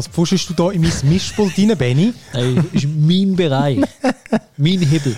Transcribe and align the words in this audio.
Was 0.00 0.08
pfuschst 0.08 0.48
du 0.48 0.54
da 0.54 0.70
in 0.70 0.80
mein 0.80 0.92
Mischpult 1.10 1.58
rein, 1.58 1.76
Benny? 1.76 2.14
Hey, 2.32 2.58
ist 2.72 2.88
mein 2.88 3.36
Bereich. 3.36 3.80
mein 4.56 4.80
Hebel. 4.80 5.14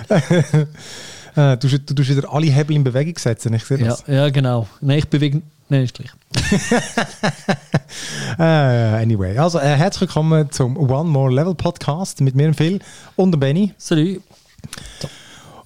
Äh, 1.37 1.57
du, 1.57 1.69
du 1.69 1.95
tust 1.95 2.11
wieder 2.11 2.29
alle 2.35 2.47
Hebel 2.47 2.75
in 2.75 2.83
Bewegung 2.83 3.17
setzen, 3.17 3.55
ich 3.55 3.63
sehe 3.63 3.79
Ja, 3.79 3.87
das. 3.91 4.03
ja, 4.09 4.29
genau. 4.31 4.67
Nein, 4.81 4.99
ich 4.99 5.09
bewege. 5.09 5.41
Nein, 5.69 5.85
ist 5.85 5.95
gleich. 5.95 6.11
Äh, 8.39 8.43
anyway, 8.43 9.39
also 9.39 9.61
äh, 9.61 9.77
herzlich 9.77 10.01
willkommen 10.09 10.51
zum 10.51 10.77
One 10.77 11.09
More 11.09 11.33
Level 11.33 11.55
Podcast 11.55 12.21
mit 12.21 12.35
mir, 12.35 12.53
Phil 12.53 12.81
und 13.15 13.31
dem 13.31 13.39
Benny. 13.39 13.73
Salut. 13.79 14.21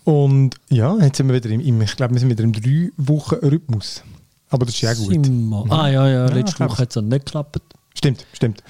Und 0.05 0.57
ja, 0.69 0.95
jetzt 0.99 1.17
sind 1.17 1.29
wir 1.29 1.37
wieder 1.37 1.49
im, 1.49 1.61
im 1.61 1.81
ich 1.81 1.97
glaube, 1.97 2.13
wir 2.13 2.21
sind 2.21 2.29
wieder 2.29 2.45
im 2.45 2.53
drei 2.53 2.91
Wochen 2.99 3.37
Rhythmus. 3.37 4.03
Aber 4.51 4.67
das 4.67 4.75
ist 4.75 4.83
ja 4.83 4.93
gut. 4.93 5.11
Wir- 5.11 5.73
Ah, 5.73 5.89
ja, 5.89 6.07
ja. 6.07 6.27
Letzte 6.27 6.57
glaub's. 6.57 6.75
Woche 6.75 6.83
hat 6.83 6.95
es 6.95 7.03
nicht 7.03 7.25
geklappt. 7.25 7.61
Stimmt, 7.97 8.27
stimmt. 8.35 8.63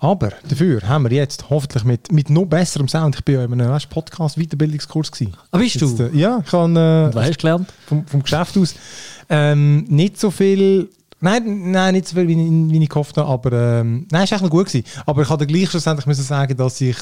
Aber 0.00 0.30
dafür 0.48 0.82
haben 0.86 1.04
wir 1.08 1.16
jetzt 1.16 1.48
hoffentlich 1.48 1.82
mit, 1.84 2.12
mit 2.12 2.28
noch 2.28 2.44
besserem 2.44 2.88
Sound. 2.88 3.16
Ich 3.16 3.24
bin 3.24 3.36
ja 3.36 3.44
in 3.44 3.60
einem 3.60 3.78
Podcast-Weiterbildungskurs. 3.88 5.10
gewesen. 5.10 5.34
Ah, 5.50 5.58
bist 5.58 5.80
du? 5.80 5.86
Jetzt, 5.86 6.00
äh, 6.00 6.10
ja, 6.16 6.42
ich 6.46 6.52
habe 6.52 6.72
äh, 7.10 7.14
was 7.14 7.24
hast 7.26 7.36
du 7.36 7.40
gelernt? 7.40 7.72
vom, 7.86 8.06
vom 8.06 8.22
Geschäft 8.22 8.56
aus 8.58 8.74
ähm, 9.28 9.84
nicht 9.88 10.18
so 10.20 10.30
viel. 10.30 10.90
Nein, 11.22 11.70
nein, 11.70 11.94
nicht 11.94 12.08
so 12.08 12.16
viel, 12.16 12.28
wie, 12.28 12.32
ich- 12.32 12.72
wie 12.72 12.82
ich 12.82 12.88
gehofft 12.88 13.16
habe, 13.16 13.28
aber 13.28 13.80
ähm, 13.80 14.06
nein, 14.10 14.24
es 14.24 14.30
war 14.30 14.36
echt 14.36 14.42
noch 14.44 14.50
gut. 14.50 14.66
Gewesen. 14.66 14.84
Aber 15.06 15.22
ich 15.22 15.28
hatte 15.30 15.46
gleich 15.46 15.68
schlussendlich 15.70 16.06
müssen 16.06 16.24
sagen, 16.24 16.56
dass 16.56 16.80
ich 16.80 16.96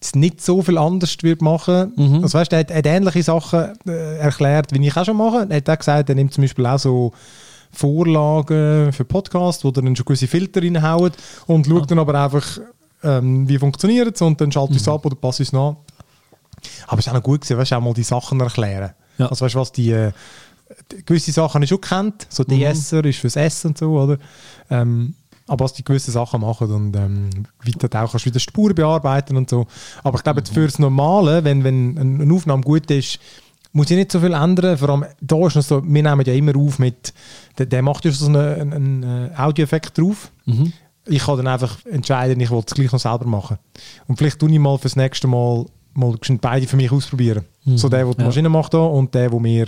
es 0.00 0.14
nicht 0.14 0.42
so 0.42 0.60
viel 0.62 0.76
anders 0.78 1.16
wird 1.22 1.40
machen. 1.40 1.92
Mhm. 1.96 2.22
Also 2.22 2.38
weißt, 2.38 2.52
er, 2.52 2.58
hat, 2.60 2.70
er 2.70 2.78
hat 2.78 2.86
ähnliche 2.86 3.22
Sachen 3.22 3.72
äh, 3.86 4.18
erklärt, 4.18 4.72
wie 4.72 4.86
ich 4.86 4.96
auch 4.96 5.04
schon 5.04 5.16
mache. 5.16 5.46
Er 5.48 5.56
hat 5.56 5.70
auch 5.70 5.78
gesagt, 5.78 6.08
er 6.10 6.14
nimmt 6.14 6.32
zum 6.34 6.42
Beispiel 6.44 6.66
auch 6.66 6.78
so 6.78 7.12
Vorlagen 7.74 8.92
für 8.92 9.04
Podcasts, 9.04 9.64
wo 9.64 9.68
er 9.68 9.72
dann 9.72 9.94
schon 9.96 10.06
gewisse 10.06 10.26
Filter 10.28 10.62
reinhaut 10.62 11.12
und 11.46 11.66
schaut 11.66 11.90
dann 11.90 11.98
aber 11.98 12.14
einfach, 12.22 12.58
ähm, 13.02 13.48
wie 13.48 13.58
funktioniert 13.58 14.14
es 14.14 14.22
und 14.22 14.40
dann 14.40 14.50
schaltet 14.52 14.76
es 14.76 14.88
ab 14.88 15.04
oder 15.04 15.16
passt 15.16 15.40
es 15.40 15.52
nach. 15.52 15.76
Aber 16.86 16.98
es 16.98 17.06
ist 17.06 17.08
auch 17.10 17.14
noch 17.16 17.22
gut 17.22 17.42
gewesen, 17.42 17.58
weißt, 17.58 17.72
auch 17.74 17.80
mal 17.80 17.92
die 17.94 18.02
Sachen 18.02 18.40
erklären. 18.40 18.92
Ja. 19.18 19.26
Also 19.28 19.44
weißt 19.44 19.54
du, 19.54 19.58
was 19.60 19.72
die, 19.72 19.90
äh, 19.90 20.12
die 20.90 21.04
gewisse 21.04 21.32
Sachen 21.32 21.54
habe 21.54 21.64
ich 21.64 21.68
schon 21.70 21.80
kennt, 21.80 22.26
so 22.30 22.42
DSer 22.44 23.04
ist 23.04 23.18
fürs 23.18 23.36
Essen 23.36 23.68
und 23.68 23.78
so, 23.78 23.92
oder? 24.00 24.18
Ähm, 24.70 25.14
aber 25.46 25.66
was 25.66 25.74
die 25.74 25.84
gewisse 25.84 26.10
Sachen 26.10 26.40
machen 26.40 26.70
und 26.72 26.96
ähm, 26.96 27.28
weiter 27.62 28.02
auch 28.02 28.10
kannst 28.12 28.24
du 28.24 28.30
wieder 28.30 28.40
Spuren 28.40 28.74
bearbeiten 28.74 29.36
und 29.36 29.50
so. 29.50 29.66
Aber 30.02 30.16
ich 30.16 30.24
glaube, 30.24 30.40
jetzt 30.40 30.54
fürs 30.54 30.78
Normale, 30.78 31.44
wenn, 31.44 31.62
wenn 31.64 31.98
ein- 31.98 32.20
eine 32.22 32.32
Aufnahme 32.34 32.62
gut 32.62 32.90
ist, 32.90 33.18
muss 33.74 33.90
ich 33.90 33.96
nicht 33.96 34.10
so 34.10 34.20
viel 34.20 34.32
ändern. 34.32 34.78
Vor 34.78 34.88
allem, 34.88 35.04
da 35.20 35.46
ist 35.46 35.56
noch 35.56 35.62
so, 35.62 35.82
wir 35.84 36.02
nehmen 36.02 36.24
ja 36.24 36.32
immer 36.32 36.56
auf 36.56 36.78
mit, 36.78 37.12
der, 37.58 37.66
der 37.66 37.82
macht 37.82 38.04
ja 38.04 38.12
so 38.12 38.26
einen, 38.26 38.72
einen, 38.72 39.36
Audioeffekt 39.36 39.98
drauf. 39.98 40.30
Ich 41.06 41.24
kann 41.24 41.36
dann 41.36 41.48
einfach 41.48 41.76
entscheiden, 41.84 42.40
ich 42.40 42.50
will 42.50 42.62
es 42.66 42.74
gleich 42.74 42.92
noch 42.92 43.00
selber 43.00 43.26
machen. 43.26 43.58
Und 44.06 44.16
vielleicht 44.16 44.38
tue 44.38 44.50
ich 44.50 44.58
mal 44.58 44.78
fürs 44.78 44.96
nächste 44.96 45.26
Mal 45.26 45.66
mal 45.94 46.16
beide 46.40 46.66
für 46.66 46.76
mich 46.76 46.90
ausprobieren. 46.90 47.44
So 47.64 47.88
der, 47.88 48.04
der 48.04 48.14
die 48.14 48.20
Ja. 48.20 48.26
Maschine 48.26 48.48
macht 48.48 48.74
da 48.74 48.78
und 48.78 49.14
der, 49.14 49.30
wo 49.30 49.38
mir 49.38 49.66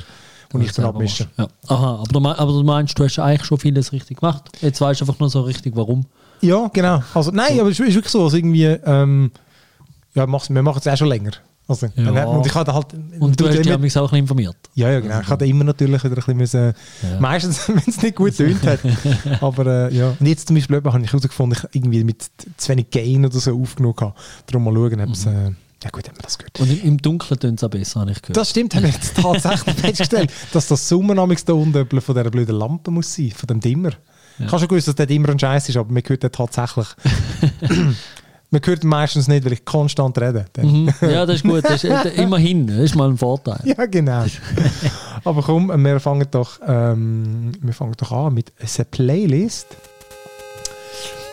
wo 0.51 0.59
ich 0.59 0.73
dann 0.73 0.87
abmische. 0.87 1.29
Ja. 1.37 1.49
Aha, 1.67 1.95
aber 1.97 2.21
du, 2.21 2.29
aber 2.29 2.53
du 2.53 2.63
meinst, 2.63 2.99
du 2.99 3.05
hast 3.05 3.19
eigentlich 3.19 3.45
schon 3.45 3.59
vieles 3.59 3.93
richtig 3.93 4.21
gemacht. 4.21 4.45
Jetzt 4.61 4.81
weißt 4.81 5.01
du 5.01 5.05
einfach 5.05 5.19
nur 5.19 5.29
so 5.29 5.41
richtig, 5.41 5.75
warum. 5.77 6.07
Ja, 6.41 6.69
genau. 6.73 7.03
Also, 7.15 7.31
nein, 7.33 7.59
aber 7.59 7.71
es 7.71 7.81
ist 7.81 7.95
wirklich 7.95 8.13
so. 8.13 8.25
Also 8.25 8.37
irgendwie, 8.37 8.65
ähm, 8.65 9.33
ja, 10.15 10.27
wir 10.27 10.63
machen 10.63 10.79
es 10.79 10.87
auch 10.87 10.97
schon 10.97 11.09
länger. 11.09 11.33
Also, 11.69 11.87
Ja. 11.97 12.13
dann 12.13 12.29
und 12.29 12.47
ich 12.47 12.55
hatte 12.55 12.73
halt. 12.73 12.87
Und 13.19 13.41
du 13.41 13.47
hast 13.49 13.59
dich 13.59 13.67
immer, 13.67 13.75
auch 13.75 13.79
ein 13.79 13.83
bisschen 13.83 14.15
informiert. 14.19 14.57
ja, 14.75 14.91
ja, 14.91 15.01
genau. 15.01 15.21
Ich 15.21 15.27
hatte 15.29 15.47
immer 15.47 15.65
natürlich 15.65 16.03
wieder 16.05 16.13
ein 16.15 16.17
bisschen 16.17 16.37
müssen, 16.37 16.75
Ja. 17.03 17.21
meistens, 17.21 17.69
wenn 17.69 17.83
es 17.87 18.01
nicht 18.03 18.15
gut 18.17 18.35
tönt 18.37 18.63
hat. 18.65 18.81
aber 19.41 19.67
äh, 19.91 19.95
ja. 19.97 20.15
Und 20.19 20.27
jetzt 20.27 20.47
zum 20.47 20.55
Beispiel 20.57 20.77
habe 20.77 21.01
ich 21.03 21.13
herausgefunden, 21.13 21.59
ich 21.61 21.77
irgendwie 21.77 22.05
mit 22.05 22.25
zu 22.57 22.69
wenig 22.69 22.91
Gain 22.91 23.25
oder 23.27 23.39
so 23.39 23.61
aufgenommen 23.61 23.97
habe. 24.01 24.15
Darum 24.47 24.65
mal 24.65 24.75
schauen, 24.75 25.01
ob 25.01 25.11
es. 25.11 25.27
Äh, 25.27 25.51
ja, 25.85 25.91
gut, 25.91 26.09
haben 26.09 26.17
wir 26.17 26.23
das 26.23 26.39
gehört. 26.39 26.59
Und 26.61 26.71
im, 26.71 26.81
im 26.83 26.99
Dunkeln 26.99 27.39
tönt 27.39 27.59
es 27.59 27.65
auch 27.65 27.69
besser, 27.71 28.01
habe 28.01 28.13
ich 28.13 28.23
gehört. 28.23 28.37
Das 28.37 28.51
stimmt, 28.51 28.75
haben 28.75 28.85
wir 28.85 28.91
jetzt 28.91 29.15
tatsächlich 29.17 29.75
festgestellt, 29.81 30.33
dass 30.53 30.69
das 30.69 30.89
Summernamix 30.89 31.45
da 31.45 31.53
unten 31.53 31.87
von 32.01 32.15
dieser 32.15 32.31
blöden 32.31 32.57
Lampe 32.57 32.91
muss 32.91 33.15
sein, 33.15 33.31
von 33.33 33.47
dem 33.49 33.61
Dimmer. 33.61 33.91
Ich 34.39 34.47
habe 34.47 34.59
schon 34.59 34.69
gewusst, 34.69 34.87
dass 34.89 34.95
der 34.95 35.07
Dimmer 35.07 35.31
ein 35.31 35.39
Scheiß 35.39 35.69
ist, 35.69 35.77
aber 35.77 35.91
man 35.93 36.03
hört 36.07 36.23
den 36.23 36.31
tatsächlich. 36.33 36.87
Man 38.57 38.67
hört 38.67 38.85
meistens 38.85 39.29
nicht, 39.29 39.45
weil 39.45 39.53
ich 39.53 39.65
konstant 39.65 40.19
rede. 40.19 40.47
Mhm. 40.59 40.89
Ja, 41.03 41.27
das 41.27 41.37
ist 41.37 41.43
gut. 41.45 41.65
Das 41.65 41.85
ist, 41.85 41.85
äh, 41.85 42.23
immerhin, 42.23 42.67
das 42.67 42.79
ist 42.79 42.95
mal 42.95 43.09
ein 43.11 43.19
Vorteil. 43.19 43.61
Ja, 43.65 43.85
genau. 43.87 44.25
aber 45.25 45.43
komm, 45.43 45.69
wir 45.85 46.01
fangen 46.01 46.27
doch, 46.31 46.59
ähm, 46.67 47.53
wir 47.61 47.75
fangen 47.75 47.95
doch 47.99 48.13
an 48.13 48.35
mit 48.35 48.53
einer 48.59 48.85
Playlist. 48.87 49.67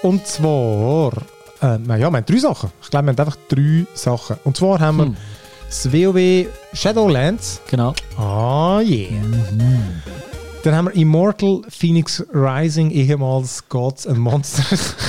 Und 0.02 0.28
zwar, 0.28 1.14
äh, 1.62 1.78
ja, 1.78 1.98
wir 1.98 2.06
haben 2.06 2.26
drei 2.26 2.38
Sachen. 2.38 2.72
Ich 2.82 2.90
glaube, 2.90 3.06
wir 3.08 3.12
haben 3.14 3.20
einfach 3.20 3.38
drei 3.48 3.86
Sachen. 3.94 4.36
Und 4.44 4.58
zwar 4.58 4.80
haben 4.80 4.98
wir 4.98 5.06
Hm. 5.06 5.16
das 5.68 5.94
WoW 5.94 6.48
Shadowlands. 6.74 7.62
Genau. 7.70 7.94
Ah, 8.18 8.82
yeah. 8.82 9.12
Dann 10.64 10.76
haben 10.76 10.86
wir 10.88 10.96
Immortal 10.96 11.62
Phoenix 11.70 12.24
Rising, 12.34 12.92
ehemals 12.92 13.64
Gods 13.70 14.08
and 14.08 14.18
Monsters. 14.18 14.96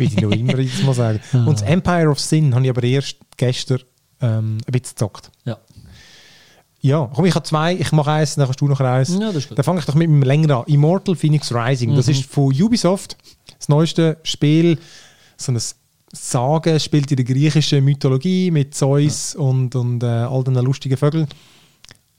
Wie 0.00 0.04
ich 0.04 0.20
noch 0.20 0.32
immer 0.32 0.58
jedes 0.58 0.82
Mal 0.82 0.94
sagen. 0.94 1.20
Und 1.32 1.60
das 1.60 1.62
Empire 1.62 2.08
of 2.08 2.18
Sin 2.18 2.54
habe 2.54 2.64
ich 2.64 2.70
aber 2.70 2.82
erst 2.82 3.16
gestern 3.36 3.80
ähm, 4.20 4.58
ein 4.66 4.72
bisschen 4.72 4.94
gezockt. 4.94 5.30
Ja. 5.44 5.58
Ja, 6.82 7.10
komm, 7.14 7.26
ich 7.26 7.34
habe 7.34 7.46
zwei, 7.46 7.74
ich 7.74 7.92
mache 7.92 8.10
eins, 8.10 8.36
dann 8.36 8.46
kannst 8.46 8.60
du 8.62 8.66
noch 8.66 8.80
eins. 8.80 9.10
Ja, 9.10 9.26
das 9.26 9.36
ist 9.36 9.48
gut. 9.50 9.58
Dann 9.58 9.64
fange 9.64 9.80
ich 9.80 9.84
doch 9.84 9.94
mit 9.94 10.08
dem 10.08 10.22
länger 10.22 10.58
an. 10.58 10.64
Immortal 10.66 11.14
Phoenix 11.14 11.52
Rising, 11.52 11.94
das 11.94 12.08
ist 12.08 12.24
von 12.24 12.54
Ubisoft, 12.54 13.18
das 13.58 13.68
neueste 13.68 14.16
Spiel, 14.22 14.78
so 15.36 15.52
ein 15.52 15.60
Sagen, 16.12 16.80
spielt 16.80 17.10
in 17.10 17.16
der 17.18 17.24
griechischen 17.24 17.84
Mythologie 17.84 18.50
mit 18.50 18.74
Zeus 18.74 19.34
und, 19.34 19.76
und 19.76 20.02
äh, 20.02 20.06
all 20.06 20.42
den 20.42 20.54
lustigen 20.54 20.96
Vögeln. 20.96 21.28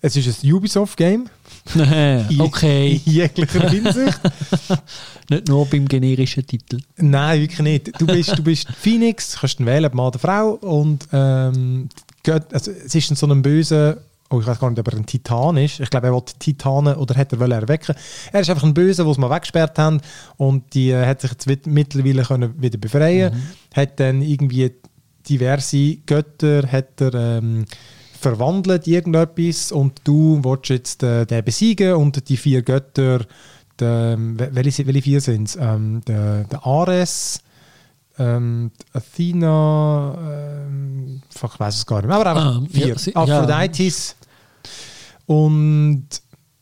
Es 0.03 0.15
ist 0.15 0.43
ein 0.43 0.53
Ubisoft-Game. 0.53 1.29
okay. 2.39 3.01
In 3.05 3.13
jeglicher 3.13 3.69
Hinsicht. 3.69 4.19
Nicht 5.31 5.47
nur 5.47 5.65
beim 5.65 5.87
generischen 5.87 6.45
Titel. 6.45 6.81
Nein, 6.97 7.39
wirklich 7.39 7.59
nicht. 7.61 8.01
Du 8.01 8.05
bist, 8.05 8.37
du 8.37 8.43
bist 8.43 8.67
Phoenix, 8.77 9.37
kannst 9.39 9.59
dann 9.59 9.65
wählen, 9.65 9.89
Mann 9.93 10.07
oder 10.07 10.19
Frau. 10.19 10.55
Und 10.55 11.07
ähm, 11.13 11.87
also, 12.51 12.71
es 12.71 12.93
ist 12.93 13.15
so 13.15 13.27
ein 13.27 13.41
böser, 13.41 13.97
oh, 14.29 14.41
ich 14.41 14.45
weiß 14.45 14.59
gar 14.59 14.69
nicht, 14.69 14.79
ob 14.79 14.87
er 14.89 14.97
ein 14.97 15.05
Titan 15.05 15.55
ist. 15.55 15.79
Ich 15.79 15.89
glaube, 15.89 16.07
er 16.07 16.13
wollte 16.13 16.33
Titanen 16.37 16.95
oder 16.95 17.15
hat 17.15 17.31
er 17.31 17.39
erwecken. 17.49 17.95
Er 18.33 18.41
ist 18.41 18.49
einfach 18.49 18.65
ein 18.65 18.73
Böser, 18.73 19.05
den 19.05 19.13
sie 19.13 19.21
mal 19.21 19.29
weggesperrt 19.29 19.79
haben. 19.79 20.01
Und 20.35 20.73
die 20.73 20.91
äh, 20.91 21.05
hat 21.05 21.21
sich 21.21 21.31
jetzt 21.31 21.47
mittlerweile 21.65 22.23
können 22.23 22.61
wieder 22.61 22.77
befreien. 22.77 23.33
Hat 23.73 24.01
dann 24.01 24.21
irgendwie 24.21 24.71
diverse 25.29 25.95
Götter 26.05 26.69
hat 26.69 26.99
er, 26.99 27.13
ähm, 27.13 27.65
verwandelt, 28.19 28.85
irgendetwas. 28.85 29.71
Und 29.71 30.01
du 30.03 30.43
willst 30.43 30.69
jetzt 30.69 31.03
äh, 31.03 31.25
den 31.25 31.43
besiegen 31.45 31.93
und 31.93 32.27
die 32.27 32.37
vier 32.37 32.61
Götter 32.61 33.25
der, 33.81 34.15
welche, 34.19 34.85
welche 34.87 35.01
vier 35.01 35.21
sind 35.21 35.49
es? 35.49 35.55
Ähm, 35.59 36.01
der, 36.07 36.43
der 36.45 36.65
Ares, 36.65 37.41
ähm, 38.19 38.71
Athena, 38.93 40.15
ähm, 40.67 41.21
ich 41.33 41.59
weiß 41.59 41.75
es 41.75 41.85
gar 41.85 41.97
nicht 41.97 42.07
mehr, 42.07 42.17
aber 42.17 42.29
einfach 42.29 42.61
Ah, 42.61 42.63
vier. 42.71 42.87
ja, 42.87 42.97
sie- 42.97 43.15
Aphrodites 43.15 44.15
und 45.25 46.05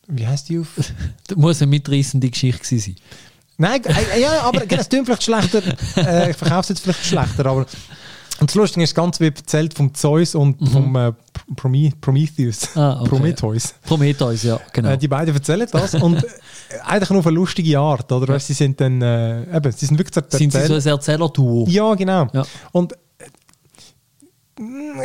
wie 0.08 0.28
heißt 0.28 0.50
die 0.50 0.60
auf? 0.60 0.68
Das 1.28 1.38
muss 1.38 1.62
eine 1.62 1.70
mitreißende 1.70 2.30
Geschichte 2.30 2.80
sein. 2.80 2.96
Nein, 3.58 3.82
äh, 4.16 4.22
ja, 4.22 4.42
aber 4.44 4.64
es 4.72 4.88
klingt 4.90 5.06
vielleicht 5.06 5.24
schlechter. 5.24 5.62
Äh, 5.98 6.32
ich 6.32 6.38
verkaufe 6.38 6.62
es 6.62 6.70
jetzt 6.70 6.80
vielleicht 6.82 7.06
schlechter, 7.06 7.46
aber 7.46 7.66
und 8.40 8.50
das 8.50 8.56
Lustige 8.56 8.84
ist 8.84 8.96
ganz 8.96 9.20
wie 9.20 9.28
erzählt 9.28 9.74
vom 9.74 9.94
Zeus 9.94 10.36
und 10.36 10.58
vom 10.70 10.96
äh, 10.96 11.14
Prometheus. 11.56 12.76
Mhm. 12.76 12.82
Ah, 12.82 13.00
okay. 13.00 13.10
Prometheus. 13.10 13.74
Prometheus, 13.86 14.44
ja, 14.44 14.60
genau. 14.72 14.90
Äh, 14.90 14.98
die 14.98 15.08
beiden 15.08 15.34
erzählen 15.34 15.68
das 15.72 15.96
und 15.96 16.24
äh, 16.24 16.28
eigentlich 16.86 17.10
nur 17.10 17.20
auf 17.20 17.28
eine 17.28 17.36
lustige 17.36 17.80
Art, 17.80 18.12
oder? 18.12 18.28
Weißt, 18.28 18.48
sie 18.48 18.54
sind 18.54 18.80
dann, 18.80 19.02
äh, 19.02 19.56
eben, 19.56 19.72
sie 19.72 19.86
sind 19.86 19.98
wirklich 19.98 20.14
zu 20.14 20.38
Sind 20.38 20.52
sie 20.54 20.66
so 20.66 20.76
ein 20.76 20.86
Erzähler-Duo? 20.86 21.66
Ja, 21.68 21.94
genau. 21.96 22.28
Ja. 22.34 22.46
Und 22.72 22.94
äh, 22.94 22.96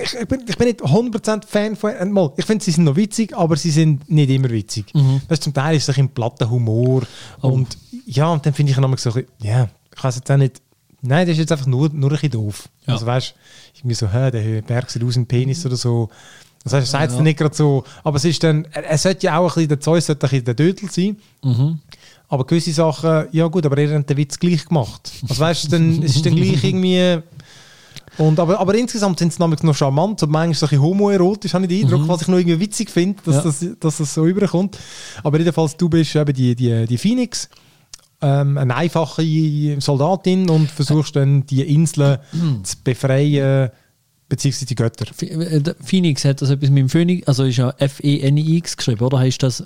ich, 0.03 0.29
bin, 0.29 0.45
ich 0.49 0.57
bin 0.57 0.69
nicht 0.69 0.83
100% 0.83 1.47
Fan 1.47 1.77
von 1.77 1.91
äh, 1.91 2.05
mal, 2.05 2.33
Ich 2.37 2.45
finde, 2.45 2.65
sie 2.65 2.71
sind 2.71 2.85
noch 2.85 2.97
witzig, 2.97 3.37
aber 3.37 3.57
sie 3.57 3.71
sind 3.71 4.09
nicht 4.11 4.31
immer 4.31 4.51
witzig. 4.51 4.93
Weißt, 5.29 5.43
zum 5.43 5.55
Teil 5.55 5.77
ist 5.77 5.89
es 5.89 5.99
ein 5.99 6.09
platter 6.09 6.51
Humor. 6.51 7.03
Oh. 7.43 7.49
Und 7.49 7.77
ja, 8.07 8.31
und 8.31 8.45
dann 8.45 8.53
finde 8.53 8.71
ich 8.71 8.77
dann 8.77 8.85
so 8.97 9.11
ein 9.11 9.15
bisschen, 9.15 9.27
ja, 9.41 9.69
ich 9.97 10.03
weiß 10.05 10.17
jetzt 10.17 10.31
auch 10.31 10.37
nicht. 10.37 10.61
Nein, 11.07 11.27
das 11.27 11.35
ist 11.35 11.41
jetzt 11.41 11.53
einfach 11.53 11.67
nur, 11.67 11.91
nur 11.91 12.11
ein 12.11 12.15
bisschen 12.15 12.31
doof. 12.31 12.69
Ja. 12.87 12.95
Also 12.95 13.07
weißt 13.07 13.35
irgendwie 13.77 13.95
so, 13.95 14.11
hä, 14.11 14.31
der 14.31 14.63
Berg 14.63 14.91
sieht 14.91 15.05
aus 15.05 15.17
ein 15.17 15.27
Penis 15.27 15.65
oder 15.67 15.77
so. 15.77 16.09
Das 16.65 16.73
heißt, 16.73 16.87
er 16.95 17.01
sagt 17.01 17.13
es 17.13 17.19
nicht 17.21 17.39
gerade 17.39 17.55
so. 17.55 17.85
Aber 18.03 18.17
es 18.17 18.25
ist 18.25 18.43
dann, 18.43 18.67
er, 18.73 18.85
er 18.85 18.99
sollte 18.99 19.27
ja 19.27 19.37
auch 19.39 19.51
ein 19.51 19.55
bisschen, 19.55 19.69
der 19.69 19.81
Zeus 19.81 20.07
sollte 20.07 20.27
ein 20.27 20.31
bisschen 20.31 20.45
der 20.47 20.55
Dödel 20.55 20.91
sein. 20.91 21.17
Aber 22.29 22.47
gewisse 22.47 22.73
Sachen, 22.73 23.27
ja 23.33 23.47
gut, 23.49 23.67
aber 23.67 23.77
er 23.79 23.99
hat 23.99 24.09
den 24.09 24.17
Witz 24.17 24.39
gleich 24.39 24.65
gemacht. 24.65 25.13
Also 25.29 25.39
weißt 25.41 25.71
du, 25.73 25.77
es 25.77 26.17
ist 26.17 26.25
dann 26.27 26.35
gleich 26.37 26.65
irgendwie. 26.65 27.19
Und, 28.17 28.39
aber, 28.39 28.61
aber 28.61 28.75
insgesamt 28.77 29.19
sind 29.19 29.33
sie 29.33 29.43
nämlich 29.43 29.63
noch 29.65 29.75
charmant 29.75 30.23
und 30.23 30.31
manchmal 30.31 30.55
so 30.55 30.67
ein 30.67 30.71
bisschen 30.71 30.83
homoerotisch, 30.83 31.53
habe 31.53 31.65
ich 31.65 31.69
den 31.69 31.85
Eindruck, 31.85 32.07
was 32.09 32.23
ich 32.23 32.29
noch 32.29 32.39
irgendwie 32.39 32.61
witzig 32.61 32.89
finde, 32.89 33.21
dass, 33.25 33.37
Ja. 33.37 33.43
das, 33.43 33.67
dass 33.81 33.97
das 33.99 34.15
so 34.15 34.25
überkommt. 34.25 34.79
Aber 35.25 35.37
jedenfalls, 35.39 35.77
du 35.77 35.89
bist 35.89 36.15
eben 36.15 36.33
die, 36.33 36.55
die, 36.55 36.87
die 36.87 36.99
Phoenix. 36.99 37.49
Ähm, 38.25 38.57
eine 38.59 38.75
einfache 38.75 39.77
Soldatin 39.81 40.49
und 40.49 40.71
versuchst 40.71 41.15
dann 41.17 41.47
die 41.47 41.63
Inseln 41.63 42.19
zu 42.63 42.77
befreien, 42.83 43.71
beziehungsweise 44.29 44.67
die 44.67 44.75
Götter. 44.75 45.07
Äh, 45.23 45.75
Phoenix 45.83 46.25
hat 46.25 46.41
das 46.41 46.51
etwas 46.51 46.71
mit 46.71 46.79
dem 46.79 46.89
Phoenix, 46.89 47.29
also 47.29 47.45
ist 47.45 47.59
ja 47.59 47.75
F-E-N-I-X 47.79 48.77
geschrieben, 48.77 49.05
oder? 49.05 49.19
Heißt 49.19 49.43
das, 49.43 49.65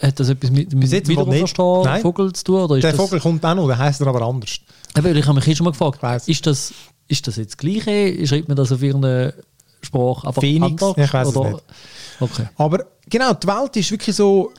hat 0.00 0.18
das 0.18 0.28
etwas 0.28 0.50
mit. 0.50 0.72
Wiederverstehen 0.72 1.82
Nein. 1.82 2.02
Vogel 2.02 2.32
zu 2.32 2.44
tun? 2.44 2.62
Oder 2.62 2.76
ist 2.76 2.84
Der 2.84 2.92
das, 2.92 3.00
Vogel 3.00 3.20
kommt 3.20 3.44
auch 3.44 3.54
noch, 3.54 3.66
der 3.66 3.78
heisst 3.78 4.00
er 4.00 4.06
aber 4.06 4.22
anders. 4.22 4.58
Eben, 4.96 5.16
ich 5.16 5.26
habe 5.26 5.34
mich 5.34 5.46
eh 5.46 5.54
schon 5.54 5.64
mal 5.64 5.72
gefragt, 5.72 6.00
ist 6.28 6.46
das, 6.46 6.72
ist 7.08 7.26
das 7.26 7.36
jetzt 7.36 7.52
das 7.52 7.56
Gleiche? 7.58 8.26
Schreibt 8.26 8.48
man 8.48 8.56
das 8.56 8.72
auf 8.72 8.82
irgendeine 8.82 9.34
Sprache 9.82 10.28
einfach 10.28 10.40
Phoenix? 10.40 10.82
anders? 10.82 11.04
Ich 11.04 11.12
weiss 11.12 11.28
es 11.28 11.34
nicht. 11.34 11.62
Okay. 12.20 12.48
Aber 12.56 12.86
genau, 13.08 13.32
die 13.34 13.46
Welt 13.46 13.76
ist 13.76 13.90
wirklich 13.90 14.16
so 14.16 14.52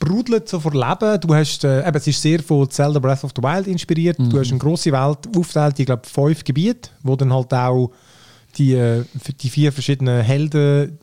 sprudelt 0.00 0.48
so 0.48 0.60
vor 0.60 0.72
Leben. 0.72 1.20
Du 1.20 1.34
hast, 1.34 1.64
äh, 1.64 1.86
eben, 1.86 1.96
es 1.96 2.06
ist 2.06 2.22
sehr 2.22 2.40
von 2.42 2.70
Zelda 2.70 2.98
Breath 2.98 3.24
of 3.24 3.32
the 3.36 3.42
Wild 3.42 3.66
inspiriert. 3.66 4.16
Du 4.18 4.38
hast 4.38 4.50
eine 4.50 4.58
grosse 4.58 4.92
Welt 4.92 5.18
aufgeteilt, 5.36 5.78
ich 5.78 5.86
glaube 5.86 6.02
fünf 6.06 6.44
Gebiete, 6.44 6.90
wo 7.02 7.16
dann 7.16 7.32
halt 7.32 7.52
auch 7.52 7.90
die, 8.56 8.74
äh, 8.74 9.04
die 9.40 9.50
vier 9.50 9.72
verschiedenen 9.72 10.22
Helden, 10.22 10.98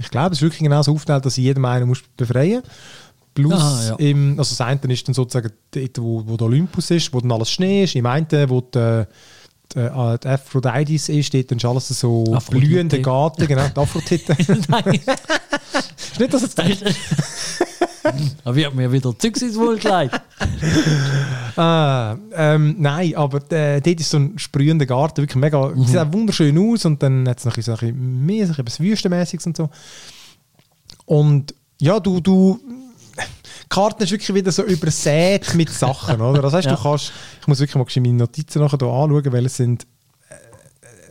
ich 0.00 0.10
glaube, 0.10 0.30
es 0.32 0.38
ist 0.38 0.42
wirklich 0.42 0.62
genau 0.62 0.82
so 0.82 0.92
aufgeteilt, 0.92 1.24
dass 1.24 1.34
sie 1.34 1.42
jedem 1.42 1.64
einen 1.64 1.86
muss 1.86 2.02
befreien 2.16 2.62
Plus, 3.34 3.54
Ah, 3.54 3.82
ja. 3.88 3.94
im, 3.96 4.38
also 4.38 4.50
das 4.54 4.60
eine 4.60 4.92
ist 4.92 5.08
dann 5.08 5.14
sozusagen 5.14 5.50
dort, 5.70 5.98
wo, 5.98 6.22
wo 6.26 6.36
der 6.36 6.46
Olympus 6.48 6.90
ist, 6.90 7.14
wo 7.14 7.20
dann 7.20 7.32
alles 7.32 7.50
Schnee 7.50 7.84
ist. 7.84 7.94
Im 7.94 8.04
einen, 8.04 8.26
wo 8.48 8.60
die, 8.60 9.04
die, 9.74 9.78
äh, 9.78 10.18
die 10.18 10.28
Aphrodite 10.28 11.12
ist, 11.12 11.32
dort 11.32 11.50
dann 11.50 11.56
ist 11.58 11.64
alles 11.64 11.88
so 11.88 12.24
Aphrodite. 12.34 12.66
blühende 12.66 13.00
Garten, 13.00 13.46
genau, 13.46 13.66
die 13.68 13.80
Aphrodite. 13.80 14.36
Nein, 14.68 15.00
ist 15.96 16.20
nicht, 16.20 16.34
dass 16.34 16.42
es 16.42 16.54
da 18.44 18.54
wird 18.54 18.74
mir 18.74 18.90
wieder 18.92 19.16
Zeugs 19.18 19.42
ins 19.42 19.56
Wohl 19.56 19.78
gelegt. 19.78 20.20
Ah, 21.54 22.16
ähm, 22.34 22.76
nein, 22.78 23.14
aber 23.14 23.38
äh, 23.52 23.80
dort 23.82 24.00
ist 24.00 24.08
so 24.08 24.16
ein 24.16 24.38
sprühender 24.38 24.86
Garten, 24.86 25.18
wirklich 25.20 25.36
mega, 25.36 25.68
Mhm. 25.68 25.84
sieht 25.84 25.98
auch 25.98 26.10
wunderschön 26.10 26.56
aus 26.58 26.86
und 26.86 27.02
dann 27.02 27.28
hat 27.28 27.40
es 27.40 27.44
noch 27.44 27.52
ein 27.52 27.56
bisschen, 27.56 27.76
so 27.76 27.84
ein 27.86 28.64
bisschen 28.64 28.80
mehr, 28.80 28.90
Wüstenmäßiges 28.92 29.46
und 29.48 29.56
so. 29.58 29.68
Und 31.04 31.54
ja, 31.78 32.00
du, 32.00 32.20
du, 32.20 32.58
die 32.64 33.68
Karte 33.68 34.04
ist 34.04 34.12
wirklich 34.12 34.34
wieder 34.34 34.50
so 34.50 34.62
übersät 34.62 35.54
mit 35.54 35.68
Sachen, 35.68 36.22
oder? 36.22 36.40
Das 36.40 36.54
heißt, 36.54 36.68
Ja. 36.68 36.74
du 36.76 36.82
kannst, 36.82 37.12
ich 37.42 37.46
muss 37.46 37.60
wirklich 37.60 37.76
mal 37.76 38.02
meine 38.02 38.16
Notizen 38.16 38.60
nachher 38.62 38.78
hier 38.80 38.88
anschauen, 38.88 39.32
weil 39.32 39.44
es 39.46 39.56
sind, 39.56 39.86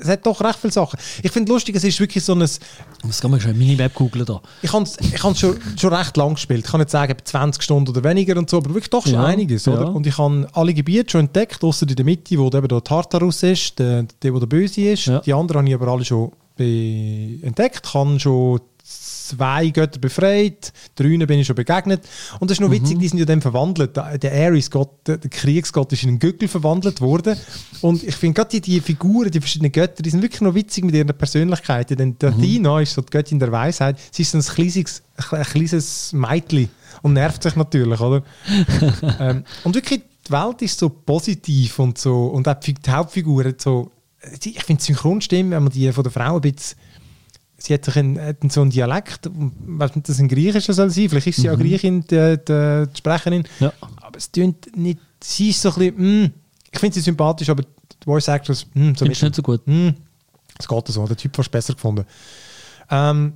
es 0.01 0.07
hat 0.09 0.25
doch 0.25 0.41
recht 0.41 0.59
viele 0.59 0.73
Sachen. 0.73 0.99
Ich 1.23 1.31
finde 1.31 1.51
lustig, 1.51 1.75
es 1.75 1.83
ist 1.83 1.99
wirklich 1.99 2.23
so 2.23 2.33
ein, 2.33 2.41
Was 2.41 3.21
kann 3.21 3.31
man 3.31 3.39
schon 3.39 3.57
Minimap 3.57 3.93
googeln 3.93 4.25
da? 4.25 4.41
ich 4.61 4.71
habe 4.73 4.83
es 4.83 4.97
ich 4.99 5.23
hab's 5.23 5.39
schon, 5.39 5.57
schon 5.79 5.93
recht 5.93 6.17
lang 6.17 6.33
gespielt. 6.33 6.65
Ich 6.65 6.71
kann 6.71 6.79
nicht 6.79 6.89
sagen, 6.89 7.11
etwa 7.11 7.25
20 7.25 7.63
Stunden 7.63 7.89
oder 7.89 8.03
weniger 8.03 8.37
und 8.37 8.49
so, 8.49 8.57
aber 8.57 8.69
wirklich 8.69 8.89
doch 8.89 9.03
schon 9.03 9.13
Ja, 9.13 9.25
einiges. 9.25 9.67
Oder? 9.67 9.81
ja. 9.81 9.87
Und 9.87 10.07
ich 10.07 10.17
habe 10.17 10.47
alle 10.53 10.73
Gebiete 10.73 11.11
schon 11.11 11.21
entdeckt, 11.21 11.63
außer 11.63 11.87
in 11.87 11.95
der 11.95 12.05
Mitte, 12.05 12.37
wo 12.37 12.47
eben 12.47 12.67
der 12.67 12.83
Tartarus 12.83 13.43
ist, 13.43 13.79
der, 13.79 14.03
der, 14.21 14.31
der 14.31 14.47
Böse 14.47 14.81
ist. 14.81 15.05
Ja. 15.05 15.19
Die 15.19 15.33
anderen 15.33 15.59
habe 15.61 15.69
ich 15.69 15.75
aber 15.75 15.87
alle 15.87 16.05
schon 16.05 16.31
entdeckt. 16.57 17.93
Habe 17.93 18.19
schon 18.19 18.59
zwei 18.91 19.69
Götter 19.69 19.99
befreit, 19.99 20.73
drei 20.95 21.17
bin 21.25 21.39
ich 21.39 21.47
schon 21.47 21.55
begegnet. 21.55 22.01
Und 22.39 22.49
das 22.51 22.57
ist 22.57 22.61
noch 22.61 22.67
Mhm. 22.67 22.73
witzig, 22.73 22.99
die 22.99 23.07
sind 23.07 23.19
ja 23.19 23.25
dann 23.25 23.41
verwandelt. 23.41 23.95
Der 23.95 24.33
Ares-Gott, 24.47 25.07
der 25.07 25.17
Kriegsgott, 25.19 25.93
ist 25.93 26.03
in 26.03 26.09
einen 26.09 26.19
Gückel 26.19 26.47
verwandelt 26.49 26.99
worden. 26.99 27.37
Und 27.81 28.03
ich 28.03 28.15
finde 28.15 28.35
gerade 28.35 28.49
die, 28.49 28.61
die 28.61 28.81
Figuren, 28.81 29.31
die 29.31 29.39
verschiedenen 29.39 29.71
Götter, 29.71 30.03
die 30.03 30.09
sind 30.09 30.21
wirklich 30.21 30.41
noch 30.41 30.53
witzig 30.53 30.83
mit 30.83 30.95
ihren 30.95 31.07
Persönlichkeiten. 31.07 31.95
Denn 31.97 32.17
der 32.19 32.31
Mhm. 32.31 32.39
Athena 32.39 32.81
ist 32.81 32.93
so 32.93 33.01
die 33.01 33.09
Göttin 33.09 33.39
der 33.39 33.51
Weisheit. 33.51 33.97
Sie 34.11 34.23
ist 34.23 34.31
so 34.31 34.37
ein 34.37 34.43
kleines, 34.43 35.01
ein 35.31 35.43
kleines 35.43 36.13
Mädchen 36.13 36.69
und 37.01 37.13
nervt 37.13 37.41
sich 37.43 37.55
natürlich, 37.55 37.99
oder? 38.01 38.23
ähm, 39.19 39.43
und 39.63 39.75
wirklich, 39.75 40.01
die 40.27 40.31
Welt 40.31 40.61
ist 40.61 40.77
so 40.77 40.89
positiv 40.89 41.79
und 41.79 41.97
so. 41.97 42.27
Und 42.27 42.47
auch 42.47 42.59
die 42.59 42.75
Hauptfiguren 42.89 43.55
so. 43.57 43.91
Ich 44.43 44.63
finde 44.63 44.79
die 44.81 44.85
Synchronstimme, 44.85 45.55
wenn 45.55 45.63
man 45.63 45.71
die 45.71 45.91
von 45.91 46.03
der 46.03 46.11
Frau 46.11 46.35
ein 46.35 46.41
bisschen 46.41 46.77
sie 47.61 47.73
hat, 47.73 47.85
sich 47.85 47.95
einen, 47.95 48.19
hat 48.19 48.37
so 48.51 48.61
einen 48.61 48.71
Dialekt, 48.71 49.29
dass 49.77 50.09
es 50.09 50.19
ein 50.19 50.27
Griechischer 50.27 50.73
soll 50.73 50.89
sein, 50.89 51.09
vielleicht 51.09 51.27
ist 51.27 51.37
sie 51.37 51.47
ja 51.47 51.55
Griechin, 51.55 52.01
die, 52.01 52.37
die, 52.37 52.87
die 52.91 52.97
Sprecherin, 52.97 53.43
Ja. 53.59 53.71
aber 53.79 54.17
es 54.17 54.31
tönt 54.31 54.75
nicht, 54.75 54.99
sie 55.21 55.49
ist 55.49 55.61
so 55.61 55.69
ein 55.69 55.75
bisschen, 55.75 56.23
mm, 56.23 56.31
ich 56.71 56.79
finde 56.79 56.93
sie 56.95 57.01
sympathisch, 57.01 57.49
aber 57.49 57.63
die 57.63 58.05
Voice 58.05 58.27
Actress, 58.27 58.65
mm, 58.73 58.93
so 58.95 59.05
du 59.05 59.11
nicht 59.11 59.35
so 59.35 59.41
gut? 59.41 59.61
Mm, 59.67 59.89
es 60.57 60.67
geht 60.67 60.87
so, 60.87 61.07
der 61.07 61.17
Typ 61.17 61.35
fast 61.35 61.51
besser 61.51 61.73
gefunden. 61.73 62.05
Ähm, 62.89 63.33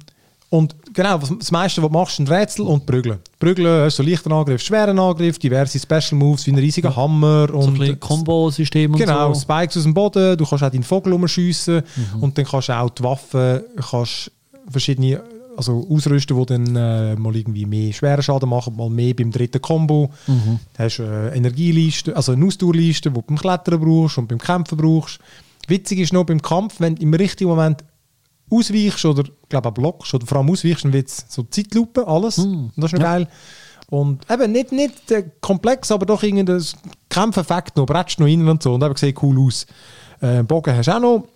und 0.49 0.75
genau, 0.93 1.21
was, 1.21 1.33
das 1.37 1.51
meiste, 1.51 1.81
was 1.81 1.89
du 1.89 1.93
machst, 1.97 2.15
sind 2.17 2.29
Rätsel 2.29 2.65
und 2.65 2.85
Prügeln. 2.85 3.19
Prügeln, 3.39 3.83
hast 3.85 3.97
so 3.97 4.03
leichten 4.03 4.31
Angriff, 4.31 4.61
schweren 4.61 4.97
Angriff, 4.99 5.37
diverse 5.39 5.79
Special 5.79 6.13
Moves 6.13 6.45
wie 6.45 6.51
ein 6.51 6.57
riesiger 6.59 6.95
Hammer 6.95 7.47
So 7.49 7.59
ein 7.59 7.63
und 7.67 7.79
bisschen 7.79 7.99
Kombo-System 7.99 8.93
und 8.93 8.99
Genau, 8.99 9.33
so. 9.33 9.41
Spikes 9.41 9.77
aus 9.77 9.83
dem 9.83 9.93
Boden, 9.93 10.37
du 10.37 10.45
kannst 10.45 10.63
auch 10.63 10.69
deinen 10.71 10.83
Vogel 10.83 11.13
umschiessen 11.13 11.81
Mhm. 12.15 12.23
und 12.23 12.37
dann 12.37 12.45
kannst 12.45 12.69
du 12.69 12.73
auch 12.73 12.89
die 12.89 13.03
Waffen, 13.03 13.61
kannst 13.89 14.31
verschiedene 14.69 15.21
also 15.57 15.87
ausrüsten, 15.89 16.37
die 16.37 16.45
dann 16.47 16.75
äh, 16.75 17.15
mal 17.15 17.33
irgendwie 17.33 17.65
mehr 17.65 17.93
schweren 17.93 18.21
Schaden 18.21 18.49
machen, 18.49 18.75
mal 18.75 18.89
mehr 18.89 19.13
beim 19.13 19.31
dritten 19.31 19.61
Combo. 19.61 20.11
Mhm. 20.27 20.59
Du 20.77 20.83
hast 20.83 20.99
äh, 20.99 21.29
Energieliste, 21.35 22.13
also 22.15 22.33
eine 22.33 22.45
Ausdauerliste, 22.45 23.09
die 23.09 23.15
du 23.15 23.21
beim 23.21 23.37
Klettern 23.37 23.79
brauchst 23.79 24.17
und 24.17 24.27
beim 24.27 24.37
Kämpfen 24.39 24.77
brauchst. 24.77 25.19
Witzig 25.67 25.99
ist 25.99 26.11
noch 26.13 26.25
beim 26.25 26.41
Kampf, 26.41 26.75
wenn 26.79 26.95
du 26.95 27.01
im 27.03 27.13
richtigen 27.13 27.49
Moment 27.49 27.83
ausweichst 28.49 29.05
oder 29.05 29.23
glaube 29.49 29.69
auch 29.69 29.73
blockst 29.73 30.13
oder 30.13 30.25
vor 30.25 30.37
allem 30.39 30.49
ausweichst, 30.49 30.85
dann 30.85 30.93
wird 30.93 31.07
es 31.07 31.25
so 31.29 31.43
Zeitlupe, 31.43 32.07
alles. 32.07 32.37
Und 32.37 32.71
das 32.75 32.85
ist 32.85 32.93
noch 32.93 32.99
Ja. 32.99 33.05
geil. 33.17 33.27
Und 33.89 34.29
eben 34.31 34.51
nicht, 34.51 34.71
nicht 34.71 35.11
äh, 35.11 35.29
komplex, 35.41 35.91
aber 35.91 36.05
doch 36.05 36.23
irgendein 36.23 36.63
Kämpfeffekt 37.09 37.77
noch, 37.77 37.85
bretschst 37.85 38.19
noch 38.19 38.27
rein 38.27 38.47
und 38.47 38.63
so. 38.63 38.73
Und 38.73 38.83
eben 38.83 38.95
sieht 38.95 39.21
cool 39.21 39.39
aus. 39.39 39.65
Äh, 40.21 40.43
Bogen 40.43 40.75
hast 40.75 40.87
du 40.87 40.95
auch 40.95 40.99
noch. 40.99 41.27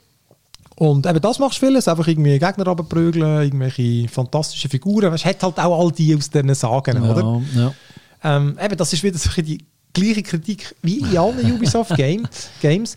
Und 0.75 1.05
eben 1.05 1.19
das 1.21 1.39
machst 1.39 1.61
du 1.61 1.65
vieles, 1.67 1.87
einfach 1.87 2.07
irgendwie 2.07 2.39
Gegner 2.39 2.65
runterprügeln, 2.65 3.43
irgendwelche 3.43 4.07
fantastische 4.07 4.69
Figuren. 4.69 5.11
Weißt, 5.11 5.25
hat 5.25 5.43
halt 5.43 5.59
auch 5.59 5.79
all 5.79 5.91
die 5.91 6.15
aus 6.15 6.29
diesen 6.29 6.55
Sagen, 6.55 7.03
oder? 7.03 7.41
Ja, 7.53 7.61
ja. 7.61 7.73
Ähm, 8.37 8.57
eben, 8.63 8.77
das 8.77 8.93
ist 8.93 9.03
wieder 9.03 9.17
so 9.17 9.29
die 9.41 9.63
gleiche 9.93 10.23
Kritik 10.23 10.75
wie 10.81 10.99
in 10.99 11.17
allen 11.17 11.51
Ubisoft 11.53 11.95
Game, 11.97 12.27
Games. 12.61 12.95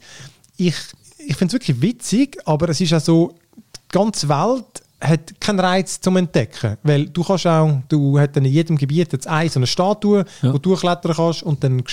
Ich, 0.57 0.77
ich 1.19 1.37
finde 1.37 1.47
es 1.57 1.61
wirklich 1.61 1.81
witzig, 1.83 2.39
aber 2.45 2.69
es 2.69 2.81
ist 2.81 2.95
auch 2.95 3.01
so, 3.01 3.35
die 3.93 3.99
ganze 3.99 4.29
Welt 4.29 4.65
hat 5.01 5.41
keinen 5.41 5.59
Reiz 5.59 6.01
zum 6.01 6.17
Entdecken. 6.17 6.77
Weil 6.85 7.07
du 7.09 7.25
kannst 7.25 7.45
auch, 7.45 7.81
du 7.89 8.21
hast 8.21 8.37
in 8.37 8.45
jedem 8.45 8.77
Gebiet 8.79 9.13
jetzt 9.13 9.27
eine 9.27 9.49
so 9.51 9.59
eine 9.59 9.67
Statue, 9.67 10.25
Ja. 10.43 10.49
wo 10.49 10.53
du 10.53 10.59
durchklettern 10.61 11.15
kannst 11.17 11.43
und 11.43 11.65
dann 11.65 11.79
du 11.79 11.85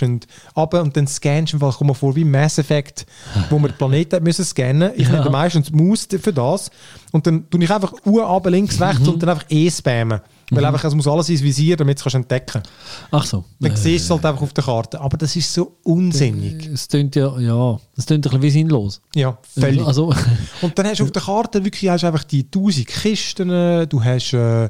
runter 0.56 0.82
und 0.84 0.96
dann 0.96 1.08
scannst 1.08 1.54
du 1.54 1.58
im 1.58 1.62
Fall, 1.62 1.74
komm 1.76 1.88
mal 1.88 1.96
vor, 1.96 2.16
wie 2.16 2.24
Mass 2.24 2.60
Effect, 2.60 3.08
wo 3.50 3.58
wir 3.58 3.70
den 3.70 3.78
Planeten 3.78 4.24
müssen 4.24 4.46
scannen. 4.46 4.92
Ich 4.96 5.08
Ja. 5.08 5.14
nehme 5.18 5.30
meistens 5.32 5.72
die 5.72 5.76
Maus 5.76 6.08
für 6.22 6.32
das 6.32 6.70
und 7.12 7.26
dann 7.26 7.50
tue 7.50 7.64
ich 7.64 7.72
einfach 7.72 7.94
Uhr 8.06 8.24
runter, 8.24 8.52
links, 8.52 8.80
rechts 8.80 9.02
Mhm. 9.02 9.10
und 9.10 9.24
dann 9.24 9.30
einfach 9.30 9.46
E 9.50 9.72
spammen. 9.72 10.22
Weil 10.52 10.66
einfach, 10.66 10.84
es 10.84 10.96
muss 10.96 11.08
alles 11.08 11.30
ins 11.30 11.44
Visier, 11.44 11.76
damit 11.78 12.00
du 12.04 12.08
es 12.08 12.14
entdecken 12.14 12.62
kannst. 12.64 12.70
Ach 13.12 13.26
so. 13.26 13.46
Dann 13.60 13.72
Äh, 13.72 13.78
siehst 13.78 14.10
du 14.10 14.14
es 14.16 14.22
halt 14.22 14.26
einfach 14.26 14.42
auf 14.42 14.54
der 14.54 14.64
Karte. 14.64 15.00
Aber 15.00 15.18
das 15.18 15.36
ist 15.36 15.54
so 15.54 15.76
unsinnig. 15.84 16.66
Es 16.68 16.88
tönt 16.88 17.16
ja, 17.16 17.38
ja, 17.40 17.80
es 17.96 18.06
tönt 18.06 18.26
ein 18.26 18.30
bisschen 18.30 18.42
wie 18.42 18.50
sinnlos. 18.50 19.02
Ja, 19.16 19.38
völlig. 19.58 19.86
Also, 19.86 20.14
Und 20.62 20.78
dann 20.78 20.88
hast 20.88 21.00
du 21.00 21.04
auf 21.04 21.12
der 21.12 21.22
Karte 21.22 21.64
wirklich 21.64 21.90
hast 21.90 22.04
einfach 22.04 22.24
die 22.24 22.50
tausend 22.50 22.88
Kisten. 22.88 23.50
äh, 23.50 23.86
Du 23.88 24.04
hast, 24.04 24.34
äh, 24.34 24.70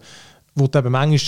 wo 0.56 0.68
du 0.68 0.80
eben 0.80 0.92
manchmal 0.92 1.20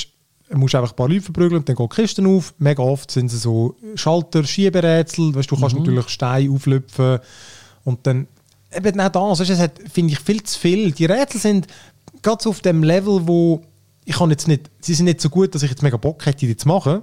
musst 0.53 0.75
einfach 0.75 0.91
ein 0.91 0.95
paar 0.97 1.07
Leute 1.07 1.21
verprügeln 1.21 1.59
und 1.59 1.69
dann 1.69 1.75
gehen 1.77 1.87
die 1.89 1.95
Kisten 1.95 2.25
auf. 2.27 2.53
Mega 2.57 2.83
oft 2.83 3.09
sind 3.09 3.29
sie 3.29 3.37
so 3.37 3.75
Schalter, 3.95 4.43
Schieberätsel. 4.43 5.33
Weißt, 5.33 5.49
du 5.49 5.55
kannst 5.57 5.77
natürlich 5.77 6.09
Steine 6.09 6.51
auflüpfen. 6.51 7.19
Und 7.85 8.05
dann 8.05 8.27
eben 8.75 8.99
auch 8.99 9.09
das, 9.09 9.39
weißt, 9.39 9.49
es 9.49 9.59
hat, 9.59 9.79
finde 9.91 10.13
ich, 10.13 10.19
viel 10.19 10.43
zu 10.43 10.59
viel. 10.59 10.91
Die 10.91 11.05
Rätsel 11.05 11.39
sind 11.39 11.67
so 12.23 12.49
auf 12.49 12.59
dem 12.61 12.83
Level, 12.83 13.25
wo 13.27 13.61
ich 14.05 14.15
kann 14.15 14.29
jetzt 14.31 14.47
nicht, 14.47 14.69
sie 14.81 14.93
sind 14.95 15.05
nicht 15.05 15.21
so 15.21 15.29
gut, 15.29 15.53
dass 15.53 15.61
ich 15.63 15.69
jetzt 15.69 15.83
mega 15.83 15.95
Bock 15.97 16.25
hätte, 16.25 16.45
die 16.47 16.57
zu 16.57 16.67
machen. 16.67 17.01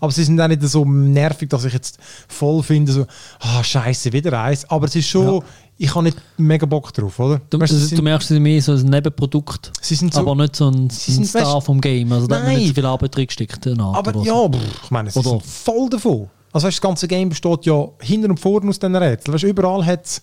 Aber 0.00 0.12
sie 0.12 0.24
sind 0.24 0.40
auch 0.40 0.48
nicht 0.48 0.62
so 0.62 0.84
nervig, 0.84 1.48
dass 1.48 1.64
ich 1.64 1.72
jetzt 1.72 1.98
voll 2.28 2.62
finde, 2.62 2.92
so, 2.92 3.06
ah, 3.38 3.62
scheiße, 3.62 4.12
wieder 4.12 4.40
eins. 4.42 4.68
Aber 4.68 4.86
es 4.86 4.96
ist 4.96 5.06
schon, 5.08 5.36
Ja. 5.36 5.40
ich 5.78 5.94
habe 5.94 6.04
nicht 6.04 6.18
mega 6.36 6.66
Bock 6.66 6.92
drauf, 6.92 7.18
oder? 7.20 7.40
du, 7.50 7.60
Weißt 7.60 7.72
du, 7.72 7.76
sie 7.76 7.82
du 7.90 7.96
sind- 7.96 8.04
merkst, 8.04 8.28
sie 8.28 8.34
sind 8.34 8.42
mehr 8.42 8.60
so 8.60 8.72
ein 8.72 8.84
Nebenprodukt. 8.84 9.70
Sie 9.80 9.94
sind 9.94 10.12
so- 10.12 10.20
aber 10.20 10.34
nicht 10.34 10.56
so 10.56 10.68
ein, 10.70 10.90
Sie 10.90 11.12
ein 11.12 11.14
sind, 11.14 11.26
Star 11.28 11.42
weißt- 11.56 11.62
vom 11.62 11.80
Game. 11.80 12.10
Also 12.12 12.26
da 12.26 12.36
hat 12.36 12.42
man 12.42 12.50
Nein. 12.52 12.58
nicht 12.62 12.68
so 12.68 12.74
viel 12.74 12.86
Arbeit 12.86 13.16
reingesteckt. 13.16 13.66
eine 13.68 13.82
Art 13.84 13.96
Aber 14.08 14.20
ja, 14.24 14.34
so. 14.34 14.50
pff, 14.50 14.84
ich 14.84 14.90
meine, 14.90 15.10
sie 15.10 15.18
Oder- 15.20 15.30
sind 15.30 15.42
voll 15.46 15.88
davon. 15.88 16.28
Also 16.52 16.66
weißt, 16.66 16.78
das 16.78 16.80
ganze 16.82 17.06
Game 17.06 17.28
besteht 17.28 17.64
ja 17.66 17.86
hinten 18.00 18.32
und 18.32 18.40
vorne 18.40 18.68
aus 18.70 18.78
diesen 18.80 18.96
Rätseln. 18.96 19.32
Weißt, 19.34 19.44
überall 19.44 19.86
hat 19.86 20.04
es, 20.04 20.20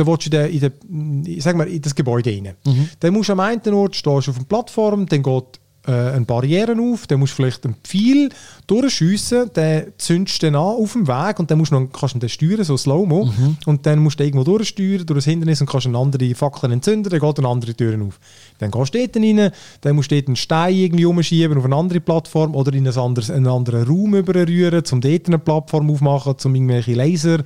da 0.00 0.06
willst 0.06 0.26
du 0.26 0.28
in, 0.28 0.30
der, 0.30 0.50
in, 0.50 0.60
der, 0.60 0.72
ich 1.26 1.42
sag 1.42 1.56
mal, 1.56 1.68
in 1.68 1.82
das 1.82 1.94
Gebäude 1.94 2.30
rein. 2.30 2.54
Mhm. 2.64 2.88
Dann 2.98 3.12
musst 3.12 3.28
du 3.28 3.32
am 3.34 3.40
einen 3.40 3.74
Ort 3.74 3.96
stehst 3.96 4.26
du 4.26 4.30
auf 4.30 4.36
einer 4.36 4.46
Plattform, 4.46 5.06
dann 5.06 5.22
geht 5.22 5.60
äh, 5.86 5.92
eine 5.92 6.24
Barriere 6.26 6.76
auf, 6.78 7.06
dann 7.06 7.20
musst 7.20 7.32
du 7.32 7.36
vielleicht 7.36 7.64
einen 7.64 7.74
Pfeil 7.82 8.28
durchschiessen, 8.66 9.50
den 9.54 9.92
zündest 9.96 10.42
du 10.42 10.46
dann 10.46 10.54
an 10.54 10.60
auf 10.60 10.92
dem 10.92 11.08
Weg 11.08 11.38
und 11.38 11.50
dann 11.50 11.58
musst 11.58 11.72
du 11.72 11.80
noch, 11.80 11.90
kannst 11.90 12.14
du 12.14 12.18
den 12.18 12.28
steuern, 12.28 12.64
so 12.64 12.76
Slow-Mo. 12.76 13.26
Mhm. 13.26 13.56
Und 13.66 13.86
dann 13.86 13.98
musst 13.98 14.20
du 14.20 14.24
irgendwo 14.24 14.44
durchsteuern, 14.44 15.06
durch 15.06 15.18
das 15.18 15.24
Hindernis 15.24 15.60
und 15.60 15.68
kannst 15.68 15.86
eine 15.86 15.96
andere 15.96 16.34
Fackel 16.34 16.70
entzünden, 16.72 17.10
dann 17.10 17.20
geht 17.20 17.38
eine 17.38 17.48
andere 17.48 17.74
Tür 17.74 17.98
auf. 18.02 18.20
Dann 18.58 18.70
gehst 18.70 18.94
du 18.94 18.98
dort 18.98 19.16
rein, 19.16 19.50
dann 19.80 19.96
musst 19.96 20.10
du 20.10 20.16
dort 20.16 20.28
einen 20.28 20.36
Stein 20.36 20.74
irgendwie 20.74 21.06
umschieben 21.06 21.56
auf 21.56 21.64
eine 21.64 21.76
andere 21.76 22.00
Plattform 22.00 22.54
oder 22.54 22.72
in 22.74 22.86
ein 22.86 22.96
anderes, 22.96 23.30
einen 23.30 23.46
anderen 23.46 23.84
Raum 23.84 24.14
überrühren, 24.14 24.82
um 24.92 25.00
dort 25.00 25.26
eine 25.26 25.38
Plattform 25.38 25.90
aufmachen, 25.90 26.36
um 26.44 26.54
irgendwelche 26.54 26.94
Laser 26.94 27.38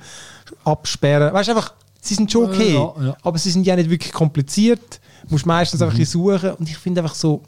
absperren. 0.65 1.33
Weißt 1.33 1.47
du, 1.47 1.53
einfach, 1.53 1.73
sie 2.05 2.15
sind 2.15 2.31
schon 2.31 2.45
okay, 2.45 2.73
ja, 2.73 2.93
ja. 3.01 3.17
aber 3.23 3.37
sie 3.37 3.51
sind 3.51 3.65
ja 3.65 3.75
nicht 3.75 3.89
wirklich 3.89 4.11
kompliziert. 4.11 4.99
Du 5.23 5.33
musst 5.33 5.45
meistens 5.45 5.81
einfach 5.81 5.97
ein 5.97 6.05
suchen 6.05 6.51
und 6.53 6.69
ich 6.69 6.77
finde 6.77 7.01
einfach 7.01 7.15
so, 7.15 7.41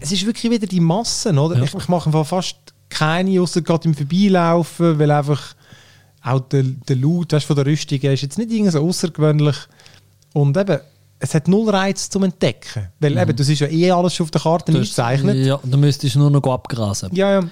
es 0.00 0.12
ist 0.12 0.26
wirklich 0.26 0.50
wieder 0.50 0.66
die 0.66 0.80
Massen, 0.80 1.38
oder? 1.38 1.56
Ja. 1.56 1.64
Ich, 1.64 1.74
ich 1.74 1.88
mache 1.88 2.06
einfach 2.06 2.26
fast 2.26 2.56
keine, 2.88 3.40
außer 3.40 3.62
gerade 3.62 3.88
im 3.88 3.94
Vorbeilaufen, 3.94 4.98
weil 4.98 5.10
einfach 5.10 5.54
auch 6.22 6.40
der, 6.40 6.62
der 6.62 6.96
Laut 6.96 7.32
weißt, 7.32 7.46
von 7.46 7.56
der 7.56 7.66
Rüstung 7.66 7.98
ist 7.98 8.22
jetzt 8.22 8.38
nicht 8.38 8.50
irgendwie 8.50 8.70
so 8.70 8.86
außergewöhnlich. 8.86 9.56
Und 10.32 10.56
eben, 10.56 10.80
es 11.24 11.34
hat 11.34 11.48
null 11.48 11.68
Reiz 11.70 12.08
zum 12.08 12.24
Entdecken. 12.24 12.88
Weil 13.00 13.16
eben, 13.16 13.34
das 13.34 13.48
ist 13.48 13.60
ja 13.60 13.66
eh 13.66 13.90
alles 13.90 14.14
schon 14.14 14.24
auf 14.24 14.30
der 14.30 14.40
Karte 14.40 14.72
eingezeichnet. 14.72 15.46
Ja, 15.46 15.58
dann 15.62 15.80
müsstest 15.80 16.14
du 16.14 16.18
nur 16.18 16.30
noch 16.30 16.42
abgrasen. 16.42 17.10
Ja, 17.14 17.40
ja. 17.40 17.48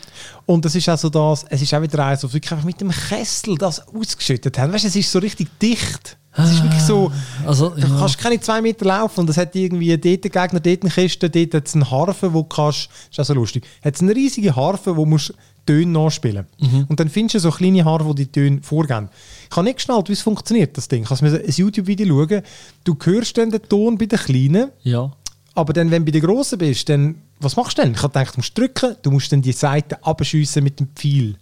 Und 0.46 0.64
das 0.64 0.74
ist 0.74 0.88
auch 0.88 0.98
so 0.98 1.08
das, 1.08 1.44
es 1.48 1.62
ist 1.62 1.72
auch 1.72 1.82
wieder 1.82 2.04
eins, 2.04 2.22
wo 2.22 2.32
wirklich 2.32 2.52
einfach 2.52 2.64
mit 2.64 2.80
dem 2.80 2.90
Kessel 2.90 3.56
das 3.56 3.86
ausgeschüttet 3.88 4.58
haben. 4.58 4.72
Weißt 4.72 4.84
du, 4.84 4.88
es 4.88 4.96
ist 4.96 5.10
so 5.10 5.18
richtig 5.18 5.48
dicht. 5.58 6.18
Es 6.34 6.50
ist 6.50 6.62
wirklich 6.62 6.82
so, 6.82 7.12
Also, 7.46 7.70
du 7.70 7.80
ja. 7.80 7.88
kannst 7.98 8.18
keine 8.18 8.40
zwei 8.40 8.62
Meter 8.62 8.86
laufen 8.86 9.20
und 9.20 9.30
es 9.30 9.36
hat 9.36 9.54
irgendwie 9.54 9.90
dort 9.98 10.04
einen 10.04 10.50
Gegner, 10.50 10.60
dort 10.60 10.82
eine 10.82 10.90
Kiste, 10.90 11.28
dort 11.28 11.54
hat 11.54 11.66
es 11.68 11.74
einen 11.74 11.90
Harfe, 11.90 12.32
wo 12.32 12.40
du 12.40 12.48
kannst, 12.48 12.88
das 12.88 13.10
ist 13.10 13.20
auch 13.20 13.24
so 13.24 13.34
lustig, 13.34 13.66
hat 13.84 13.94
es 13.94 14.00
eine 14.00 14.14
riesige 14.14 14.56
Harfe, 14.56 14.96
wo 14.96 15.04
musst 15.04 15.34
Töne 15.66 15.92
nachspielen 15.92 16.46
Mhm. 16.60 16.86
Und 16.88 16.98
dann 17.00 17.08
findest 17.08 17.34
du 17.36 17.38
so 17.40 17.50
kleine 17.50 17.84
Harfe, 17.84 18.14
die 18.14 18.24
die 18.26 18.32
Töne 18.32 18.60
vorgeben. 18.62 19.08
Ich 19.50 19.56
habe 19.56 19.64
nicht 19.64 19.76
geschnallt, 19.76 20.08
wie 20.08 20.12
es 20.14 20.20
funktioniert, 20.22 20.76
das 20.76 20.88
Ding. 20.88 21.06
Ich 21.10 21.20
mir 21.22 21.32
ein 21.32 21.42
YouTube-Video 21.46 22.06
schauen. 22.28 22.42
Du 22.84 22.96
hörst 23.02 23.36
dann 23.38 23.50
den 23.50 23.62
Ton 23.62 23.96
bei 23.98 24.06
den 24.06 24.18
Kleinen, 24.18 24.70
ja. 24.82 25.10
aber 25.54 25.72
dann, 25.72 25.90
wenn 25.90 26.04
du 26.04 26.12
bei 26.12 26.18
den 26.18 26.22
Grossen 26.26 26.58
bist, 26.58 26.88
dann, 26.88 27.16
was 27.40 27.56
machst 27.56 27.78
du 27.78 27.82
denn? 27.82 27.92
Ich 27.92 28.02
habe 28.02 28.12
gedacht, 28.12 28.34
du 28.34 28.38
musst 28.40 28.56
drücken, 28.58 28.96
du 29.02 29.10
musst 29.10 29.30
dann 29.32 29.42
die 29.42 29.52
Seite 29.52 30.04
abschiessen 30.04 30.64
mit 30.64 30.80
dem 30.80 30.88
Pfeil. 30.94 31.36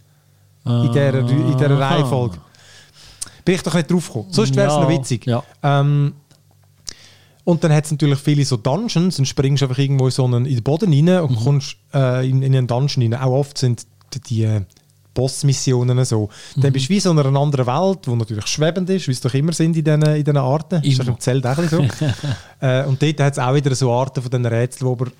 In 0.65 0.91
dieser, 0.91 1.19
in 1.19 1.57
dieser. 1.57 1.79
Reihenfolge. 1.79 2.37
Bin 3.43 3.55
ich 3.55 3.63
doch 3.63 3.73
nicht 3.73 3.89
drauf 3.89 4.05
gekommen. 4.07 4.27
Sonst 4.31 4.55
wäre 4.55 4.67
es 4.67 4.73
Ja, 4.75 4.81
noch 4.81 4.89
witzig. 4.89 5.25
ja. 5.25 5.43
Ähm, 5.63 6.13
und 7.43 7.63
dann 7.63 7.73
hat 7.73 7.85
es 7.85 7.91
natürlich 7.91 8.19
viele 8.19 8.45
so 8.45 8.55
Dungeons 8.57 9.17
und 9.17 9.25
springst 9.25 9.63
einfach 9.63 9.79
irgendwo 9.79 10.05
in, 10.05 10.11
so 10.11 10.25
einen, 10.25 10.45
in 10.45 10.53
den 10.55 10.63
Boden 10.63 10.93
rein 10.93 11.23
und 11.23 11.35
kommst 11.37 11.75
äh, 11.93 12.29
in, 12.29 12.43
in 12.43 12.55
einen 12.55 12.67
Dungeon 12.67 13.11
rein. 13.13 13.19
Auch 13.23 13.31
oft 13.39 13.57
sind 13.57 13.87
die, 14.19 14.43
äh, 14.43 14.61
Bossmissionen 15.13 16.03
so. 16.05 16.29
Dann 16.55 16.71
bist 16.71 16.85
du 16.85 16.89
wie 16.93 16.99
so 16.99 17.11
in 17.11 17.19
einer 17.19 17.37
anderen 17.37 17.67
Welt, 17.67 17.99
die 18.05 18.15
natürlich 18.15 18.47
schwebend 18.47 18.89
ist, 18.89 19.07
wie 19.07 19.11
es 19.11 19.21
doch 19.21 19.33
immer 19.33 19.51
sind 19.51 19.75
in 19.75 19.83
diesen, 19.83 20.03
in 20.03 20.23
diesen 20.23 20.37
Arten. 20.37 20.81
Ist 20.83 20.99
doch 20.99 21.07
im 21.07 21.19
Zelt 21.19 21.45
auch 21.45 21.61
so. 21.63 21.81
äh, 22.61 22.85
und 22.85 23.01
dort 23.01 23.19
hat 23.19 23.33
es 23.33 23.39
auch 23.39 23.53
wieder 23.53 23.75
so 23.75 23.91
Arten 23.91 24.21
von 24.21 24.31
diesen 24.31 24.45
Rätseln, 24.45 24.87
wo 24.87 24.93
aber 24.93 25.11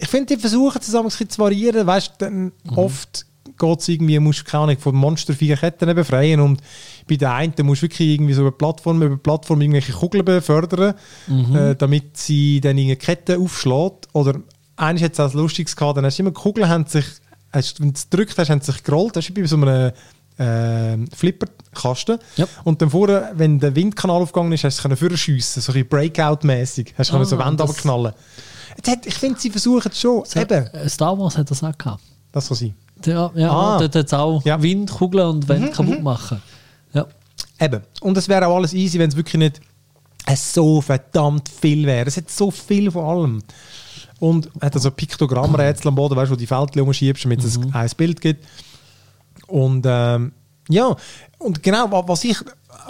ich 0.00 0.08
finde, 0.08 0.34
die 0.34 0.40
versuchen 0.40 0.80
zusammen 0.80 1.06
ein 1.06 1.10
bisschen 1.10 1.30
zu 1.30 1.38
variieren. 1.38 1.86
Weißt, 1.86 2.14
dann 2.18 2.52
oft 2.74 3.26
geht 3.56 3.80
es 3.80 3.88
irgendwie, 3.88 4.18
musst 4.18 4.40
du 4.40 4.44
keine 4.44 4.64
Ahnung, 4.64 4.78
von 4.78 4.94
Monstervieh 4.94 5.54
Ketten 5.54 5.94
befreien 5.94 6.40
und 6.40 6.60
bei 7.08 7.16
der 7.16 7.34
einen 7.34 7.54
musst 7.62 7.82
du 7.82 7.86
wirklich 7.86 8.08
irgendwie 8.08 8.32
so 8.32 8.42
eine 8.42 8.52
Plattform 8.52 9.02
über 9.02 9.16
Plattform 9.16 9.60
irgendwelche 9.60 9.92
Kugeln 9.92 10.24
befördern, 10.24 10.94
äh, 11.54 11.76
damit 11.76 12.16
sie 12.16 12.60
dann 12.60 12.76
irgendeine 12.76 12.96
Kette 12.96 13.38
aufschlägt. 13.38 14.08
Oder 14.12 14.40
eines 14.76 15.02
hat 15.02 15.12
es 15.12 15.20
auch 15.20 15.32
Lustiges 15.34 15.76
gehabt, 15.76 15.98
dann 15.98 16.04
hast 16.04 16.18
du 16.18 16.22
immer 16.22 16.30
die 16.30 16.40
Kugeln, 16.40 16.68
haben 16.68 16.86
sich, 16.86 17.04
hast, 17.54 17.80
wenn 17.80 17.88
du 17.92 17.94
es 17.96 18.08
gedrückt 18.10 18.36
hast, 18.38 18.50
haben 18.50 18.60
sie 18.60 18.72
sich 18.72 18.82
gerollt. 18.82 19.16
Das 19.16 19.24
ist 19.28 19.34
bei 19.34 19.44
so 19.46 19.56
einem 19.56 19.92
äh, 20.36 20.96
Flipperkasten. 21.14 22.18
Ja. 22.36 22.46
Und 22.64 22.82
dann 22.82 22.90
vorne, 22.90 23.30
wenn 23.34 23.58
der 23.60 23.74
Windkanal 23.76 24.20
aufgegangen 24.22 24.52
ist, 24.52 24.64
hast 24.64 24.82
du 24.84 24.88
es 24.92 24.98
können 25.00 25.16
schiessen, 25.16 25.62
so 25.62 25.72
ein 25.72 25.86
Breakout-mäßig. 25.88 26.94
Hast 26.98 27.10
du 27.10 27.14
können 27.14 27.24
so 27.24 27.38
Ah, 27.38 27.46
Wände. 27.48 28.14
Jetzt 28.76 28.88
hat- 28.88 29.06
Ich 29.06 29.14
finde, 29.14 29.38
sie 29.38 29.50
versuchen 29.50 29.90
es 29.92 30.00
schon. 30.00 30.24
Eben, 30.34 30.66
Äh, 30.66 30.88
Star 30.88 31.16
Wars 31.18 31.38
hat 31.38 31.50
das 31.50 31.62
auch 31.62 31.76
gehabt. 31.78 32.02
das 32.32 32.48
kann 32.48 32.56
sein. 32.56 32.74
Ja, 33.04 33.30
ja 33.34 33.50
Ah. 33.50 33.78
dort 33.78 33.94
hat 33.94 34.06
es 34.06 34.12
auch 34.12 34.44
Ja. 34.44 34.60
Wind, 34.60 34.90
Kugeln 34.90 35.26
und 35.28 35.48
Wände 35.48 35.70
kaputt 35.70 36.02
machen. 36.02 36.42
Ja. 36.92 37.06
Eben. 37.60 37.82
Und 38.00 38.16
es 38.16 38.28
wäre 38.28 38.46
auch 38.48 38.56
alles 38.56 38.72
easy, 38.74 38.98
wenn 38.98 39.08
es 39.10 39.16
wirklich 39.16 39.38
nicht 39.38 39.60
so 40.36 40.80
verdammt 40.80 41.48
viel 41.48 41.86
wäre. 41.86 42.06
Es 42.08 42.16
hat 42.16 42.30
so 42.30 42.50
viel 42.50 42.90
von 42.90 43.04
allem. 43.04 43.42
Und 44.26 44.48
hat 44.60 44.74
also 44.74 44.90
Piktogrammrätsel 44.90 45.88
am 45.88 45.94
Boden, 45.96 46.16
weißt 46.16 46.30
du, 46.30 46.34
wo 46.34 46.38
die 46.38 46.46
Feldchen 46.46 46.80
umschiebst, 46.82 47.24
damit 47.24 47.44
es 47.44 47.58
ein 47.72 47.90
Bild 47.96 48.20
gibt. 48.20 48.44
Und 49.46 49.84
ähm, 49.86 50.32
ja, 50.68 50.96
und 51.38 51.62
genau, 51.62 51.90
wa- 51.90 52.04
was 52.06 52.24
ich, 52.24 52.38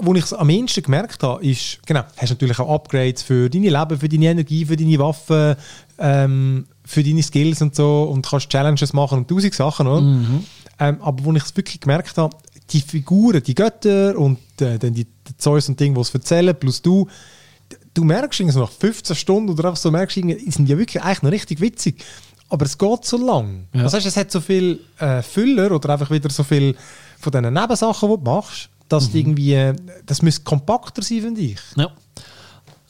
wo 0.03 0.15
ich 0.15 0.25
es 0.25 0.33
am 0.33 0.49
ehesten 0.51 0.83
gemerkt 0.83 1.23
habe, 1.23 1.45
ist, 1.45 1.81
genau, 1.87 2.03
hast 2.17 2.31
natürlich 2.31 2.59
auch 2.61 2.69
Upgrades 2.73 3.23
für 3.23 3.51
deine 3.51 3.69
Leben, 3.71 3.99
für 3.99 4.09
deine 4.09 4.27
Energie, 4.27 4.65
für 4.65 4.77
deine 4.77 4.99
Waffen, 4.99 5.57
ähm, 5.99 6.67
für 6.85 7.03
deine 7.03 7.23
Skills 7.23 7.63
und 7.63 7.75
so 7.75 8.05
und 8.05 8.25
kannst 8.27 8.49
Challenges 8.51 8.93
machen 8.93 9.19
und 9.19 9.29
tausend 9.29 9.55
Sachen, 9.55 9.87
oder? 9.89 10.03
Ähm, 10.79 10.99
aber 11.01 11.25
wo 11.25 11.33
ich 11.33 11.43
es 11.43 11.57
wirklich 11.57 11.81
gemerkt 11.81 12.17
habe, 12.17 12.37
die 12.71 12.81
Figuren, 12.81 13.43
die 13.43 13.55
Götter 13.55 14.17
und 14.19 14.39
äh, 14.61 14.79
dann 14.79 14.95
die, 14.95 15.05
die 15.05 15.37
Zeus 15.37 15.69
und 15.69 15.79
Dinge, 15.81 15.95
die 15.97 16.01
es 16.01 16.15
erzählen, 16.15 16.55
plus 16.59 16.81
du, 16.81 17.09
du 17.95 18.05
merkst 18.05 18.43
so 18.51 18.61
nach 18.61 18.71
15 18.71 19.15
Stunden 19.17 19.51
oder 19.51 19.65
einfach 19.69 19.81
so 19.81 19.91
merkst, 19.91 20.17
irgendwie, 20.17 20.45
die 20.45 20.51
sind 20.51 20.69
ja 20.69 20.77
wirklich 20.79 21.03
eigentlich 21.03 21.23
noch 21.23 21.31
richtig 21.33 21.61
witzig. 21.61 22.05
Aber 22.49 22.65
es 22.67 22.77
geht 22.79 23.05
so 23.05 23.17
lang. 23.17 23.67
Ja. 23.75 23.85
Das 23.85 23.95
heißt, 23.95 24.07
es 24.07 24.17
hat 24.17 24.31
so 24.31 24.41
viel 24.41 24.81
äh, 24.99 25.23
Füller 25.23 25.73
oder 25.73 25.91
einfach 25.91 26.11
wieder 26.11 26.31
so 26.31 26.45
viel 26.45 26.77
von 27.19 27.33
diesen 27.33 27.53
Nebensachen, 27.53 28.09
die 28.11 28.17
du 28.17 28.23
machst, 28.31 28.69
dass 28.89 29.11
die 29.11 29.21
irgendwie, 29.21 29.55
äh, 29.55 29.75
das 30.07 30.23
müsste 30.23 30.43
kompakter 30.45 31.03
sein, 31.03 31.23
finde 31.23 31.41
ich. 31.41 31.59
ja. 31.77 31.89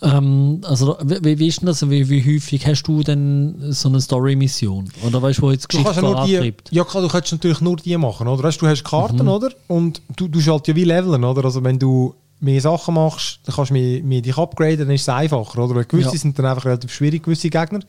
Ähm, 0.02 0.60
also, 0.64 0.98
wie, 1.02 1.38
wie 1.38 1.46
ist 1.46 1.60
denn 1.60 1.66
das? 1.66 1.88
Wie, 1.88 2.08
wie 2.10 2.34
häufig 2.36 2.66
hast 2.66 2.82
du 2.82 3.02
denn 3.02 3.54
so 3.70 3.88
eine 3.88 4.00
Story-Mission? 4.02 4.90
Oder 5.06 5.22
weißt 5.22 5.38
du, 5.38 5.42
wo 5.42 5.50
jetzt 5.50 5.72
Du 5.72 5.78
Geschichte 5.78 5.94
ja 6.02 6.24
die, 6.26 6.32
vorantreibt? 6.34 6.72
ja 6.72 6.84
klar, 6.84 7.02
du 7.02 7.08
kannst 7.08 7.32
natürlich 7.32 7.60
nur 7.62 7.76
die 7.76 7.96
machen, 7.96 8.28
oder? 8.28 8.42
Weißt, 8.42 8.60
du 8.60 8.66
hast 8.66 8.84
Karten, 8.84 9.22
Mhm. 9.22 9.28
oder? 9.28 9.50
Und 9.68 10.02
du, 10.16 10.28
du 10.28 10.40
schaltest 10.40 10.68
ja 10.68 10.76
wie 10.76 10.84
leveln, 10.84 11.24
oder? 11.24 11.44
Also 11.44 11.62
wenn 11.64 11.78
du 11.78 12.14
mehr 12.40 12.60
Sachen 12.60 12.94
machst, 12.94 13.40
dann 13.44 13.54
kannst 13.54 13.70
du 13.70 13.74
mehr, 13.74 14.02
mehr 14.02 14.20
dich 14.20 14.36
upgraden, 14.36 14.80
dann 14.86 14.90
ist 14.90 15.02
es 15.02 15.08
einfacher, 15.08 15.58
oder? 15.62 15.74
Weil 15.74 15.84
gewisse 15.84 16.12
Ja. 16.12 16.18
sind 16.18 16.38
dann 16.38 16.46
einfach 16.46 16.64
relativ 16.66 16.92
schwierig, 16.92 17.22
gewisse 17.22 17.50
Gegner. 17.50 17.80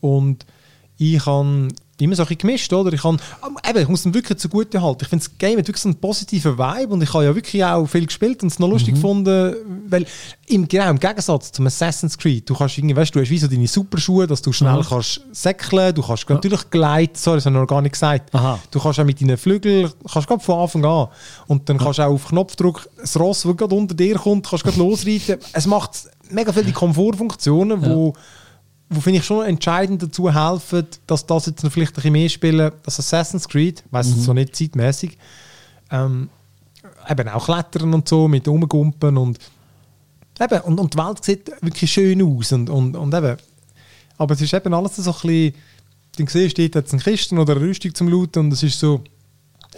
Und 0.00 0.44
ich 0.96 1.24
habe 1.26 1.68
immer 2.00 2.16
so 2.16 2.22
ein 2.22 2.26
bisschen 2.26 2.38
gemischt, 2.38 2.72
oder? 2.72 2.92
Ich, 2.92 3.02
kann, 3.02 3.20
eben, 3.68 3.78
ich 3.78 3.88
muss 3.88 4.02
dem 4.02 4.14
wirklich 4.14 4.38
zugute 4.38 4.82
halten. 4.82 5.00
Ich 5.02 5.08
finde, 5.08 5.24
das 5.24 5.38
Game 5.38 5.58
hat 5.58 5.66
wirklich 5.68 5.82
so 5.82 5.88
einen 5.88 5.96
positiven 5.96 6.58
Vibe 6.58 6.92
und 6.92 7.02
ich 7.02 7.12
habe 7.14 7.24
ja 7.24 7.34
wirklich 7.34 7.64
auch 7.64 7.86
viel 7.86 8.06
gespielt 8.06 8.42
und 8.42 8.50
es 8.52 8.58
noch 8.58 8.66
Mhm. 8.66 8.72
lustig 8.72 8.94
gefunden, 8.94 9.54
weil 9.88 10.06
im, 10.46 10.66
genau 10.66 10.90
im 10.90 10.98
Gegensatz 10.98 11.52
zum 11.52 11.66
Assassin's 11.66 12.18
Creed, 12.18 12.48
du 12.48 12.54
kannst 12.54 12.76
irgendwie, 12.78 12.96
weißt 12.96 13.14
du, 13.14 13.18
du 13.18 13.24
hast 13.24 13.30
wie 13.30 13.38
so 13.38 13.46
deine 13.46 13.66
Superschuhe, 13.68 14.26
dass 14.26 14.42
du 14.42 14.52
schnell 14.52 14.78
Mhm. 14.78 14.84
kannst 14.88 15.20
säckeln, 15.32 15.94
du 15.94 16.02
kannst 16.02 16.28
natürlich 16.28 16.70
gleiten, 16.70 17.14
sorry, 17.16 17.36
das 17.38 17.46
habe 17.46 17.54
ich 17.56 17.60
noch 17.60 17.66
gar 17.68 17.82
nicht 17.82 17.92
gesagt. 17.92 18.34
Aha. 18.34 18.58
Du 18.70 18.80
kannst 18.80 18.98
auch 19.00 19.04
mit 19.04 19.20
deinen 19.20 19.36
Flügeln, 19.36 19.90
kannst 20.12 20.26
gerade 20.28 20.42
von 20.42 20.58
Anfang 20.60 20.84
an 20.84 21.08
und 21.46 21.68
dann 21.68 21.78
kannst 21.78 21.98
du 21.98 22.02
auch 22.02 22.12
auf 22.12 22.28
Knopfdruck 22.28 22.88
das 23.00 23.18
Ross, 23.18 23.42
das 23.42 23.56
gerade 23.56 23.74
unter 23.74 23.94
dir 23.94 24.16
kommt, 24.16 24.48
kannst 24.48 24.64
gerade 24.64 24.78
losreiten. 24.78 25.36
Es 25.52 25.66
macht 25.66 25.90
mega 26.30 26.52
viele 26.52 26.72
Komfortfunktionen, 26.72 27.84
wo 27.84 28.14
wo 28.94 29.00
finde 29.00 29.20
ich 29.20 29.24
schon 29.24 29.44
entscheidend 29.46 30.02
dazu 30.02 30.32
helfen, 30.32 30.86
dass 31.06 31.26
das 31.26 31.46
jetzt 31.46 31.60
vielleicht 31.68 31.92
ein 31.92 31.94
bisschen 31.94 32.12
mehr 32.12 32.28
spielen 32.28 32.72
als 32.84 32.98
Assassin's 32.98 33.48
Creed, 33.48 33.82
weiß 33.90 34.08
Mhm. 34.08 34.12
es 34.18 34.24
so 34.24 34.32
nicht 34.32 34.56
zeitmäßig. 34.56 35.18
Ähm, 35.90 36.28
eben 37.08 37.28
auch 37.28 37.44
Klettern 37.44 37.92
und 37.94 38.08
so 38.08 38.28
mit 38.28 38.48
Umgumpen 38.48 39.16
und 39.18 39.38
eben, 40.40 40.60
und, 40.62 40.78
und 40.80 40.94
die 40.94 40.98
Welt 40.98 41.24
sieht 41.24 41.50
wirklich 41.60 41.92
schön 41.92 42.22
aus 42.22 42.52
und, 42.52 42.70
und, 42.70 42.96
und 42.96 43.14
eben, 43.14 43.36
aber 44.16 44.34
es 44.34 44.40
ist 44.40 44.54
eben 44.54 44.72
alles 44.72 44.96
so 44.96 45.10
ein 45.10 45.16
bisschen, 45.20 45.54
dann 46.16 46.26
siehst 46.26 46.58
du, 46.58 46.62
dort 46.68 46.76
hat 46.76 46.86
es 46.86 46.92
eine 46.92 47.02
Kiste 47.02 47.34
oder 47.36 47.56
eine 47.56 47.60
Rüstung 47.64 47.94
zum 47.94 48.08
Looten 48.08 48.38
und 48.40 48.52
es 48.52 48.62
ist 48.62 48.78
so, 48.78 49.02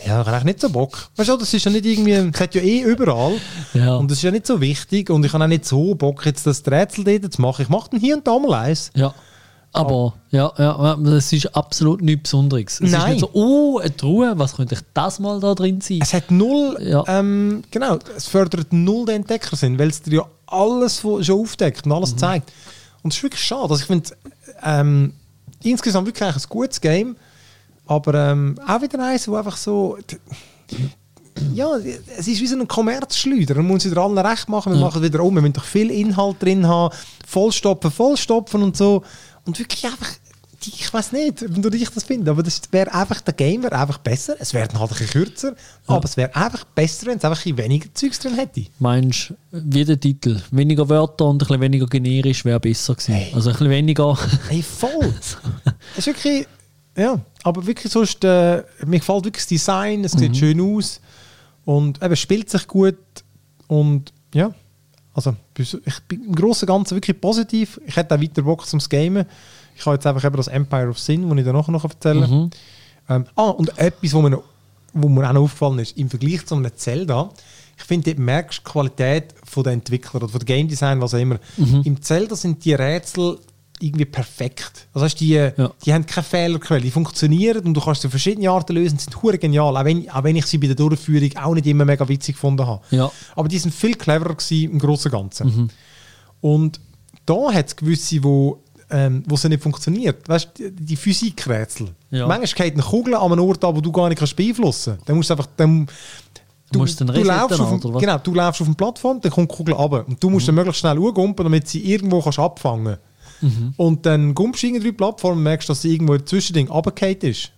ja, 0.04 0.20
ich 0.22 0.26
habe 0.26 0.44
nicht 0.44 0.60
so 0.60 0.68
Bock. 0.70 1.08
Weißt 1.16 1.28
du, 1.30 1.36
das 1.36 1.52
ist 1.54 1.64
ja 1.64 1.70
nicht 1.70 1.86
irgendwie, 1.86 2.12
es 2.12 2.40
hat 2.40 2.54
ja 2.54 2.60
eh 2.62 2.80
überall 2.82 3.34
Ja. 3.74 3.96
und 3.96 4.10
das 4.10 4.18
ist 4.18 4.22
ja 4.24 4.30
nicht 4.30 4.46
so 4.46 4.60
wichtig 4.60 5.10
und 5.10 5.24
ich 5.24 5.32
habe 5.32 5.44
auch 5.44 5.48
nicht 5.48 5.64
so 5.64 5.94
Bock, 5.94 6.26
jetzt 6.26 6.46
das 6.46 6.62
Rätsel 6.66 7.04
dort 7.04 7.32
zu 7.32 7.40
machen. 7.40 7.62
Ich 7.62 7.68
mache 7.68 7.90
dann 7.90 8.00
hier 8.00 8.16
und 8.16 8.26
da 8.26 8.38
mal 8.38 8.54
eins. 8.54 8.90
Ja. 8.94 9.14
Aber, 9.72 10.14
ja, 10.30 10.50
ja, 10.56 10.94
es 11.16 11.32
ist 11.34 11.54
absolut 11.54 12.00
nichts 12.00 12.22
Besonderes. 12.30 12.80
Es 12.80 12.90
Nein. 12.92 13.00
ist 13.00 13.06
nicht 13.08 13.20
so, 13.20 13.30
oh, 13.34 13.78
eine 13.78 13.94
Truhe, 13.94 14.32
was 14.36 14.56
könnte 14.56 14.74
ich 14.74 14.80
das 14.94 15.18
mal 15.18 15.38
da 15.38 15.54
drin 15.54 15.82
sein? 15.82 15.98
Es 16.00 16.14
hat 16.14 16.30
null, 16.30 16.78
Ja. 16.80 17.04
ähm, 17.06 17.62
genau, 17.70 17.98
es 18.16 18.26
fördert 18.26 18.72
null 18.72 19.04
den 19.04 19.16
Entdeckersinn, 19.16 19.78
weil 19.78 19.88
es 19.88 20.00
dir 20.00 20.14
ja 20.20 20.26
alles 20.46 21.00
schon 21.00 21.22
aufdeckt 21.30 21.84
und 21.84 21.92
alles 21.92 22.12
Mhm. 22.14 22.18
zeigt. 22.18 22.52
Und 23.02 23.12
das 23.12 23.18
ist 23.18 23.22
wirklich 23.22 23.42
schade. 23.44 23.62
Also 23.64 23.76
ich 23.76 23.84
finde, 23.84 24.08
ähm, 24.64 25.12
insgesamt 25.62 26.06
wirklich 26.06 26.26
ein 26.26 26.42
gutes 26.48 26.80
Game, 26.80 27.16
aber 27.86 28.14
ähm, 28.32 28.56
auch 28.66 28.82
wieder 28.82 29.04
eins, 29.04 29.26
wo 29.28 29.36
einfach 29.36 29.56
so... 29.56 29.96
Ja, 31.54 31.68
es 32.16 32.26
ist 32.26 32.40
wie 32.40 32.46
so 32.46 32.56
ein 32.58 32.66
Kommerzschleuder. 32.66 33.56
Man 33.56 33.66
muss 33.66 33.84
wieder 33.84 33.98
allen 34.02 34.16
recht 34.18 34.48
machen. 34.48 34.72
Wir 34.72 34.80
machen 34.80 35.02
wieder 35.02 35.22
um. 35.22 35.34
Wir 35.34 35.42
müssen 35.42 35.52
doch 35.52 35.64
viel 35.64 35.90
Inhalt 35.90 36.42
drin 36.42 36.66
haben. 36.66 36.94
Vollstopfen, 37.26 37.90
vollstopfen 37.90 38.62
und 38.62 38.76
so. 38.76 39.02
und 39.44 39.58
wirklich 39.58 39.84
einfach, 39.84 40.08
die- 40.62 40.70
ich 40.70 40.92
weiß 40.92 41.12
nicht, 41.12 41.44
wie 41.46 41.76
ich 41.76 41.90
das 41.90 42.04
finde, 42.04 42.30
aber 42.30 42.42
das 42.42 42.62
wäre 42.72 42.92
einfach, 42.92 43.20
der 43.20 43.34
Game 43.34 43.62
wäre 43.62 43.78
einfach 43.78 43.98
besser. 43.98 44.34
Es 44.38 44.54
wäre 44.54 44.66
halt 44.66 44.74
ein 44.80 44.88
bisschen 44.88 45.08
kürzer, 45.08 45.54
aber 45.86 46.04
es 46.06 46.16
wäre 46.16 46.34
einfach 46.34 46.64
besser, 46.64 47.06
wenn 47.08 47.18
es 47.18 47.24
einfach 47.24 47.44
ein 47.44 47.56
weniger 47.58 47.92
Zeugs 47.92 48.18
drin 48.18 48.34
hätte. 48.34 48.64
Meinst 48.78 49.30
du, 49.30 49.34
wie 49.52 49.84
der 49.84 50.00
Titel? 50.00 50.40
Weniger 50.50 50.88
Wörter 50.88 51.26
und 51.26 51.36
ein 51.36 51.46
bisschen 51.46 51.60
weniger 51.60 51.86
generisch 51.86 52.44
wäre 52.46 52.58
besser 52.60 52.94
gewesen. 52.94 53.14
Hey. 53.14 53.32
Also 53.34 53.50
ein 53.50 53.52
bisschen 53.52 53.70
weniger. 53.70 54.18
Hey, 54.48 54.62
voll. 54.62 55.12
das 55.64 55.98
ist 55.98 56.06
wirklich, 56.06 56.46
ja, 56.96 57.20
aber 57.42 57.66
wirklich 57.66 57.92
sonst, 57.92 58.24
äh, 58.24 58.62
mir 58.86 58.98
gefällt 58.98 59.24
wirklich 59.24 59.42
das 59.44 59.46
Design, 59.48 60.04
es 60.04 60.12
sieht 60.12 60.36
schön 60.36 60.60
aus 60.60 61.00
und 61.64 62.02
eben 62.02 62.16
spielt 62.16 62.48
sich 62.50 62.66
gut 62.66 62.96
und 63.68 64.12
ja, 64.34 64.52
also 65.14 65.34
ich 65.58 65.76
bin 66.08 66.24
im 66.24 66.34
Großen 66.34 66.68
und 66.68 66.74
Ganzen 66.74 66.96
wirklich 66.96 67.18
positiv. 67.20 67.80
Ich 67.86 67.96
hätte 67.96 68.14
auch 68.14 68.20
weiter 68.20 68.42
Bock 68.42 68.66
zum 68.66 68.80
Gamen. 68.80 69.24
Ich 69.74 69.84
habe 69.86 69.96
jetzt 69.96 70.06
einfach 70.06 70.24
eben 70.24 70.36
das 70.36 70.48
Empire 70.48 70.88
of 70.90 70.98
Sin, 70.98 71.28
das 71.28 71.38
ich 71.38 71.44
dann 71.44 71.54
nachher 71.56 71.72
noch 71.72 71.84
erzählen 71.84 72.30
Mhm. 72.30 72.50
ähm, 73.08 73.24
Ah, 73.34 73.48
und 73.50 73.78
etwas, 73.78 74.12
wo 74.12 74.20
mir, 74.22 74.30
noch- 74.30 74.44
wo 74.92 75.08
mir 75.08 75.26
auch 75.28 75.32
noch 75.32 75.42
aufgefallen 75.42 75.78
ist, 75.78 75.96
im 75.96 76.10
Vergleich 76.10 76.44
zu 76.46 76.54
einem 76.54 76.70
Zelda, 76.76 77.30
ich 77.78 77.84
finde, 77.84 78.10
dort 78.10 78.18
merkst 78.18 78.58
du 78.58 78.62
die 78.64 78.70
Qualität 78.72 79.34
von 79.44 79.64
der 79.64 79.72
Entwickler 79.74 80.16
oder 80.16 80.28
von 80.28 80.38
der 80.38 80.46
Game 80.46 80.68
Design, 80.68 81.00
was 81.00 81.12
auch 81.14 81.18
immer. 81.18 81.38
Mhm. 81.56 81.82
Im 81.84 82.00
Zelda 82.02 82.34
sind 82.36 82.64
die 82.64 82.74
Rätsel 82.74 83.38
irgendwie 83.80 84.04
perfekt. 84.04 84.88
Das 84.94 85.02
heißt, 85.02 85.20
die, 85.20 85.50
die 85.84 85.92
haben 85.92 86.06
keine 86.06 86.24
Fehlerquelle, 86.24 86.80
die 86.80 86.90
funktionieren 86.90 87.64
und 87.66 87.74
du 87.74 87.80
kannst 87.80 88.02
sie 88.02 88.08
verschiedene 88.08 88.50
Arten 88.50 88.74
lösen, 88.74 88.98
sind 88.98 89.22
hure 89.22 89.38
genial, 89.38 89.76
auch 89.76 89.84
wenn, 89.84 90.08
auch 90.10 90.24
wenn 90.24 90.36
ich 90.36 90.46
sie 90.46 90.58
bei 90.58 90.66
der 90.66 90.76
Durchführung 90.76 91.30
auch 91.36 91.54
nicht 91.54 91.66
immer 91.66 91.84
mega 91.84 92.08
witzig 92.08 92.36
gefunden 92.36 92.66
habe. 92.66 92.82
Ja. 92.90 93.10
Aber 93.34 93.48
die 93.48 93.58
sind 93.58 93.74
viel 93.74 93.94
cleverer 93.94 94.34
gewesen 94.34 94.72
im 94.72 94.78
Großen 94.78 95.10
und 95.10 95.18
Ganzen. 95.18 95.70
Und 96.40 96.80
da 97.26 97.52
hat 97.52 97.66
es 97.66 97.76
gewisse, 97.76 98.22
wo, 98.22 98.62
ähm, 98.90 99.24
wo 99.26 99.36
sie 99.36 99.48
nicht 99.48 99.62
funktioniert. 99.62 100.28
Weißt 100.28 100.50
du, 100.56 100.70
die, 100.70 100.84
die 100.84 100.96
Physikrätsel. 100.96 101.88
Ja. 102.10 102.26
Manchmal 102.26 102.66
geht 102.66 102.74
eine 102.74 102.82
Kugel 102.82 103.14
an 103.14 103.32
einem 103.32 103.44
Ort 103.44 103.64
an, 103.64 103.76
wo 103.76 103.80
du 103.80 103.92
gar 103.92 104.08
nicht 104.08 104.18
kannst 104.18 104.36
beeinflussen 104.36 104.94
kannst. 104.94 105.08
Dann 105.08 105.16
musst 105.16 105.30
du 105.30 105.34
einfach. 105.34 105.48
Dann, 105.56 105.86
Du 106.72 106.80
musst 106.80 107.00
dann 107.00 107.08
resetten, 107.08 107.28
laufst 107.28 107.60
auf, 107.60 107.84
oder 107.84 107.94
was? 107.94 108.00
Genau, 108.00 108.18
du 108.18 108.34
läufst 108.34 108.60
auf 108.60 108.66
eine 108.66 108.74
Plattform, 108.74 109.20
dann 109.20 109.30
kommt 109.30 109.52
die 109.52 109.54
Kugel 109.54 109.74
runter. 109.74 110.04
Und 110.08 110.20
du 110.20 110.28
musst 110.28 110.48
dann 110.48 110.56
möglichst 110.56 110.80
schnell 110.80 110.98
umgumpen, 110.98 111.44
damit 111.44 111.68
sie 111.68 111.78
irgendwo 111.78 112.20
kannst 112.20 112.40
abfangen 112.40 112.96
Und 113.76 114.06
dann 114.06 114.34
gumpst 114.34 114.62
du 114.62 114.66
irgendwie 114.68 114.84
die 114.88 114.92
Plattform 114.92 115.36
und 115.38 115.42
merkst, 115.42 115.68
dass 115.68 115.82
sie 115.82 115.92
irgendwo 115.92 116.16
zwischen 116.18 116.54
den 116.54 116.68
runtergefallen 116.68 117.20
ist. 117.20 117.50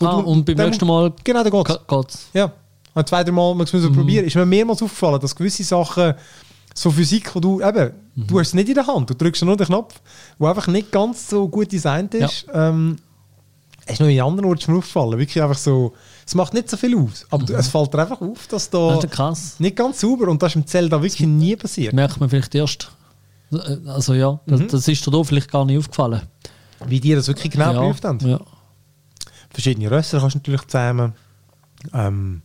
ah, 0.00 0.16
und 0.16 0.44
beim 0.44 0.56
nächsten 0.56 0.86
Mal 0.86 1.12
Genau, 1.24 1.42
dann 1.42 1.52
geht's. 1.52 1.78
Geht's. 1.88 2.28
Ja, 2.34 2.52
und 2.94 3.08
zwei, 3.08 3.22
drei 3.24 3.32
Mal 3.32 3.54
muss 3.54 3.72
man 3.72 3.82
es 3.82 3.92
probieren. 3.92 4.24
Ist 4.26 4.36
mir 4.36 4.46
mehrmals 4.46 4.82
aufgefallen, 4.82 5.20
dass 5.20 5.34
gewisse 5.34 5.64
Sachen, 5.64 6.14
so 6.74 6.90
Physik, 6.90 7.34
wo 7.34 7.40
du 7.40 7.60
eben, 7.62 7.92
du 8.16 8.38
hast 8.38 8.48
es 8.48 8.54
nicht 8.54 8.68
in 8.68 8.74
der 8.74 8.86
Hand, 8.86 9.08
du 9.10 9.14
drückst 9.14 9.42
nur 9.44 9.56
den 9.56 9.66
Knopf, 9.66 10.00
wo 10.38 10.46
einfach 10.46 10.66
nicht 10.66 10.92
ganz 10.92 11.28
so 11.30 11.48
gut 11.48 11.72
designt 11.72 12.14
ist. 12.14 12.46
Ähm, 12.52 12.96
ist 13.88 14.00
noch 14.00 14.08
in 14.08 14.20
anderen 14.20 14.46
Orten 14.50 14.72
mir 14.72 14.78
aufgefallen. 14.78 15.16
Wirklich 15.18 15.40
einfach 15.42 15.56
so, 15.56 15.92
es 16.26 16.34
macht 16.34 16.52
nicht 16.54 16.68
so 16.68 16.76
viel 16.76 16.96
aus, 16.98 17.24
aber 17.30 17.44
du- 17.46 17.54
es 17.54 17.68
fällt 17.68 17.94
dir 17.94 18.00
einfach 18.00 18.20
auf, 18.20 18.46
dass 18.48 18.68
da 18.68 18.94
Das 18.96 19.60
nicht 19.60 19.76
ganz 19.76 20.00
sauber 20.00 20.28
und 20.28 20.42
das 20.42 20.52
ist 20.52 20.56
im 20.56 20.66
Zelda 20.66 21.00
wirklich 21.00 21.26
nie 21.26 21.54
passiert. 21.54 21.92
Merkt 21.94 22.18
man 22.18 22.28
vielleicht 22.28 22.54
erst. 22.56 22.90
Äh, 23.52 23.88
Also 23.88 24.14
ja, 24.14 24.38
das, 24.46 24.60
Mhm. 24.60 24.68
das 24.68 24.88
ist 24.88 25.06
dir 25.06 25.10
da 25.10 25.22
vielleicht 25.22 25.50
gar 25.50 25.64
nicht 25.64 25.78
aufgefallen. 25.78 26.22
Wie 26.86 27.00
die 27.00 27.14
das 27.14 27.28
wirklich 27.28 27.52
genau 27.52 27.72
ja, 27.72 27.80
geprüft 27.80 28.04
haben. 28.04 28.18
Ja. 28.28 28.40
Verschiedene 29.50 29.90
Rösser 29.90 30.20
kannst 30.20 30.34
du 30.34 30.38
natürlich 30.38 30.62
zusammen. 30.66 31.12
Ähm, 31.94 32.42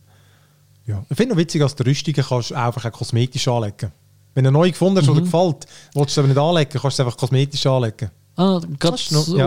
ja. 0.86 1.04
Ich 1.10 1.16
finde 1.16 1.34
noch 1.34 1.38
witzig, 1.40 1.60
dass 1.60 1.74
die 1.74 1.82
Rüstungen 1.82 2.24
kannst 2.26 2.50
du 2.50 2.54
einfach 2.54 2.84
auch 2.86 2.92
kosmetisch 2.92 3.46
anlegen. 3.48 3.92
Wenn 4.34 4.44
du 4.44 4.48
eine 4.48 4.58
neue 4.58 4.70
gefunden 4.70 4.98
hast, 4.98 5.08
Mhm. 5.08 5.14
dir 5.16 5.20
gefällt, 5.22 5.66
willst 5.94 6.10
du 6.10 6.14
sie 6.14 6.20
aber 6.20 6.28
nicht 6.28 6.38
anlegen, 6.38 6.70
kannst 6.80 6.98
du 6.98 7.02
sie 7.02 7.06
einfach 7.06 7.18
kosmetisch 7.18 7.66
anlegen. 7.66 8.10
Ah, 8.34 8.60
gerade 8.78 8.96
so, 8.96 9.36
ja. 9.36 9.46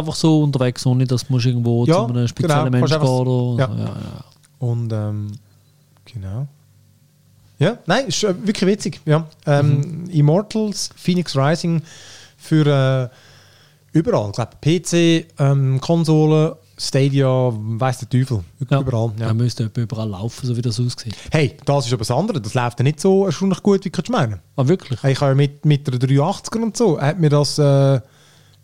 einfach 0.00 0.14
so 0.16 0.42
unterwegs, 0.42 0.84
ohne 0.86 1.06
dass 1.06 1.24
du 1.28 1.38
irgendwo 1.38 1.84
Ja, 1.86 1.94
zu 1.94 2.06
einem 2.12 2.26
speziellen 2.26 2.64
genau, 2.64 2.78
Mensch 2.78 2.90
kannst 2.90 3.06
gehen 3.06 3.26
oder 3.28 3.62
ja. 3.62 3.74
ja. 3.78 3.84
Ja, 3.84 4.24
Und 4.58 4.92
ähm, 4.92 5.32
genau. 6.04 6.48
Ja, 7.58 7.78
nein, 7.86 8.06
ist 8.06 8.24
äh, 8.24 8.34
wirklich 8.46 8.68
witzig. 8.68 9.00
Ja. 9.04 9.26
Ähm, 9.46 10.08
Immortals, 10.10 10.90
Phoenix 10.96 11.36
Rising 11.36 11.82
für 12.36 12.66
äh, 13.12 13.96
überall. 13.96 14.30
Ich 14.30 14.34
glaube, 14.34 14.52
PC, 14.60 15.26
ähm, 15.38 15.80
Konsole, 15.80 16.56
Stadia, 16.76 17.52
weiß 17.52 17.98
der 18.00 18.08
Teufel. 18.08 18.44
ja. 18.68 18.80
Überall. 18.80 19.12
Ja. 19.18 19.28
Er 19.28 19.34
müsste 19.34 19.70
überall 19.76 20.08
laufen, 20.08 20.46
so 20.46 20.56
wie 20.56 20.62
das 20.62 20.80
aussieht. 20.80 21.14
Hey, 21.30 21.56
das 21.64 21.86
ist 21.86 21.92
aber 21.92 22.00
das 22.00 22.10
andere. 22.10 22.40
Das 22.40 22.54
läuft 22.54 22.80
ja 22.80 22.82
nicht 22.82 23.00
so 23.00 23.26
erstaunlich 23.26 23.62
gut, 23.62 23.84
wie 23.84 23.90
kannst 23.90 24.08
du 24.08 24.12
meinen. 24.12 24.40
Ah, 24.56 24.66
wirklich? 24.66 25.02
Ich 25.04 25.20
habe 25.20 25.30
ja 25.30 25.34
mit, 25.36 25.64
mit 25.64 25.86
der 25.86 25.94
380er 25.94 26.62
und 26.62 26.76
so, 26.76 27.00
hat 27.00 27.20
mir 27.20 27.30
das 27.30 27.58
äh, 27.58 28.00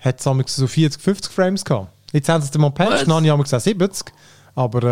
hat 0.00 0.20
so 0.20 0.66
40, 0.66 1.00
50 1.00 1.32
Frames 1.32 1.64
gehabt. 1.64 1.88
Jetzt 2.12 2.28
haben 2.28 2.42
sie 2.42 2.48
es 2.50 2.58
mal 2.58 2.70
patcht, 2.70 2.92
Was? 2.92 3.00
dann 3.04 3.14
habe 3.14 3.24
ich 3.26 3.30
einmal 3.30 3.44
gesagt 3.44 3.62
70. 3.62 4.12
Aber 4.54 4.82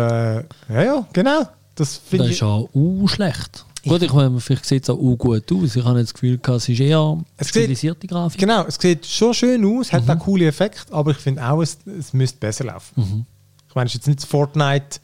äh, 0.69 0.73
ja, 0.73 0.83
ja, 0.83 1.07
genau. 1.11 1.41
Das 1.75 1.97
finde 1.97 2.25
Das 2.25 2.33
ist 2.33 2.41
ja 2.41 2.63
uh, 2.73 3.07
schlecht. 3.07 3.65
Gut, 3.89 4.01
ich 4.03 4.13
meine, 4.13 4.39
vielleicht 4.39 4.65
sieht 4.65 4.83
es 4.83 4.89
auch 4.89 4.97
gut 4.97 5.51
aus. 5.51 5.75
Ich 5.75 5.83
habe 5.83 5.99
jetzt 5.99 6.09
das 6.09 6.13
Gefühl, 6.13 6.37
gehabt, 6.37 6.57
es 6.61 6.69
ist 6.69 6.79
eher 6.79 7.17
Es 7.37 7.47
sieht- 7.47 7.63
stilisierte 7.63 8.07
Grafik. 8.07 8.39
Genau, 8.39 8.63
es 8.65 8.75
sieht 8.75 9.05
schon 9.05 9.33
schön 9.33 9.65
aus, 9.65 9.91
hat 9.91 10.03
Mhm. 10.05 10.09
auch 10.11 10.19
coole 10.19 10.47
Effekte, 10.47 10.93
aber 10.93 11.11
ich 11.11 11.17
finde 11.17 11.45
auch, 11.47 11.61
es, 11.61 11.77
es 11.97 12.13
müsste 12.13 12.37
besser 12.39 12.65
laufen. 12.65 12.93
Mhm. 12.95 13.25
Ich 13.67 13.75
meine, 13.75 13.87
es 13.87 13.91
ist 13.93 13.99
jetzt 13.99 14.07
nicht 14.07 14.23
Fortnite, 14.25 14.99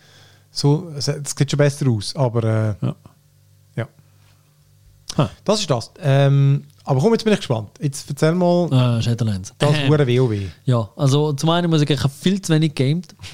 so, 0.52 0.90
es, 0.98 1.08
es 1.08 1.32
sieht 1.38 1.52
schon 1.52 1.58
besser 1.58 1.88
aus, 1.90 2.16
aber 2.16 2.44
äh, 2.82 2.86
Ja. 2.86 2.96
ja. 5.18 5.30
Das 5.44 5.60
ist 5.60 5.70
das. 5.70 5.92
Ähm, 6.00 6.64
aber 6.86 7.00
komm, 7.02 7.12
jetzt 7.14 7.24
bin 7.24 7.34
ich 7.34 7.40
gespannt. 7.40 7.70
Jetzt 7.82 8.10
erzähl 8.10 8.34
mal 8.36 8.98
Äh, 9.00 9.02
Shadowlands. 9.02 9.54
das 9.58 9.72
Äh, 9.76 9.88
hure 9.90 10.08
WoW. 10.08 10.40
ja, 10.66 10.90
also 10.96 11.34
zum 11.34 11.50
einen 11.50 11.70
muss 11.70 11.82
ich 11.82 11.88
sagen, 11.88 11.98
ich 12.00 12.04
habe 12.04 12.14
viel 12.22 12.42
zu 12.42 12.54
wenig 12.54 12.74
gamed. 12.76 13.16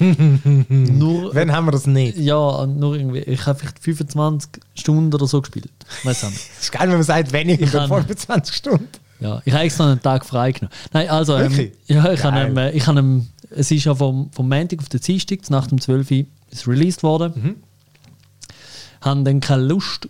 nur, 0.68 1.34
Wann 1.34 1.52
haben 1.52 1.66
wir 1.66 1.72
das 1.72 1.86
nicht? 1.86 2.16
ja, 2.18 2.66
nur 2.66 2.96
irgendwie, 2.96 3.20
ich 3.20 3.46
habe 3.46 3.58
vielleicht 3.58 3.78
25 3.78 4.50
Stunden 4.74 5.12
oder 5.14 5.26
so 5.26 5.40
gespielt. 5.40 5.70
Weiß 6.04 6.22
nicht. 6.24 6.34
Es 6.58 6.62
ist 6.64 6.72
geil, 6.72 6.88
wenn 6.88 6.94
man 6.96 7.02
sagt, 7.02 7.32
weniger 7.32 7.62
Ich 7.64 7.74
als 7.78 7.88
kann- 7.88 8.02
25 8.02 8.54
Stunden. 8.56 8.88
Ja, 9.20 9.40
ich 9.44 9.52
habe 9.52 9.62
extra 9.64 9.90
einen 9.92 10.02
Tag 10.02 10.24
freigenommen. 10.26 10.74
Nein, 10.92 11.08
also, 11.08 11.36
ähm, 11.36 11.70
ja, 11.86 12.12
ich 12.12 12.24
habe, 12.24 12.38
ähm, 12.40 12.56
äh, 12.56 12.72
ich 12.72 12.86
habe, 12.88 12.98
ähm, 12.98 13.28
es 13.50 13.70
ist 13.70 13.84
ja 13.84 13.94
vom, 13.94 14.30
vom 14.32 14.48
Montag 14.48 14.80
auf 14.80 14.88
den 14.88 15.00
Dienstag, 15.00 15.48
nach 15.48 15.68
dem 15.68 15.80
12 15.80 16.10
Uhr 16.10 16.24
ist 16.50 16.66
released 16.66 17.02
worden. 17.04 17.32
Mhm. 17.36 17.56
Haben 19.00 19.24
dann 19.24 19.38
keine 19.40 19.62
Lust 19.62 20.08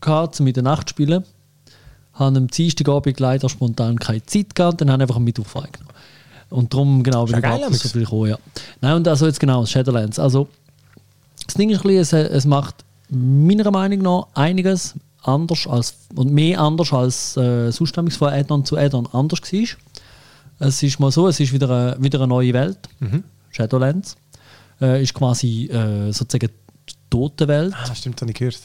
gehabt, 0.00 0.38
um 0.40 0.46
in 0.46 0.52
der 0.54 0.62
Nacht 0.62 0.88
zu 0.88 0.92
spielen. 0.92 1.24
Haben 2.20 2.36
am 2.36 2.46
Dienstagabend 2.46 3.18
leider 3.18 3.48
spontan 3.48 3.98
keine 3.98 4.24
Zeit 4.24 4.54
gehabt, 4.54 4.80
dann 4.80 4.90
haben 4.92 5.00
einfach 5.00 5.16
einen 5.16 5.24
Mittwoch 5.24 5.46
freigenommen. 5.46 5.92
Und 6.50 6.72
darum, 6.72 7.02
genau, 7.02 7.24
bin 7.24 7.36
ich 7.36 7.42
geil, 7.42 7.66
so 7.72 7.88
viel 7.88 8.02
gekommen, 8.02 8.30
ja. 8.30 8.38
Nein, 8.80 8.96
und 8.96 9.08
also 9.08 9.26
jetzt 9.26 9.40
genau, 9.40 9.64
Shadowlands. 9.66 10.18
Also, 10.18 10.48
das 11.46 11.54
Ding 11.54 11.70
ist 11.70 11.78
ein 11.78 11.88
bisschen, 11.88 12.20
es, 12.20 12.30
es 12.30 12.44
macht 12.44 12.84
meiner 13.08 13.70
Meinung 13.70 14.00
nach 14.00 14.26
einiges 14.34 14.94
anders 15.22 15.66
als, 15.66 15.94
und 16.14 16.32
mehr 16.32 16.60
anders 16.60 16.92
als 16.92 17.36
äh, 17.36 17.70
nämlich 17.96 18.16
von 18.16 18.32
Addon 18.32 18.64
zu 18.64 18.76
Addon 18.76 19.06
anders 19.12 19.40
war. 19.40 19.68
Es 20.58 20.82
ist 20.82 21.00
mal 21.00 21.10
so, 21.10 21.28
es 21.28 21.40
ist 21.40 21.52
wieder 21.52 21.70
eine, 21.70 22.02
wieder 22.02 22.18
eine 22.20 22.28
neue 22.28 22.52
Welt. 22.52 22.78
Shadowlands. 23.50 24.16
Äh, 24.80 25.02
ist 25.02 25.14
quasi 25.14 25.66
äh, 25.66 26.12
sozusagen 26.12 26.52
die 26.88 26.94
tote 27.10 27.48
Welt. 27.48 27.74
Ah, 27.76 27.94
stimmt, 27.94 28.20
habe 28.20 28.30
ich 28.30 28.38
gehört. 28.38 28.60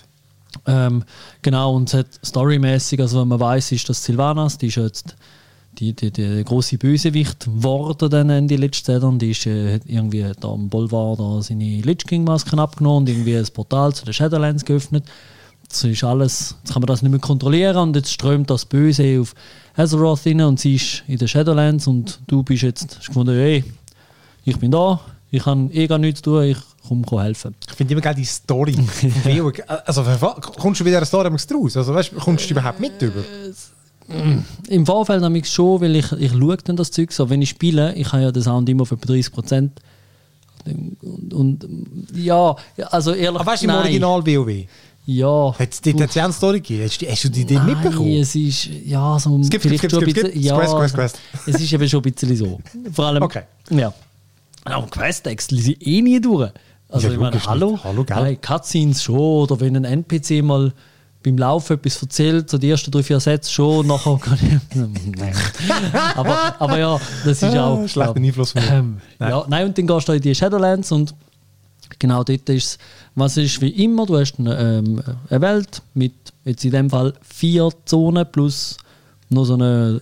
Ähm, 0.65 1.03
genau, 1.41 1.75
und 1.75 1.89
es 1.89 1.93
hat 1.93 2.07
storymäßig, 2.23 2.99
also 2.99 3.21
wenn 3.21 3.27
man 3.27 3.39
weiß, 3.39 3.71
ist 3.73 3.89
das 3.89 4.03
Sylvanas, 4.03 4.57
die 4.57 4.67
ist 4.67 4.77
jetzt 4.77 5.15
die, 5.79 5.93
die, 5.93 6.11
die 6.11 6.43
große 6.43 6.77
Bösewicht 6.77 7.45
geworden 7.45 8.09
dann 8.09 8.29
Ende 8.29 8.55
letzten 8.55 8.93
Saison. 8.93 9.19
Die 9.19 9.31
ist 9.31 9.45
äh, 9.45 9.79
irgendwie 9.85 10.23
hat 10.23 10.43
da 10.43 10.49
am 10.49 10.69
Bolvar 10.69 11.15
da 11.17 11.41
seine 11.41 11.81
Lich 11.81 12.05
King 12.05 12.23
Masken 12.23 12.59
abgenommen 12.59 13.03
und 13.03 13.09
irgendwie 13.09 13.37
ein 13.37 13.47
Portal 13.53 13.93
zu 13.93 14.05
den 14.05 14.13
Shadowlands 14.13 14.65
geöffnet. 14.65 15.05
Jetzt 15.63 15.83
ist 15.83 16.03
alles, 16.03 16.55
jetzt 16.63 16.73
kann 16.73 16.81
man 16.81 16.87
das 16.87 17.01
nicht 17.01 17.11
mehr 17.11 17.19
kontrollieren 17.19 17.77
und 17.77 17.95
jetzt 17.95 18.11
strömt 18.11 18.49
das 18.49 18.65
Böse 18.65 19.19
auf 19.19 19.33
Azeroth 19.75 20.25
rein 20.25 20.41
und 20.41 20.59
sie 20.59 20.75
ist 20.75 21.03
in 21.07 21.17
den 21.17 21.27
Shadowlands 21.27 21.87
und 21.87 22.19
du 22.27 22.43
bist 22.43 22.63
jetzt 22.63 22.97
hast 22.97 23.07
gefunden, 23.07 23.35
hey, 23.35 23.63
ich 24.45 24.57
bin 24.57 24.71
da, 24.71 24.99
ich 25.31 25.45
habe 25.45 25.69
eh 25.73 25.87
gar 25.87 25.97
nichts 25.97 26.21
zu 26.21 26.31
tun, 26.31 26.43
ich 26.43 26.57
komme 26.87 27.23
helfen. 27.23 27.55
Ich 27.67 27.73
finde 27.73 27.93
immer 27.93 28.01
geil 28.01 28.15
die 28.15 28.25
Story. 28.25 28.75
WoW. 29.23 29.53
also, 29.85 30.03
kommst 30.57 30.79
du 30.79 30.83
bei 30.83 30.91
dieser 30.91 31.05
Story 31.05 31.29
raus? 31.29 31.77
Also, 31.77 31.93
weißt, 31.93 32.11
du, 32.13 32.15
kommst 32.17 32.45
du 32.49 32.53
überhaupt 32.53 32.79
mit 32.79 33.01
über? 33.01 33.23
Im 34.69 34.85
Vorfeld 34.85 35.21
nämlich 35.21 35.49
schon, 35.49 35.81
weil 35.81 35.95
ich, 35.95 36.11
ich 36.11 36.31
schaue 36.31 36.57
dann 36.57 36.75
das 36.75 36.91
Zeug 36.91 37.11
so, 37.11 37.29
wenn 37.29 37.41
ich 37.41 37.49
spiele, 37.49 37.95
ich 37.95 38.11
habe 38.13 38.23
ja 38.23 38.31
den 38.31 38.43
Sound 38.43 38.69
immer 38.69 38.83
etwa 38.83 38.95
30 38.95 39.31
Prozent. 39.31 39.81
Und, 40.65 41.33
und 41.33 41.67
ja, 42.15 42.55
also 42.91 43.13
ehrlich 43.13 43.39
Aber 43.39 43.51
weißt 43.51 43.63
du, 43.63 43.67
im 43.67 43.71
nein. 43.73 43.81
Original 43.81 44.25
WoW? 44.25 44.65
Ja. 45.07 45.53
Hat 45.57 45.71
es 45.71 45.81
dort 45.81 46.17
eine 46.17 46.33
Story 46.33 46.59
gegeben? 46.61 46.83
Hast 46.85 47.01
du, 47.01 47.05
hast 47.07 47.23
du 47.23 47.29
die 47.29 47.41
Idee 47.41 47.55
Nein, 47.55 47.67
mitbekommen? 47.67 48.11
es 48.13 48.33
ist, 48.35 48.65
ja, 48.85 49.19
so 49.19 49.43
skip, 49.43 49.61
schon 49.61 49.71
ein 49.71 49.77
skip, 49.77 49.91
bisschen, 49.91 50.31
skip. 50.31 50.35
ja, 50.35 50.57
Quest, 50.57 50.75
Quest, 50.75 50.95
Quest. 50.95 51.19
es 51.45 51.61
ist 51.61 51.73
eben 51.73 51.87
schon 51.87 52.03
ein 52.03 52.11
bisschen 52.11 52.35
so. 52.35 52.59
Vor 52.91 53.05
allem, 53.05 53.21
Okay. 53.21 53.43
ja. 53.69 53.93
Aber 54.65 54.87
Quest-Text 54.87 55.51
lese 55.51 55.73
ich 55.73 55.87
eh 55.87 56.01
nie 56.01 56.19
durch. 56.19 56.51
Also 56.89 57.07
Ja, 57.07 57.13
ich 57.13 57.19
meine, 57.19 57.45
hallo. 57.45 57.79
Hallo, 57.83 58.03
gell? 58.03 58.17
Nein, 58.17 58.41
Cutscenes 58.41 59.03
schon, 59.03 59.17
oder 59.17 59.59
wenn 59.59 59.75
ein 59.75 59.85
NPC 59.85 60.43
mal 60.43 60.73
beim 61.23 61.37
Laufen 61.37 61.73
etwas 61.73 62.01
erzählt, 62.01 62.49
so 62.49 62.57
die 62.57 62.69
ersten 62.69 62.91
drei, 62.91 63.01
vier 63.01 63.19
Sätze 63.19 63.51
schon, 63.51 63.87
nachher 63.87 64.17
kann 64.21 64.37
ich. 64.41 64.75
Nein. 65.17 65.33
aber, 66.15 66.55
aber 66.59 66.77
ja, 66.77 66.99
das 67.23 67.41
ist 67.41 67.57
auch. 67.57 67.79
Ah, 67.79 67.87
Schlechter 67.87 68.15
Einfluss 68.15 68.51
von 68.51 68.63
mir. 68.63 68.71
Ähm, 68.71 68.97
Nein. 69.17 69.29
Ja, 69.31 69.45
nein, 69.47 69.65
und 69.67 69.77
dann 69.77 69.87
gehst 69.87 70.07
du 70.07 70.11
in 70.13 70.21
die 70.21 70.35
Shadowlands 70.35 70.91
und 70.91 71.15
genau 71.97 72.23
dort 72.23 72.47
ist 72.49 72.65
es, 72.65 72.77
was 73.15 73.37
ist 73.37 73.59
wie 73.61 73.69
immer, 73.69 74.05
du 74.05 74.17
hast 74.17 74.37
eine, 74.37 74.55
ähm, 74.57 75.01
eine 75.29 75.41
Welt 75.41 75.81
mit 75.95 76.13
jetzt 76.43 76.63
in 76.63 76.71
dem 76.71 76.89
Fall 76.89 77.13
vier 77.23 77.69
Zonen 77.85 78.25
plus 78.31 78.77
noch 79.29 79.45
so 79.45 79.55
eine 79.55 79.99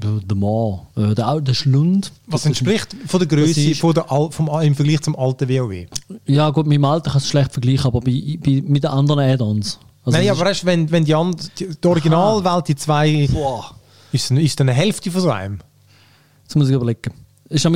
äh, 0.00 0.06
äh, 0.06 0.20
der 0.26 0.36
Moor, 0.36 0.86
äh, 0.96 1.14
der, 1.14 1.40
der 1.40 1.54
Schlund. 1.54 2.12
Was 2.26 2.46
entspricht 2.46 2.96
von 3.06 3.20
der 3.20 3.28
Größe 3.28 3.60
ist- 3.70 3.80
von 3.80 3.92
der 3.94 4.10
Al 4.10 4.30
vom, 4.30 4.48
im 4.62 4.74
Vergleich 4.74 5.00
zum 5.02 5.16
alten 5.16 5.48
WoW? 5.48 5.86
Ja 6.26 6.48
gut, 6.50 6.66
mit 6.66 6.76
dem 6.76 6.84
Alter 6.84 7.10
kann 7.10 7.18
es 7.18 7.28
schlecht 7.28 7.52
vergleichen, 7.52 7.86
aber 7.86 8.00
bei, 8.00 8.38
bei, 8.42 8.62
mit 8.66 8.84
den 8.84 8.90
anderen 8.90 9.20
Add-ons. 9.20 9.78
Also 10.04 10.18
Nein, 10.18 10.30
aber 10.30 10.40
weißt, 10.40 10.62
du, 10.62 10.66
wenn, 10.66 10.90
wenn 10.90 11.04
die, 11.04 11.14
and, 11.14 11.50
die, 11.60 11.68
die 11.68 11.88
Originalwelt, 11.88 12.68
die 12.68 12.76
zwei, 12.76 13.10
ist, 13.10 13.34
boah, 13.34 13.74
ist, 14.12 14.30
ist 14.30 14.58
dann 14.58 14.68
eine 14.68 14.78
Hälfte 14.78 15.10
von 15.10 15.20
so 15.20 15.30
einem. 15.30 15.58
jetzt 16.44 16.56
muss 16.56 16.68
ich 16.68 16.74
überlegen. 16.74 17.12
Ist 17.50 17.66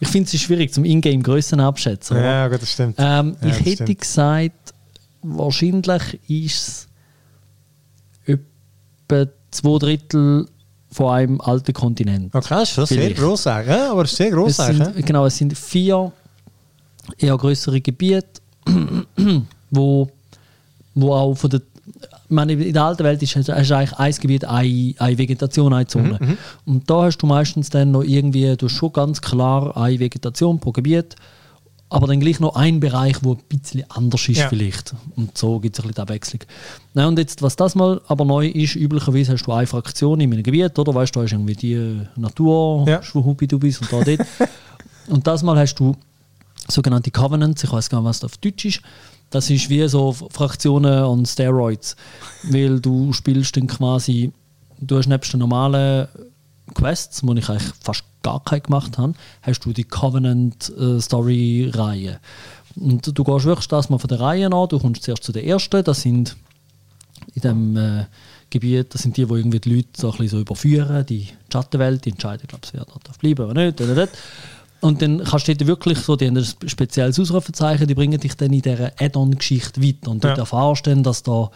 ich 0.00 0.08
finde 0.08 0.30
es 0.32 0.40
schwierig 0.40 0.72
zum 0.72 0.84
Ingame 0.84 1.18
Größen 1.22 1.58
abschätzen. 1.60 2.16
oder? 2.16 2.26
Ja, 2.26 2.48
gut, 2.48 2.62
das 2.62 2.70
stimmt. 2.70 2.96
Ähm, 2.98 3.36
Ja, 3.40 3.48
ich 3.48 3.56
das 3.56 3.66
hätte 3.66 3.84
stimmt. 3.84 4.00
gesagt, 4.00 4.74
wahrscheinlich 5.22 6.18
ist 6.28 6.68
es 6.68 6.88
etwa 8.26 9.30
zwei 9.54 9.78
Drittel 9.78 10.46
von 10.90 11.12
einem 11.12 11.40
alten 11.40 11.72
Kontinent. 11.72 12.34
Okay, 12.34 12.46
das 12.50 12.62
ist 12.70 12.74
schon 12.74 12.86
sehr 12.86 13.12
gross. 13.12 13.44
Ja, 13.44 13.90
aber 13.90 14.04
ist 14.04 14.16
sehr 14.16 14.30
gross 14.30 14.50
Es 14.50 14.56
sagen. 14.56 14.76
sind, 14.84 15.06
genau, 15.06 15.26
es 15.26 15.36
sind 15.36 15.56
vier 15.56 16.12
eher 17.18 17.36
größere 17.36 17.80
Gebiete, 17.80 18.40
wo, 19.70 20.08
wo 20.94 21.12
auch 21.12 21.34
von 21.34 21.50
der 21.50 21.62
meine, 22.28 22.52
in 22.54 22.72
der 22.72 22.82
alten 22.84 23.04
Welt 23.04 23.22
ist, 23.22 23.36
hast 23.36 23.48
du 23.48 23.52
eigentlich 23.54 23.92
ein 23.92 24.14
Gebiet, 24.14 24.44
eine, 24.44 24.94
eine 24.98 25.18
Vegetation, 25.18 25.72
eine 25.72 25.86
Zone. 25.86 26.18
Mhm, 26.20 26.38
Und 26.64 26.90
da 26.90 27.02
hast 27.04 27.18
du 27.18 27.26
meistens 27.26 27.70
dann 27.70 27.90
noch 27.90 28.02
irgendwie, 28.02 28.56
du 28.56 28.66
hast 28.66 28.72
schon 28.72 28.92
ganz 28.92 29.20
klar 29.20 29.76
eine 29.76 29.98
Vegetation 29.98 30.58
pro 30.58 30.72
Gebiet, 30.72 31.16
aber 31.94 32.06
dann 32.08 32.20
gleich 32.20 32.40
noch 32.40 32.56
einen 32.56 32.80
Bereich, 32.80 33.16
wo 33.22 33.32
ein 33.34 33.40
bisschen 33.48 33.84
anders 33.90 34.28
ist 34.28 34.38
Ja. 34.38 34.48
vielleicht. 34.48 34.94
Und 35.16 35.36
so 35.38 35.60
gibt 35.60 35.78
es 35.78 35.84
ein 35.84 35.88
bisschen 35.88 36.02
Abwechslung. 36.02 36.40
Na, 36.92 37.06
und 37.06 37.18
jetzt, 37.18 37.40
was 37.42 37.56
das 37.56 37.74
mal 37.74 38.00
aber 38.08 38.24
neu 38.24 38.46
ist, 38.48 38.74
üblicherweise 38.76 39.32
hast 39.32 39.44
du 39.46 39.52
eine 39.52 39.66
Fraktion 39.66 40.20
in 40.20 40.32
einem 40.32 40.42
Gebiet, 40.42 40.78
oder? 40.78 40.94
Weißt 40.94 41.14
du, 41.14 41.20
da 41.20 41.24
ist 41.24 41.32
irgendwie 41.32 41.54
die 41.54 42.00
Natur, 42.16 42.84
Ja. 42.88 43.02
Schwuhubidubis 43.02 43.80
und 43.80 43.92
da 43.92 44.02
dort. 44.02 44.26
und 45.08 45.26
das 45.26 45.42
mal 45.42 45.56
hast 45.58 45.74
du 45.76 45.94
sogenannte 46.68 47.10
Covenants, 47.10 47.62
ich 47.64 47.72
weiß 47.72 47.88
gar 47.90 48.00
nicht, 48.00 48.08
was 48.08 48.20
das 48.20 48.32
auf 48.32 48.38
Deutsch 48.38 48.64
ist. 48.64 48.80
Das 49.30 49.50
ist 49.50 49.68
wie 49.68 49.86
so 49.88 50.12
Fraktionen 50.12 51.02
on 51.04 51.26
Steroids, 51.26 51.96
weil 52.44 52.80
du 52.80 53.12
spielst 53.12 53.56
dann 53.56 53.66
quasi, 53.66 54.32
du 54.80 54.96
hast 54.98 55.06
nebst 55.08 55.32
den 55.32 55.40
normalen 55.40 56.08
Quests, 56.72 57.26
wo 57.26 57.32
ich 57.34 57.48
eigentlich 57.48 57.72
fast 57.80 58.04
gar 58.22 58.42
keine 58.42 58.62
gemacht 58.62 58.96
habe, 58.96 59.14
hast 59.42 59.60
du 59.60 59.72
die 59.72 59.84
Covenant-Story-Reihe. 59.84 62.18
Und 62.76 63.16
du 63.16 63.24
gehst 63.24 63.44
wirklich 63.44 63.68
das 63.68 63.90
mal 63.90 63.98
von 63.98 64.08
der 64.08 64.20
Reihe 64.20 64.46
an, 64.46 64.68
du 64.68 64.78
kommst 64.78 65.02
zuerst 65.04 65.22
zu 65.24 65.32
der 65.32 65.46
ersten, 65.46 65.84
das 65.84 66.02
sind 66.02 66.36
in 67.34 67.42
dem 67.42 67.76
äh, 67.76 68.04
Gebiet, 68.50 68.94
das 68.94 69.02
sind 69.02 69.16
die, 69.16 69.24
die 69.26 69.34
irgendwie 69.34 69.60
die 69.60 69.74
Leute 69.76 69.88
so 69.96 70.08
ein 70.08 70.12
bisschen 70.12 70.28
so 70.28 70.40
überführen, 70.40 71.04
die 71.06 71.28
Schattenwelt, 71.52 72.04
die 72.04 72.10
entscheiden, 72.10 72.46
glaube 72.48 72.62
ich, 72.64 72.72
wer 72.74 72.84
dort 72.84 73.06
darf 73.08 73.18
bleiben 73.18 73.44
oder 73.48 73.64
nicht. 73.66 73.80
Oder 73.80 73.94
nicht. 73.94 74.12
Und 74.80 75.00
dann 75.00 75.22
kannst 75.24 75.48
du 75.48 75.54
dort 75.54 75.66
wirklich 75.68 75.98
so, 75.98 76.14
die 76.16 76.26
haben 76.26 76.36
ein 76.36 76.44
spe- 76.44 76.68
spezielles 76.68 77.18
Ausrufezeichen, 77.18 77.86
die 77.86 77.94
bringen 77.94 78.20
dich 78.20 78.36
dann 78.36 78.52
in 78.52 78.60
dieser 78.60 78.92
Add-on-Geschichte 78.98 79.82
weiter. 79.82 80.10
Und 80.10 80.22
dort 80.24 80.36
Ja. 80.36 80.42
erfahrst 80.42 80.86
du 80.86 80.90
dann, 80.90 81.02
dass 81.02 81.22
da, 81.22 81.50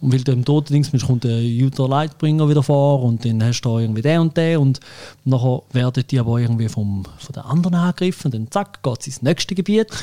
weil 0.00 0.20
du 0.22 0.32
im 0.32 0.44
Totendings 0.44 0.90
bist, 0.90 1.06
kommt 1.06 1.24
der 1.24 1.38
Uther 1.40 1.88
Lightbringer 1.88 2.48
wieder 2.48 2.62
vor 2.62 3.02
und 3.02 3.24
dann 3.24 3.42
hast 3.42 3.60
du 3.62 3.68
da 3.70 3.78
irgendwie 3.80 4.02
den 4.02 4.20
und 4.20 4.36
den 4.36 4.58
und 4.58 4.80
nachher 5.24 5.62
werden 5.72 6.04
die 6.10 6.18
aber 6.18 6.38
irgendwie 6.38 6.68
vom, 6.68 7.04
von 7.18 7.32
den 7.34 7.42
anderen 7.42 7.74
angegriffen 7.76 8.26
und 8.26 8.34
dann 8.34 8.50
zack, 8.50 8.82
geht 8.82 9.00
es 9.00 9.06
ins 9.06 9.22
nächste 9.22 9.54
Gebiet. 9.54 9.88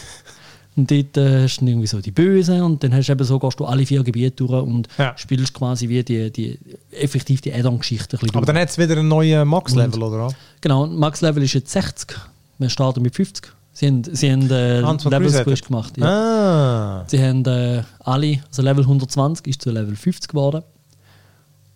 Und 0.76 0.89
dort 0.89 1.15
äh, 1.17 1.43
hast 1.43 1.58
du 1.58 1.60
dann 1.60 1.67
irgendwie 1.67 1.86
so 1.86 2.02
die 2.02 2.10
Bösen 2.10 2.63
und 2.63 2.84
dann 2.84 2.96
hast 2.96 3.06
du 3.08 3.12
eben 3.12 3.24
so, 3.24 3.38
gehst 3.38 3.60
du 3.60 3.65
alle 3.65 3.86
vier 3.86 4.04
Gebiete 4.04 4.38
durch 4.43 4.63
und 4.63 4.88
Ja. 4.98 5.15
spielst 5.15 5.54
quasi 5.54 5.88
wie 5.88 6.02
die, 6.02 6.32
die 6.32 6.58
effektiv 6.89 7.41
die 7.41 7.54
Add-on-Geschichte 7.54 8.17
ein 8.17 8.22
Aber 8.30 8.39
durch. 8.39 8.46
dann 8.48 8.58
hat 8.58 8.69
es 8.69 8.80
wieder 8.80 8.98
einen 8.98 9.08
neuen 9.08 9.48
Max-Level, 9.48 10.02
oder? 10.02 10.30
Genau, 10.62 10.82
und 10.82 10.98
Max 10.98 11.22
Level 11.22 11.43
ist 11.43 11.54
jetzt 11.54 11.69
60. 11.72 12.17
Wir 12.58 12.69
starten 12.69 13.04
mit 13.04 13.13
50. 13.13 13.54
Sie 13.76 13.88
haben, 13.88 14.04
sie 14.04 14.32
haben 14.32 14.50
äh, 14.52 14.82
Level. 14.82 15.30
Squish 15.32 15.64
gemacht. 15.64 15.98
Ja. 15.98 16.06
Ah. 16.06 17.06
Sie 17.08 17.22
haben 17.22 17.44
äh, 17.46 17.82
alle, 18.00 18.40
also 18.48 18.62
Level 18.62 18.84
120 18.84 19.48
ist 19.48 19.62
zu 19.64 19.72
Level 19.72 19.96
50 19.96 20.30
geworden. 20.30 20.64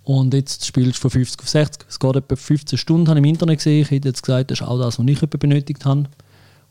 Und 0.04 0.34
jetzt 0.34 0.66
spielst 0.66 0.98
du 0.98 1.02
von 1.02 1.12
50 1.12 1.42
auf 1.42 1.50
60. 1.50 1.86
Es 1.90 2.00
geht 2.00 2.16
etwa 2.16 2.36
15 2.36 2.78
Stunden, 2.78 3.10
habe 3.10 3.20
ich 3.20 3.26
im 3.26 3.30
Internet 3.30 3.58
gesehen. 3.58 3.82
Ich 3.82 3.92
hätte 3.92 4.10
jetzt 4.10 4.22
gesagt, 4.22 4.52
das 4.52 4.62
ist 4.62 4.68
auch 4.68 4.78
das, 4.78 5.00
was 5.00 5.06
ich 5.06 5.22
etwa 5.22 5.38
benötigt 5.38 5.84
habe. 5.86 6.04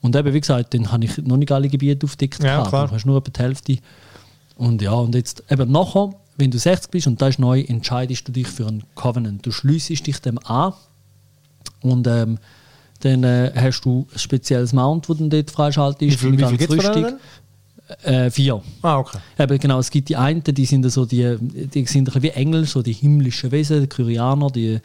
Und 0.00 0.14
eben, 0.14 0.32
wie 0.32 0.40
gesagt, 0.40 0.72
dann 0.72 0.92
habe 0.92 1.04
ich 1.04 1.18
noch 1.18 1.36
nicht 1.36 1.50
alle 1.50 1.68
Gebiete 1.68 2.06
aufgedeckt. 2.06 2.42
Ja, 2.42 2.58
gehabt. 2.58 2.68
klar. 2.68 2.88
Du 2.88 2.94
hast 2.94 3.04
nur 3.04 3.18
etwa 3.18 3.30
die 3.30 3.42
Hälfte. 3.42 3.78
Und 4.56 4.80
ja, 4.80 4.92
und 4.92 5.14
jetzt 5.14 5.42
eben 5.50 5.70
nachher, 5.70 6.14
wenn 6.38 6.50
du 6.50 6.58
60 6.58 6.90
bist 6.90 7.06
und 7.08 7.20
das 7.20 7.30
ist 7.30 7.38
neu, 7.38 7.60
entscheidest 7.60 8.28
du 8.28 8.32
dich 8.32 8.46
für 8.46 8.66
einen 8.66 8.84
Covenant. 8.94 9.44
Du 9.44 9.50
schliessest 9.50 10.06
dich 10.06 10.20
dem 10.20 10.38
an 10.46 10.72
und 11.82 12.06
ähm, 12.06 12.38
dann 12.98 13.24
äh, 13.24 13.52
hast 13.54 13.82
du 13.82 14.06
ein 14.12 14.18
spezielles 14.18 14.72
Mount, 14.72 15.08
das 15.08 15.18
dann 15.18 15.30
dort 15.30 15.50
freischaltest. 15.50 16.12
Wie 16.12 16.16
viel, 16.16 16.38
wie 16.38 16.56
viel 16.66 16.78
denen? 16.78 17.18
Äh, 18.02 18.30
vier. 18.30 18.60
Ah, 18.82 18.98
okay. 18.98 19.18
Eben, 19.38 19.58
genau, 19.58 19.78
es 19.78 19.90
gibt 19.90 20.08
die 20.08 20.16
einen, 20.16 20.42
die 20.42 20.64
sind 20.64 20.90
so 20.90 21.04
die, 21.04 21.36
die 21.40 21.86
sind 21.86 22.14
ein 22.14 22.22
wie 22.22 22.30
Engel, 22.30 22.64
so 22.64 22.82
die 22.82 22.92
himmlischen 22.92 23.52
Wesen, 23.52 23.80
die 23.80 23.86
Kyrianer, 23.86 24.48
die 24.48 24.80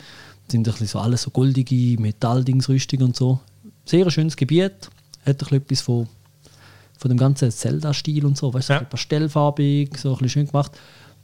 sind 0.47 0.67
ein 0.67 0.71
bisschen 0.71 0.87
so 0.87 0.99
alles 0.99 1.23
so 1.23 1.31
goldige 1.31 1.99
Metalldingsrüstung 1.99 3.01
und 3.01 3.15
so. 3.15 3.39
Sehr 3.85 4.09
schönes 4.11 4.35
Gebiet, 4.35 4.71
hat 5.25 5.27
ein 5.27 5.35
bisschen 5.37 5.57
etwas 5.57 5.81
von, 5.81 6.07
von 6.97 7.09
dem 7.09 7.17
ganzen 7.17 7.49
Zelda-Stil 7.49 8.23
und 8.23 8.37
so, 8.37 8.53
weißt 8.53 8.69
du, 8.69 8.73
Ja. 8.73 8.79
so 8.81 8.85
pastellfarbig, 8.85 9.97
so 9.97 10.09
ein 10.09 10.13
bisschen 10.13 10.29
schön 10.29 10.47
gemacht. 10.47 10.71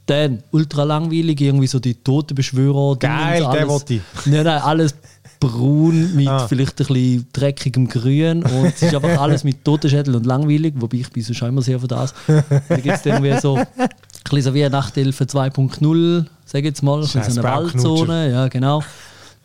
Dann 0.06 0.42
ultra 0.50 0.84
langweilig, 0.84 1.40
irgendwie 1.42 1.66
so 1.66 1.78
die 1.78 1.94
Totenbeschwörer. 1.94 2.96
Geil, 2.96 3.44
wollte 3.68 3.94
ich. 3.94 4.00
Nein, 4.24 4.44
nein, 4.44 4.62
alles 4.62 4.94
braun 5.40 6.14
mit 6.14 6.26
Ah. 6.28 6.46
vielleicht 6.48 6.72
ein 6.80 6.86
bisschen 6.86 7.26
dreckigem 7.32 7.88
Grün 7.88 8.42
und 8.42 8.66
es 8.74 8.82
ist 8.82 8.94
einfach 8.94 9.20
alles 9.20 9.44
mit 9.44 9.64
Totenschädel 9.64 10.14
und 10.16 10.26
langweilig, 10.26 10.74
wobei 10.76 10.98
ich 10.98 11.10
bin 11.10 11.22
so 11.22 11.32
schon 11.34 11.48
immer 11.48 11.62
sehr 11.62 11.78
für 11.80 11.88
das. 11.88 12.14
Da 12.26 12.76
gibt 12.76 12.96
es 12.96 13.06
irgendwie 13.06 13.38
so, 13.40 13.56
ein 13.56 13.66
bisschen 14.24 14.42
so 14.42 14.54
wie 14.54 14.64
eine 14.64 14.70
Nachthilfe 14.70 15.24
2.0, 15.24 16.24
sag 16.44 16.58
ich 16.60 16.64
jetzt 16.64 16.82
mal, 16.82 17.02
so 17.02 17.08
Scheiß 17.08 17.32
eine 17.32 17.42
Bauknutscher. 17.42 17.74
Waldzone, 17.88 18.30
ja 18.30 18.48
genau. 18.48 18.82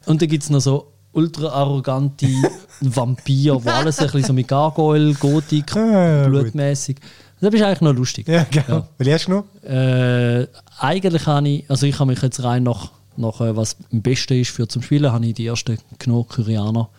Und 0.06 0.22
dann 0.22 0.28
gibt 0.30 0.44
es 0.44 0.50
noch 0.50 0.60
so 0.62 0.92
ultra 1.14 1.50
arrogante 1.50 2.28
Vampire, 2.82 3.64
wo 3.64 3.70
alles 3.70 4.00
ein 4.00 4.06
bisschen 4.08 4.24
so 4.24 4.34
mit 4.34 4.48
Gargoyle, 4.48 5.14
Gotik, 5.14 5.76
Ah, 5.76 6.28
blutmäßig. 6.28 6.98
Das 7.40 7.54
ist 7.54 7.62
eigentlich 7.62 7.82
noch 7.82 7.94
lustig. 7.94 8.28
Ja, 8.28 8.46
genau. 8.50 8.66
Ja. 8.80 8.88
Welche 8.98 9.14
hast 9.14 9.28
du 9.28 9.32
noch? 9.32 9.70
Äh, 9.70 10.48
eigentlich 10.80 11.26
habe 11.28 11.48
ich, 11.50 11.70
also 11.70 11.86
ich 11.86 12.00
habe 12.00 12.10
mich 12.12 12.22
jetzt 12.22 12.42
rein 12.42 12.64
nach, 12.64 12.92
nach 13.18 13.42
äh, 13.42 13.56
was 13.56 13.78
am 13.92 14.02
besten 14.02 14.40
ist 14.40 14.52
für 14.52 14.68
zum 14.68 14.82
Spielen, 14.82 15.12
habe 15.12 15.26
ich 15.26 15.34
die 15.34 15.46
ersten 15.46 15.78
genug 16.00 16.30
Kyrianer. 16.30 16.90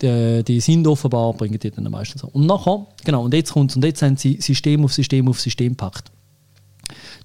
Die, 0.00 0.42
die 0.44 0.60
sind 0.60 0.86
offenbar, 0.86 1.32
bringen 1.32 1.58
die 1.58 1.70
dann 1.70 1.86
am 1.86 1.92
meisten 1.92 2.18
so. 2.18 2.28
Und 2.28 2.46
nachher, 2.46 2.86
genau, 3.04 3.24
und 3.24 3.34
jetzt 3.34 3.52
kommt 3.52 3.74
und 3.76 3.84
jetzt 3.84 4.02
haben 4.02 4.16
sie 4.16 4.40
System 4.40 4.84
auf 4.84 4.92
System 4.92 5.28
auf 5.28 5.40
System 5.40 5.72
gepackt. 5.72 6.10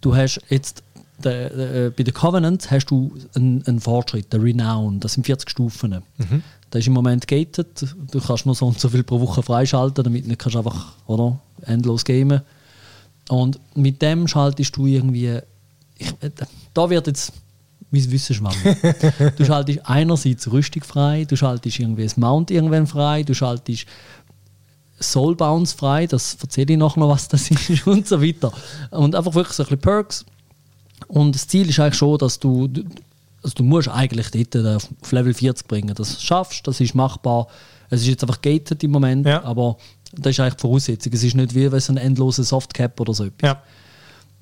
Du 0.02 0.16
hast 0.16 0.40
jetzt 0.50 0.84
der, 1.24 1.50
der, 1.50 1.90
bei 1.90 2.04
den 2.04 2.14
Covenants 2.14 2.70
hast 2.70 2.88
du 2.88 3.12
einen, 3.34 3.66
einen 3.66 3.80
Fortschritt, 3.80 4.32
der 4.32 4.44
Renown, 4.44 5.00
das 5.00 5.14
sind 5.14 5.26
40 5.26 5.50
Stufen. 5.50 6.04
Das 6.70 6.82
ist 6.82 6.88
im 6.88 6.94
Moment 6.94 7.28
gated. 7.28 7.96
Du 8.12 8.20
kannst 8.20 8.46
nur 8.46 8.54
so 8.54 8.68
und 8.68 8.80
so 8.80 8.90
viel 8.90 9.04
pro 9.04 9.20
Woche 9.20 9.42
freischalten, 9.42 10.04
damit 10.04 10.26
du 10.26 10.30
nicht 10.30 10.40
kannst 10.40 10.58
einfach 10.58 10.94
oder, 11.08 11.40
endlos 11.64 12.04
gamen. 12.04 12.42
Und 13.30 13.60
mit 13.76 14.02
dem 14.02 14.28
schaltest 14.28 14.76
du 14.76 14.86
irgendwie. 14.86 15.40
Ich, 15.98 16.10
äh, 16.22 16.30
da 16.74 16.90
wird 16.90 17.08
jetzt 17.08 17.34
mein 17.92 18.12
Wissen 18.12 18.36
schwammig. 18.36 18.58
du 19.38 19.46
schaltest 19.46 19.80
einerseits 19.86 20.52
Rüstung 20.52 20.84
frei, 20.84 21.26
du 21.26 21.36
schaltest 21.38 21.80
irgendwie 21.80 22.04
das 22.04 22.18
Mount 22.18 22.52
irgendwann 22.52 22.86
frei, 22.88 23.24
du 23.24 23.34
schaltest 23.34 23.86
Soulbounce 25.00 25.74
frei, 25.74 26.08
das 26.08 26.38
erzähle 26.42 26.74
ich 26.74 26.80
nachher 26.80 27.00
noch, 27.00 27.10
was 27.10 27.28
das 27.28 27.50
ist 27.70 27.86
und 27.88 28.08
so 28.08 28.22
weiter. 28.22 28.52
Und 28.92 29.16
einfach 29.16 29.34
wirklich 29.36 29.56
so 29.56 29.64
ein 29.64 29.68
bisschen 29.68 29.82
Perks. 29.82 30.26
Und 31.08 31.36
das 31.36 31.48
Ziel 31.48 31.70
ist 31.70 31.80
eigentlich 31.80 31.96
schon, 31.96 32.18
dass 32.18 32.40
du, 32.40 32.68
also 33.44 33.56
du 33.56 33.64
musst 33.64 33.88
eigentlich 33.90 34.32
dort 34.32 34.56
äh, 34.56 34.76
auf 34.76 35.12
Level 35.12 35.34
40 35.34 35.68
bringen. 35.68 35.94
Das 35.96 36.22
schaffst, 36.22 36.68
das 36.68 36.80
ist 36.82 36.96
machbar. 36.96 37.48
Es 37.90 38.02
ist 38.02 38.08
jetzt 38.08 38.24
einfach 38.24 38.42
gated 38.42 38.84
im 38.84 38.92
Moment, 38.92 39.26
Ja. 39.28 39.44
aber 39.44 39.78
das 40.14 40.32
ist 40.32 40.40
eigentlich 40.40 40.56
die 40.56 40.62
Voraussetzung. 40.62 41.14
Es 41.14 41.24
ist 41.24 41.36
nicht 41.36 41.54
wie 41.54 41.72
wenn 41.72 41.80
so 41.80 41.94
ein 41.94 41.98
endloser 41.98 42.44
Softcap 42.44 43.00
oder 43.00 43.14
so 43.14 43.26
etwas. 43.26 43.50
Ja. 43.52 43.62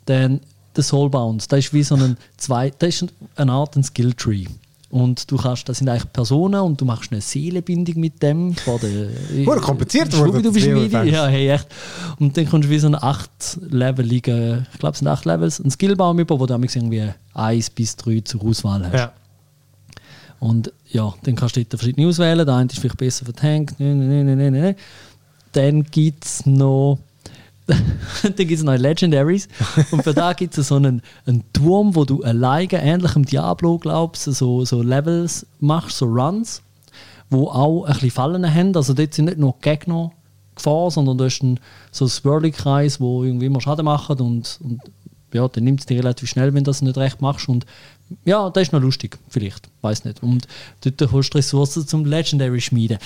Dann 0.06 0.40
der 0.76 0.84
Soulbound, 0.84 1.52
das 1.52 1.60
ist 1.60 1.74
wie 1.74 1.84
so 1.84 1.96
ein 1.96 2.18
zwei, 2.38 2.72
das 2.78 3.02
ist 3.02 3.14
eine 3.36 3.52
Art 3.52 3.76
ein 3.76 3.84
Skilltree. 3.84 4.46
Und 4.92 5.30
du 5.30 5.36
kannst, 5.36 5.68
das 5.68 5.80
sind 5.80 5.90
eigentlich 5.90 6.12
Personen 6.14 6.62
und 6.62 6.80
du 6.80 6.86
machst 6.86 7.12
eine 7.12 7.20
Seelenbindung 7.20 8.00
mit 8.00 8.24
dem. 8.24 8.56
Wurde 8.66 9.60
kompliziert 9.60 10.16
worden, 10.18 10.42
du 10.42 10.54
bist. 10.54 10.66
Leo-Fans. 10.66 11.12
Ja, 11.12 11.28
hey, 11.28 11.50
echt. 11.50 11.68
Und 12.18 12.38
dann 12.38 12.48
kommst 12.48 12.68
du 12.68 12.72
wie 12.72 12.80
so 12.80 12.88
einen 12.88 12.96
acht-leveligen, 12.96 14.66
ich 14.72 14.80
glaube, 14.80 14.94
es 14.94 15.00
sind 15.00 15.10
acht 15.10 15.26
Levels, 15.26 15.60
einen 15.60 15.72
Skillbaum 15.72 16.20
über, 16.20 16.40
wo 16.40 16.46
du 16.46 16.54
irgendwie 16.54 17.10
eins 17.34 17.70
bis 17.72 17.98
drei 17.98 18.22
zur 18.22 18.46
Auswahl 18.46 18.86
hast. 18.86 18.94
Ja. 18.94 19.12
Und 20.40 20.72
ja, 20.92 21.14
dann 21.24 21.36
kannst 21.36 21.58
du 21.58 21.66
dort 21.66 21.80
verschiedene 21.80 22.08
auswählen. 22.08 22.46
Der 22.46 22.56
eine 22.56 22.70
ist 22.70 22.80
vielleicht 22.80 22.98
besser 22.98 23.26
für 23.26 23.34
Tank. 23.34 23.74
Nee, 23.80 23.94
nee. 23.94 24.76
Dann 25.52 25.84
gibt 25.84 26.24
es 26.24 26.46
noch. 26.46 27.00
dann 28.24 28.36
gibt 28.36 28.52
es 28.52 28.64
noch 28.64 28.76
Legendaries. 28.76 29.48
Und 29.92 30.04
für 30.04 30.14
da 30.14 30.34
gibt 30.34 30.58
es 30.58 30.68
so 30.68 30.76
einen, 30.76 31.02
einen 31.26 31.44
Turm, 31.54 31.96
wo 31.96 32.06
du 32.06 32.22
alleine, 32.24 32.74
ähnlich 32.74 33.14
dem 33.14 33.26
Diablo, 33.26 33.78
glaubst 33.80 34.24
so, 34.24 34.66
so 34.66 34.82
Levels 34.82 35.46
machst, 35.60 35.98
so 35.98 36.06
Runs, 36.06 36.62
wo 37.30 37.48
auch 37.48 37.86
ein 37.86 37.94
bisschen 37.94 38.12
Fallen 38.12 38.54
haben. 38.54 38.76
Also 38.76 38.94
dort 38.94 39.14
sind 39.14 39.26
nicht 39.26 39.38
nur 39.38 39.56
Gegner 39.62 40.12
Gefahr, 40.56 40.90
sondern 40.90 41.18
du 41.18 41.26
hast 41.26 41.42
einen, 41.42 41.60
so 41.92 42.06
einen 42.06 42.10
Swirly-Kreis, 42.10 43.00
wo 43.00 43.24
irgendwie 43.24 43.48
immer 43.48 43.62
Schaden 43.62 43.86
macht 43.86 44.22
und, 44.22 44.60
und 44.64 44.82
ja, 45.34 45.48
dann 45.48 45.64
nimmt 45.64 45.82
es 45.82 45.86
dich 45.86 45.98
relativ 45.98 46.30
schnell, 46.30 46.54
wenn 46.54 46.64
du 46.64 46.70
das 46.70 46.82
nicht 46.82 46.98
recht 46.98 47.22
machst. 47.22 47.50
Und 47.50 47.66
ja, 48.24 48.50
das 48.50 48.64
ist 48.64 48.74
noch 48.74 48.82
lustig, 48.82 49.18
vielleicht, 49.28 49.70
weiß 49.82 50.06
nicht. 50.06 50.24
Und 50.24 50.48
dort 50.82 51.12
holst 51.12 51.34
du 51.34 51.38
Ressourcen 51.38 51.86
zum 51.86 52.06
Legendary 52.06 52.62
schmieden. 52.62 52.98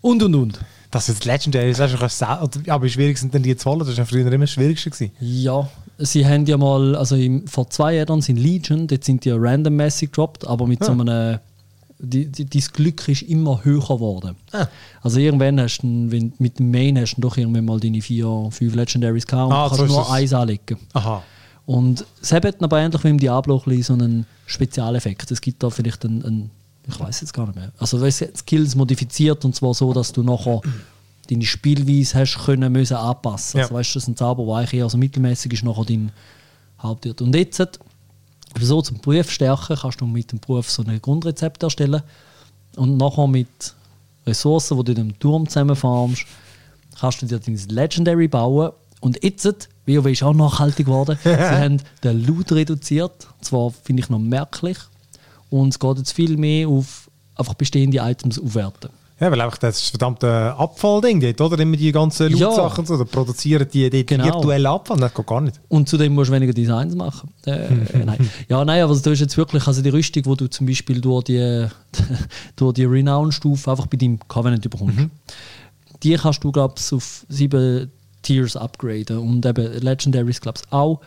Und 0.00 0.22
und 0.22 0.34
und. 0.34 0.60
Das 0.94 1.08
ist 1.08 1.24
Legendary, 1.24 1.70
das 1.72 1.78
ist 1.80 1.92
einfach 1.92 2.10
sau- 2.10 2.42
oder- 2.44 2.72
aber 2.72 2.84
wie 2.84 2.90
schwierig 2.90 3.18
sind 3.18 3.34
denn 3.34 3.42
die 3.42 3.56
zu 3.56 3.68
holen? 3.68 3.80
Das 3.80 3.88
war 3.88 3.94
ja 3.96 4.04
früher 4.04 4.26
immer 4.32 4.44
das 4.44 4.52
Schwierigste. 4.52 4.90
Gewesen. 4.90 5.10
Ja, 5.20 5.68
sie 5.98 6.24
haben 6.26 6.46
ja 6.46 6.56
mal, 6.56 6.94
also 6.96 7.16
im, 7.16 7.46
vor 7.48 7.68
zwei 7.70 7.96
Jahren 7.96 8.20
sind 8.22 8.36
Legion, 8.38 8.86
dort 8.86 9.04
sind 9.04 9.24
die 9.24 9.28
ja 9.30 9.36
randommäßig 9.36 10.10
gedroppt, 10.12 10.46
aber 10.46 10.66
mit 10.66 10.82
so 10.84 10.92
einem, 10.92 11.38
die, 11.98 12.26
die, 12.26 12.44
dein 12.46 12.62
Glück 12.72 13.08
ist 13.08 13.22
immer 13.22 13.64
höher 13.64 13.80
geworden. 13.80 14.36
Ah. 14.52 14.66
Also 15.02 15.18
irgendwann 15.20 15.60
hast 15.60 15.78
du, 15.78 15.86
wenn, 16.10 16.32
mit 16.38 16.58
dem 16.58 16.70
Main 16.70 16.98
hast 16.98 17.14
du 17.16 17.20
doch 17.22 17.36
irgendwann 17.36 17.64
mal 17.64 17.80
deine 17.80 18.00
vier, 18.00 18.48
fünf 18.50 18.74
Legendaries 18.74 19.26
gehabt 19.26 19.46
und 19.50 19.52
Ah, 19.52 19.66
kannst 19.68 19.80
so 19.80 19.86
nur 19.86 19.98
das. 20.02 20.10
eins 20.10 20.32
anlegen. 20.32 20.78
Aha. 20.92 21.22
Und 21.66 22.04
es 22.20 22.30
hat 22.30 22.62
aber 22.62 22.78
ähnlich 22.80 23.02
wie 23.04 23.08
im 23.08 23.18
Diablo 23.18 23.62
ein 23.66 23.82
so 23.82 23.94
einen 23.94 24.26
Spezialeffekt. 24.46 25.30
Es 25.30 25.40
gibt 25.40 25.62
da 25.62 25.70
vielleicht 25.70 26.04
einen, 26.04 26.24
einen 26.24 26.50
ich 26.86 27.00
weiß 27.00 27.20
jetzt 27.22 27.32
gar 27.32 27.46
nicht 27.46 27.56
mehr. 27.56 27.72
Also 27.78 28.00
weißt 28.00 28.20
du, 28.22 28.32
Skills 28.36 28.74
modifiziert 28.74 29.44
und 29.44 29.54
zwar 29.54 29.74
so, 29.74 29.92
dass 29.92 30.12
du 30.12 30.22
nachher 30.22 30.60
deine 31.30 31.44
Spielweise 31.44 32.18
hast 32.18 32.44
können 32.44 32.72
müssen 32.72 32.96
anpassen. 32.96 33.58
Ja. 33.58 33.64
Also 33.64 33.74
weißt 33.74 33.90
du, 33.90 33.94
das 33.94 34.04
ist 34.04 34.08
ein 34.08 34.16
Zauber, 34.16 34.44
der 34.44 34.54
eigentlich 34.56 34.74
eher 34.74 34.90
so 34.90 34.98
mittelmäßig 34.98 35.52
ist 35.52 35.64
nachher 35.64 35.84
dein 35.84 36.12
Hauptwirt. 36.80 37.22
Und 37.22 37.34
jetzt 37.34 37.62
so 38.60 38.82
zum 38.82 39.00
Beruf 39.00 39.30
stärken 39.30 39.76
kannst 39.80 40.00
du 40.00 40.06
mit 40.06 40.32
dem 40.32 40.38
Beruf 40.40 40.70
so 40.70 40.84
ein 40.84 41.00
Grundrezept 41.00 41.62
erstellen 41.62 42.02
und 42.76 42.96
nachher 42.96 43.26
mit 43.26 43.74
Ressourcen, 44.26 44.78
die 44.78 44.84
du 44.84 44.92
in 44.92 45.08
dem 45.08 45.18
Turm 45.18 45.48
zusammenfarmst, 45.48 46.24
kannst 46.98 47.22
du 47.22 47.26
dir 47.26 47.38
dein 47.38 47.56
Legendary 47.68 48.28
bauen. 48.28 48.72
Und 49.00 49.22
jetzt, 49.22 49.68
WoW 49.86 50.06
ist 50.06 50.22
auch 50.22 50.32
nachhaltig 50.32 50.86
geworden, 50.86 51.18
sie 51.24 51.30
haben 51.30 51.82
den 52.02 52.24
Loot 52.24 52.52
reduziert. 52.52 53.26
Zwar 53.40 53.70
finde 53.70 54.02
ich 54.02 54.08
noch 54.08 54.18
merklich. 54.18 54.78
Und 55.50 55.68
es 55.68 55.78
geht 55.78 55.98
jetzt 55.98 56.12
viel 56.12 56.36
mehr 56.36 56.68
auf 56.68 57.10
einfach 57.36 57.54
bestehende 57.54 57.98
Items 57.98 58.38
aufwerten. 58.38 58.90
Ja, 59.20 59.30
weil 59.30 59.40
einfach 59.40 59.58
das 59.58 59.80
ist 59.80 59.90
verdammt 59.90 60.24
ein 60.24 60.52
Abfallding 60.52 61.20
dort, 61.20 61.40
oder? 61.40 61.62
Immer 61.62 61.76
die 61.76 61.92
ganzen 61.92 62.36
Ja. 62.36 62.48
Loot-Sachen 62.48 62.80
und 62.80 62.86
so, 62.86 63.04
produzieren 63.04 63.66
die 63.72 63.88
dort 63.88 64.08
Genau. 64.08 64.24
virtuellen 64.24 64.66
Abfall, 64.66 64.98
das 64.98 65.14
geht 65.14 65.26
gar 65.26 65.40
nicht. 65.40 65.60
Und 65.68 65.88
zudem 65.88 66.14
musst 66.14 66.30
du 66.30 66.34
weniger 66.34 66.52
Designs 66.52 66.96
machen. 66.96 67.32
Äh, 67.46 67.52
äh, 67.52 68.04
nein. 68.04 68.28
Ja, 68.48 68.64
nein, 68.64 68.82
aber 68.82 68.94
du 68.96 69.10
hast 69.10 69.20
jetzt 69.20 69.36
wirklich, 69.36 69.66
also 69.68 69.82
die 69.82 69.88
Rüstung, 69.90 70.24
die 70.24 70.36
du 70.36 70.50
zum 70.50 70.66
Beispiel 70.66 71.00
durch 71.00 71.24
die, 71.24 71.66
durch 72.56 72.74
die 72.74 72.84
Renown-Stufe 72.84 73.70
einfach 73.70 73.86
bei 73.86 73.96
deinem 73.96 74.18
Covenant 74.26 74.68
bekommst, 74.68 75.08
die 76.02 76.14
kannst 76.16 76.42
du, 76.42 76.50
glaube 76.50 76.74
ich, 76.78 76.92
auf 76.92 77.24
sieben 77.28 77.92
Tiers 78.22 78.56
upgraden. 78.56 79.18
Und 79.18 79.46
eben 79.46 79.80
Legendaries, 79.80 80.40
glaube 80.40 80.58
ich, 80.64 80.72
auch. 80.72 81.00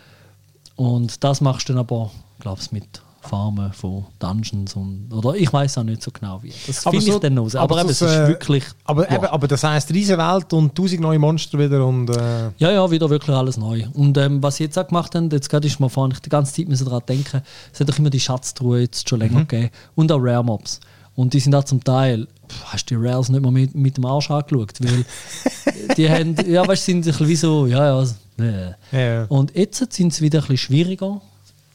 Und 0.77 1.23
das 1.25 1.41
machst 1.41 1.67
du 1.67 1.73
dann 1.73 1.81
aber, 1.81 2.09
glaube 2.39 2.61
ich, 2.61 2.71
mit 2.71 3.01
Farmen 3.21 3.73
von 3.73 4.05
Dungeons 4.19 4.75
und, 4.75 5.11
oder 5.11 5.35
ich 5.35 5.51
weiß 5.51 5.77
auch 5.79 5.83
nicht 5.83 6.01
so 6.01 6.11
genau 6.11 6.41
wie. 6.43 6.53
Das 6.65 6.83
finde 6.83 7.01
so- 7.01 7.13
ich 7.13 7.19
dann 7.19 7.37
raus. 7.37 7.55
Aber, 7.55 7.73
aber 7.75 7.81
eben, 7.81 7.89
es 7.89 8.01
ist 8.01 8.13
äh, 8.15 8.27
wirklich. 8.27 8.63
Aber, 8.85 9.09
ja. 9.09 9.17
eben, 9.17 9.25
aber 9.25 9.47
das 9.47 9.63
heisst, 9.63 9.91
riesen 9.91 10.17
Welt 10.17 10.53
und 10.53 10.75
tausend 10.75 11.01
neue 11.01 11.19
Monster 11.19 11.59
wieder 11.59 11.85
und... 11.85 12.09
Äh, 12.09 12.51
Ja, 12.57 12.71
ja, 12.71 12.89
wieder 12.89 13.09
wirklich 13.09 13.35
alles 13.35 13.57
neu. 13.57 13.83
Und 13.93 14.17
ähm, 14.17 14.41
was 14.41 14.57
sie 14.57 14.63
jetzt 14.63 14.77
auch 14.77 14.87
gemacht 14.87 15.13
haben, 15.15 15.29
jetzt 15.29 15.49
gerade 15.49 15.67
ist 15.67 15.79
mir 15.79 15.89
vorhin 15.89 16.17
die 16.23 16.29
ganze 16.29 16.53
Zeit 16.53 16.67
müssen 16.67 16.85
daran 16.85 17.01
denken, 17.07 17.41
es 17.73 17.79
hat 17.79 17.89
doch 17.89 17.97
immer 17.99 18.09
die 18.09 18.19
Schatztruhe 18.19 18.81
jetzt 18.81 19.09
schon 19.09 19.19
länger 19.19 19.41
gegeben 19.45 19.69
und 19.95 20.11
auch 20.11 20.19
Rare 20.19 20.43
Mobs. 20.43 20.79
Und 21.15 21.33
die 21.33 21.39
sind 21.39 21.55
auch 21.55 21.63
zum 21.63 21.83
Teil, 21.83 22.27
pff, 22.47 22.65
hast 22.65 22.91
du 22.91 22.95
die 22.99 23.07
Rares 23.07 23.29
nicht 23.29 23.41
mal 23.41 23.51
mit, 23.51 23.73
mit 23.73 23.97
dem 23.97 24.05
Arsch 24.05 24.29
angeschaut, 24.29 24.73
weil 24.79 25.03
die 25.97 26.09
haben, 26.09 26.35
ja, 26.47 26.65
weißt 26.67 26.85
sind 26.85 26.97
ein 26.99 27.03
bisschen 27.05 27.27
wie 27.27 27.35
so, 27.35 27.65
ja, 27.65 28.01
ja, 28.01 28.07
nee. 28.37 28.75
Ja. 28.91 29.25
Und 29.25 29.55
jetzt 29.55 29.91
sind 29.93 30.13
sie 30.13 30.21
wieder 30.23 30.39
ein 30.39 30.41
bisschen 30.41 30.57
schwieriger. 30.57 31.19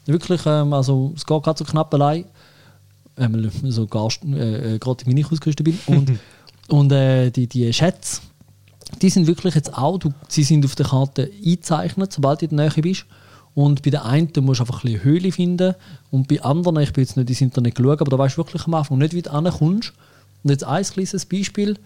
Wirklich, 0.06 0.42
ähm, 0.46 0.72
also 0.72 1.12
es 1.16 1.24
geht 1.24 1.42
gerade 1.42 1.58
so 1.58 1.64
knapp 1.64 1.92
allein. 1.94 2.24
Ähm, 3.16 3.50
so 3.64 3.82
äh, 3.84 4.74
äh, 4.74 4.78
gerade 4.78 5.06
wie 5.06 5.20
ich 5.20 5.30
ausgerüstet 5.30 5.64
bin. 5.64 5.78
Und, 5.86 6.18
und 6.68 6.92
äh, 6.92 7.30
die, 7.30 7.46
die 7.46 7.72
Schätze, 7.72 8.20
die 9.00 9.10
sind 9.10 9.26
wirklich 9.26 9.54
jetzt 9.54 9.76
auch, 9.76 9.98
du, 9.98 10.12
sie 10.28 10.44
sind 10.44 10.64
auf 10.64 10.74
der 10.74 10.86
Karte 10.86 11.30
eingezeichnet, 11.44 12.12
sobald 12.12 12.42
du 12.42 12.46
in 12.46 12.56
der 12.56 12.70
Nähe 12.70 12.82
bist. 12.82 13.06
Und 13.54 13.82
bei 13.82 13.90
den 13.90 14.00
einen 14.00 14.30
musst 14.40 14.60
du 14.60 14.64
einfach 14.64 14.82
ein 14.82 14.92
bisschen 14.92 15.04
Höhle 15.04 15.30
finden. 15.30 15.74
Und 16.10 16.28
bei 16.28 16.42
anderen, 16.42 16.78
ich 16.80 16.92
bin 16.92 17.04
jetzt 17.04 17.16
nicht 17.16 17.28
ins 17.28 17.40
Internet 17.42 17.74
geschaut, 17.74 18.00
aber 18.00 18.10
da 18.10 18.18
weißt 18.18 18.36
du 18.36 18.38
wirklich 18.38 18.66
am 18.66 18.74
Anfang 18.74 18.98
nicht, 18.98 19.12
wie 19.12 19.22
du 19.22 19.30
ankommst. 19.30 19.92
Und 20.42 20.50
jetzt 20.50 20.64
ein 20.64 20.82
kleines 20.82 21.26
Beispiel. 21.26 21.76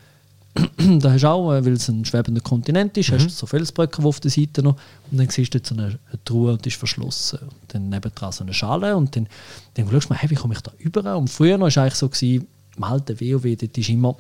da 1.01 1.13
hast 1.13 1.23
du 1.23 1.29
auch, 1.29 1.53
äh, 1.53 1.65
weil 1.65 1.75
es 1.75 1.89
ein 1.89 2.05
schwebender 2.05 2.41
Kontinent 2.41 2.97
ist, 2.97 3.13
hast 3.13 3.25
du 3.27 3.29
so 3.31 3.47
Felsbrücken 3.47 4.05
auf 4.05 4.21
der 4.21 4.31
Seite 4.31 4.63
noch. 4.63 4.77
Und 5.11 5.19
dann 5.19 5.29
siehst 5.29 5.55
du 5.55 5.59
jetzt 5.59 5.69
so 5.69 5.75
eine, 5.75 5.85
eine 5.87 6.25
Truhe 6.25 6.53
und 6.53 6.65
die 6.65 6.69
ist 6.71 6.79
verschlossen. 6.79 7.39
Und 7.41 7.75
dann 7.75 7.89
nebendran 7.89 8.33
so 8.33 8.45
eine 8.45 8.55
Schale. 8.55 8.97
Und 8.97 9.15
dann, 9.17 9.29
dann 9.75 9.91
schaust 9.91 10.09
du 10.09 10.13
mal, 10.15 10.19
hey, 10.21 10.31
wie 10.31 10.35
komme 10.35 10.55
ich 10.55 10.61
da 10.61 10.73
über? 10.79 11.17
Und 11.17 11.29
früher 11.29 11.61
war 11.61 11.69
es 11.69 11.79
eigentlich 11.79 11.95
so, 11.95 12.09
gewesen, 12.09 12.47
im 12.77 12.85
alten 12.85 13.21
WoW, 13.21 13.57
dort 13.57 13.79
ist 13.79 13.89
immer 13.89 14.17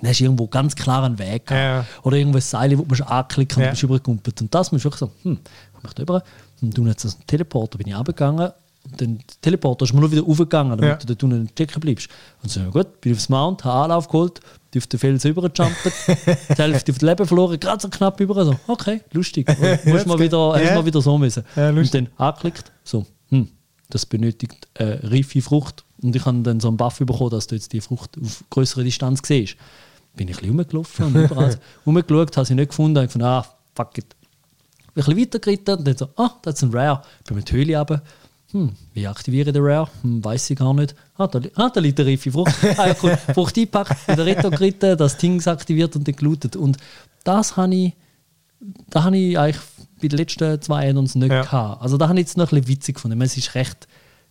dann 0.00 0.10
hast 0.10 0.20
du 0.20 0.24
irgendwo 0.24 0.46
ganz 0.46 0.74
klar 0.76 1.04
einen 1.04 1.18
Weg. 1.18 1.50
Ja. 1.50 1.86
Oder 2.02 2.16
irgendwo 2.16 2.38
ein 2.38 2.42
Seil, 2.42 2.76
wo 2.76 2.84
musst 2.84 3.02
anklicken 3.02 3.58
und 3.58 3.64
Ja. 3.64 3.70
bist 3.70 3.82
übergekumpelt. 3.82 4.40
Und 4.42 4.54
das 4.54 4.72
musst 4.72 4.84
du 4.84 4.90
wirklich 4.90 5.00
so, 5.00 5.10
hm, 5.22 5.38
komm 5.72 5.82
ich 5.86 5.94
da 5.94 6.02
rüber? 6.02 6.22
Und 6.60 6.76
du 6.76 6.86
jetzt 6.86 7.04
einen 7.04 7.14
Teleporter, 7.26 7.78
bin 7.78 7.88
ich 7.88 7.94
runtergegangen. 7.96 8.50
Der 8.98 9.08
Teleporter 9.42 9.84
ist 9.84 9.92
mir 9.92 10.00
nur 10.00 10.10
wieder 10.10 10.22
aufgegangen, 10.26 10.70
damit 10.70 10.84
Ja. 10.84 10.96
du 10.96 11.06
dort 11.06 11.22
unten 11.24 11.48
stecken 11.48 11.80
bleibst. 11.80 12.08
Und 12.42 12.50
so, 12.50 12.60
gut, 12.70 13.00
bin 13.00 13.12
aufs 13.14 13.28
Mount, 13.28 13.64
habe 13.64 13.84
Anlauf 13.84 14.06
geholt, 14.08 14.40
bin 14.70 14.80
auf 14.80 14.86
den 14.86 15.00
Felsen 15.00 15.28
rübergejumpt, 15.32 15.76
die 16.50 16.54
Hälfte 16.54 16.92
auf 16.92 16.98
das 16.98 17.02
Leben 17.02 17.26
verloren, 17.26 17.58
gerade 17.58 17.80
so 17.82 17.88
knapp 17.88 18.20
über. 18.20 18.44
So, 18.44 18.56
okay, 18.68 19.00
lustig. 19.12 19.48
Jetzt 19.84 20.06
mal 20.06 20.18
wieder, 20.18 20.62
ja. 20.62 20.74
mal 20.74 20.86
wieder 20.86 21.00
so 21.02 21.18
müssen. 21.18 21.44
Ja, 21.56 21.70
und 21.70 21.94
dann 21.94 22.08
angeklickt, 22.16 22.70
so, 22.84 23.04
hm, 23.30 23.48
das 23.90 24.06
benötigt 24.06 24.68
äh, 24.74 24.98
reife 25.02 25.42
Frucht. 25.42 25.84
Und 26.02 26.14
ich 26.14 26.24
habe 26.24 26.40
dann 26.42 26.60
so 26.60 26.68
einen 26.68 26.76
Buff 26.76 26.98
bekommen, 26.98 27.30
dass 27.30 27.46
du 27.46 27.54
jetzt 27.54 27.72
die 27.72 27.80
Frucht 27.80 28.16
auf 28.22 28.44
größere 28.50 28.84
Distanz 28.84 29.20
siehst. 29.24 29.56
Bin 30.14 30.28
ich 30.28 30.36
ein 30.36 30.40
bisschen 30.40 30.58
rumgelaufen 30.58 31.06
und 31.06 31.16
überall 31.16 31.58
rumgeschaut, 31.86 32.36
habe 32.36 32.46
sie 32.46 32.54
nicht 32.54 32.68
gefunden. 32.68 32.98
Ich 32.98 33.06
gefunden, 33.06 33.26
ah, 33.26 33.44
fuck 33.74 33.98
it. 33.98 34.06
Bin 34.94 35.04
ein 35.04 35.14
bisschen 35.14 35.20
weitergeritten 35.20 35.78
und 35.78 35.86
dann 35.86 35.96
so, 35.96 36.08
ah, 36.16 36.30
das 36.42 36.54
ist 36.54 36.62
ein 36.62 36.70
Rare. 36.70 37.02
Bin 37.26 37.36
mit 37.36 37.48
der 37.50 37.56
Höhle 37.58 37.76
runter. 37.78 38.02
Hm, 38.56 38.72
wie 38.94 39.06
aktiviere 39.06 39.50
ich 39.50 39.52
den 39.52 39.62
Rare? 39.62 39.88
Hm, 40.02 40.24
weiß 40.24 40.48
ich 40.50 40.58
gar 40.58 40.72
nicht. 40.72 40.94
Ah, 41.18 41.26
da, 41.26 41.40
ah, 41.56 41.68
da 41.68 41.80
liegt 41.80 42.00
eine 42.00 42.10
reife 42.10 42.32
Frucht. 42.32 42.54
Ah, 42.78 42.88
ja, 42.88 42.96
cool. 43.02 43.16
Frucht 43.34 43.56
eingepackt, 43.58 44.08
wieder 44.08 44.24
Retto 44.24 44.50
geritten, 44.50 44.96
das 44.96 45.18
Ding 45.18 45.38
ist 45.38 45.48
aktiviert 45.48 45.94
und 45.96 46.08
dann 46.08 46.16
gelootet. 46.16 46.56
Und 46.56 46.78
das 47.24 47.56
habe 47.56 47.74
ich, 47.74 47.92
da 48.88 49.04
habe 49.04 49.16
ich 49.18 49.38
eigentlich 49.38 49.62
bei 50.00 50.08
den 50.08 50.18
letzten 50.18 50.60
zwei 50.62 50.88
Addons 50.88 51.14
nicht 51.16 51.30
Ja. 51.32 51.42
gehabt. 51.42 51.82
Also 51.82 51.98
da 51.98 52.08
habe 52.08 52.18
ich 52.18 52.26
jetzt 52.26 52.36
noch 52.38 52.44
ein 52.46 52.60
bisschen 52.60 52.68
witzig 52.68 52.94
gefunden. 52.96 53.20
Ich 53.20 53.26
Es 53.26 53.36
ist 53.36 53.54
recht, 53.54 53.86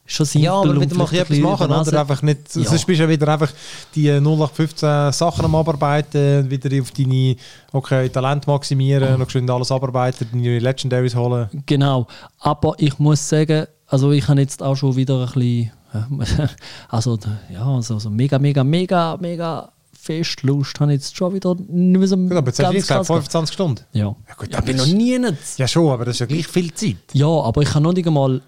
schon 0.08 0.26
simpel 0.26 0.46
Ja, 0.46 0.54
aber 0.54 0.82
wieder 0.82 0.96
mal 0.96 1.08
vielleicht 1.08 1.32
etwas 1.32 1.40
machen, 1.40 1.72
oder? 1.72 2.00
Einfach 2.02 2.22
nicht, 2.22 2.56
Ja. 2.56 2.64
Sonst 2.64 2.86
bist 2.86 3.00
du 3.00 3.04
ja 3.04 3.10
wieder 3.10 3.28
einfach 3.28 3.52
die 3.96 4.10
0815 4.10 5.12
Sachen 5.12 5.46
am 5.46 5.56
Abarbeiten, 5.56 6.50
wieder 6.50 6.82
auf 6.82 6.92
deine 6.92 7.36
okay, 7.72 8.10
Talent 8.10 8.46
maximieren, 8.48 9.20
noch 9.20 9.30
schön 9.30 9.50
alles 9.50 9.72
abarbeiten, 9.72 10.28
deine 10.32 10.60
Legendaries 10.60 11.16
holen. 11.16 11.50
Genau. 11.66 12.06
Aber 12.40 12.76
ich 12.78 13.00
muss 13.00 13.28
sagen, 13.28 13.66
also 13.88 14.12
ich 14.12 14.28
habe 14.28 14.40
jetzt 14.42 14.62
auch 14.64 14.76
schon 14.76 14.96
wieder 14.96 15.20
ein 15.22 15.26
bisschen, 15.34 15.72
äh, 15.94 16.48
also 16.90 17.18
ja, 17.52 17.66
also, 17.66 18.00
so 18.00 18.10
mega, 18.10 18.40
mega, 18.40 18.64
mega, 18.64 19.18
mega 19.20 19.72
fest 19.94 20.44
Lust 20.44 20.80
habe 20.80 20.94
ich 20.94 20.98
jetzt 21.02 21.16
schon 21.18 21.34
wieder 21.34 21.56
nicht 21.56 21.98
mehr 22.00 22.08
so 22.08 22.16
Gut, 22.18 22.32
aber 22.34 22.48
jetzt 22.48 22.60
hast 22.60 22.70
du 22.70 22.74
ganz 22.74 22.76
gesagt, 22.84 22.98
krass. 23.00 23.08
25 23.08 23.54
Stunden. 23.54 23.82
Ja, 23.94 24.16
Ja, 24.28 24.34
gut, 24.38 24.52
ja 24.52 24.58
aber 24.60 24.68
bin 24.68 24.78
noch 24.78 24.86
nie 24.86 25.18
nicht. 25.18 25.58
Ja 25.58 25.68
schon, 25.68 25.90
aber 25.92 26.06
das 26.06 26.16
ist 26.16 26.20
ja 26.20 26.26
gleich 26.28 26.48
viel 26.48 26.72
Zeit. 26.74 26.98
Ja, 27.14 27.28
aber 27.28 27.62
ich 27.64 27.70
habe 27.74 27.82
noch 27.84 27.94
nicht 27.94 28.06
einmal 28.08 28.42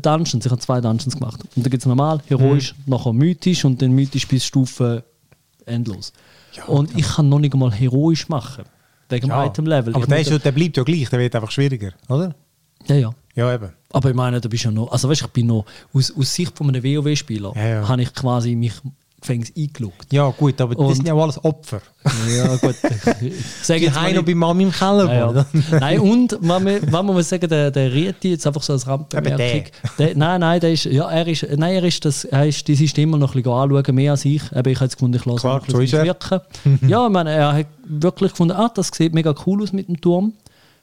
Dungeons, 0.00 0.46
ich 0.46 0.50
habe 0.50 0.60
zwei 0.60 0.80
Dungeons 0.80 1.14
gemacht. 1.18 1.40
Und 1.54 1.66
da 1.66 1.68
gibt 1.68 1.82
es 1.82 1.86
normal, 1.86 2.20
heroisch, 2.26 2.74
Mhm. 2.86 2.92
nachher 2.92 3.12
mythisch 3.12 3.64
und 3.66 3.82
dann 3.82 3.92
mythisch 3.92 4.26
bis 4.26 4.44
Stufe 4.46 5.04
endlos. 5.66 6.12
und 6.68 6.96
ich 6.96 7.06
kann 7.06 7.28
noch 7.28 7.38
nicht 7.40 7.52
einmal 7.52 7.72
heroisch 7.72 8.28
machen. 8.30 8.64
Wegen 9.10 9.28
Ja. 9.28 9.44
Item-Level. 9.44 9.94
Aber 9.94 10.04
Ich 10.04 10.08
der, 10.08 10.20
ist, 10.20 10.30
ja- 10.30 10.38
der 10.38 10.52
bleibt 10.52 10.76
ja 10.78 10.82
gleich, 10.82 11.10
der 11.10 11.18
wird 11.18 11.34
einfach 11.34 11.50
schwieriger, 11.50 11.90
oder? 12.08 12.34
Ja, 12.88 12.94
ja. 12.96 13.10
Ja, 13.36 13.54
eben. 13.54 13.68
Aber 13.92 14.08
ich 14.10 14.16
meine, 14.16 14.40
da 14.40 14.48
bist 14.48 14.64
du 14.64 14.68
ja 14.68 14.72
noch, 14.74 14.90
also 14.90 15.08
weißt 15.08 15.20
du, 15.22 15.26
ich 15.26 15.32
bin 15.32 15.46
noch, 15.46 15.64
aus, 15.94 16.12
aus 16.18 16.34
Sicht 16.34 16.56
von 16.56 16.68
einem 16.68 16.82
WoW-Spieler, 16.82 17.52
Ja, 17.54 17.66
ja. 17.68 17.88
habe 17.88 18.02
ich 18.02 18.12
quasi 18.14 18.54
mich 18.56 18.72
gefängnis 19.20 19.52
eingeloggt. 19.56 20.12
Ja, 20.12 20.28
gut, 20.30 20.60
aber 20.60 20.78
Und- 20.78 20.88
das 20.90 20.96
sind 20.98 21.08
ja 21.08 21.14
alles 21.14 21.42
Opfer. 21.42 21.80
Ja, 22.28 22.54
gut. 22.56 22.76
Ich 23.20 23.66
Die 23.66 23.72
jetzt 23.72 23.94
mal 23.94 24.12
noch 24.12 24.22
bei 24.24 24.34
Mami 24.34 24.64
im 24.64 24.70
Keller. 24.72 25.12
Ja, 25.12 25.32
ja. 25.32 25.46
Nein, 25.80 26.00
und 26.00 26.40
man, 26.42 26.62
mu- 26.62 26.78
man 26.90 27.06
muss 27.06 27.28
sagen, 27.30 27.48
der, 27.48 27.70
der 27.70 27.92
Rieti, 27.92 28.30
jetzt 28.30 28.46
einfach 28.46 28.62
so 28.62 28.74
als 28.74 28.86
Randbemerkung. 28.86 29.64
Der, 29.98 30.16
nein, 30.16 30.40
nein, 30.40 30.60
der 30.60 30.72
ist, 30.72 30.84
ja, 30.84 31.08
er 31.10 31.26
ist, 31.26 31.42
nein, 31.56 31.74
er 31.76 31.84
ist, 31.84 32.04
das, 32.04 32.24
er 32.24 32.46
ist 32.46 32.68
die 32.68 32.74
Systeme 32.74 33.18
noch 33.18 33.34
ein 33.34 33.42
bisschen 33.42 33.52
anschauen, 33.58 33.94
mehr 33.94 34.12
als 34.12 34.24
ich. 34.26 34.42
Aber 34.54 34.70
ich 34.70 34.76
habe 34.76 34.84
jetzt 34.84 34.96
gefunden, 34.96 35.16
ich 35.16 35.24
lasse 35.24 35.40
Klar, 35.40 35.62
so 35.66 35.80
ist 35.80 35.92
er. 35.94 36.04
wirken. 36.04 36.40
ja, 36.86 37.06
ich 37.06 37.12
meine, 37.12 37.30
er 37.30 37.52
hat 37.54 37.66
wirklich 37.84 38.30
gefunden, 38.32 38.52
ah, 38.54 38.70
das 38.72 38.88
sieht 38.94 39.14
mega 39.14 39.34
cool 39.46 39.62
aus 39.62 39.72
mit 39.72 39.88
dem 39.88 40.00
Turm. 40.00 40.34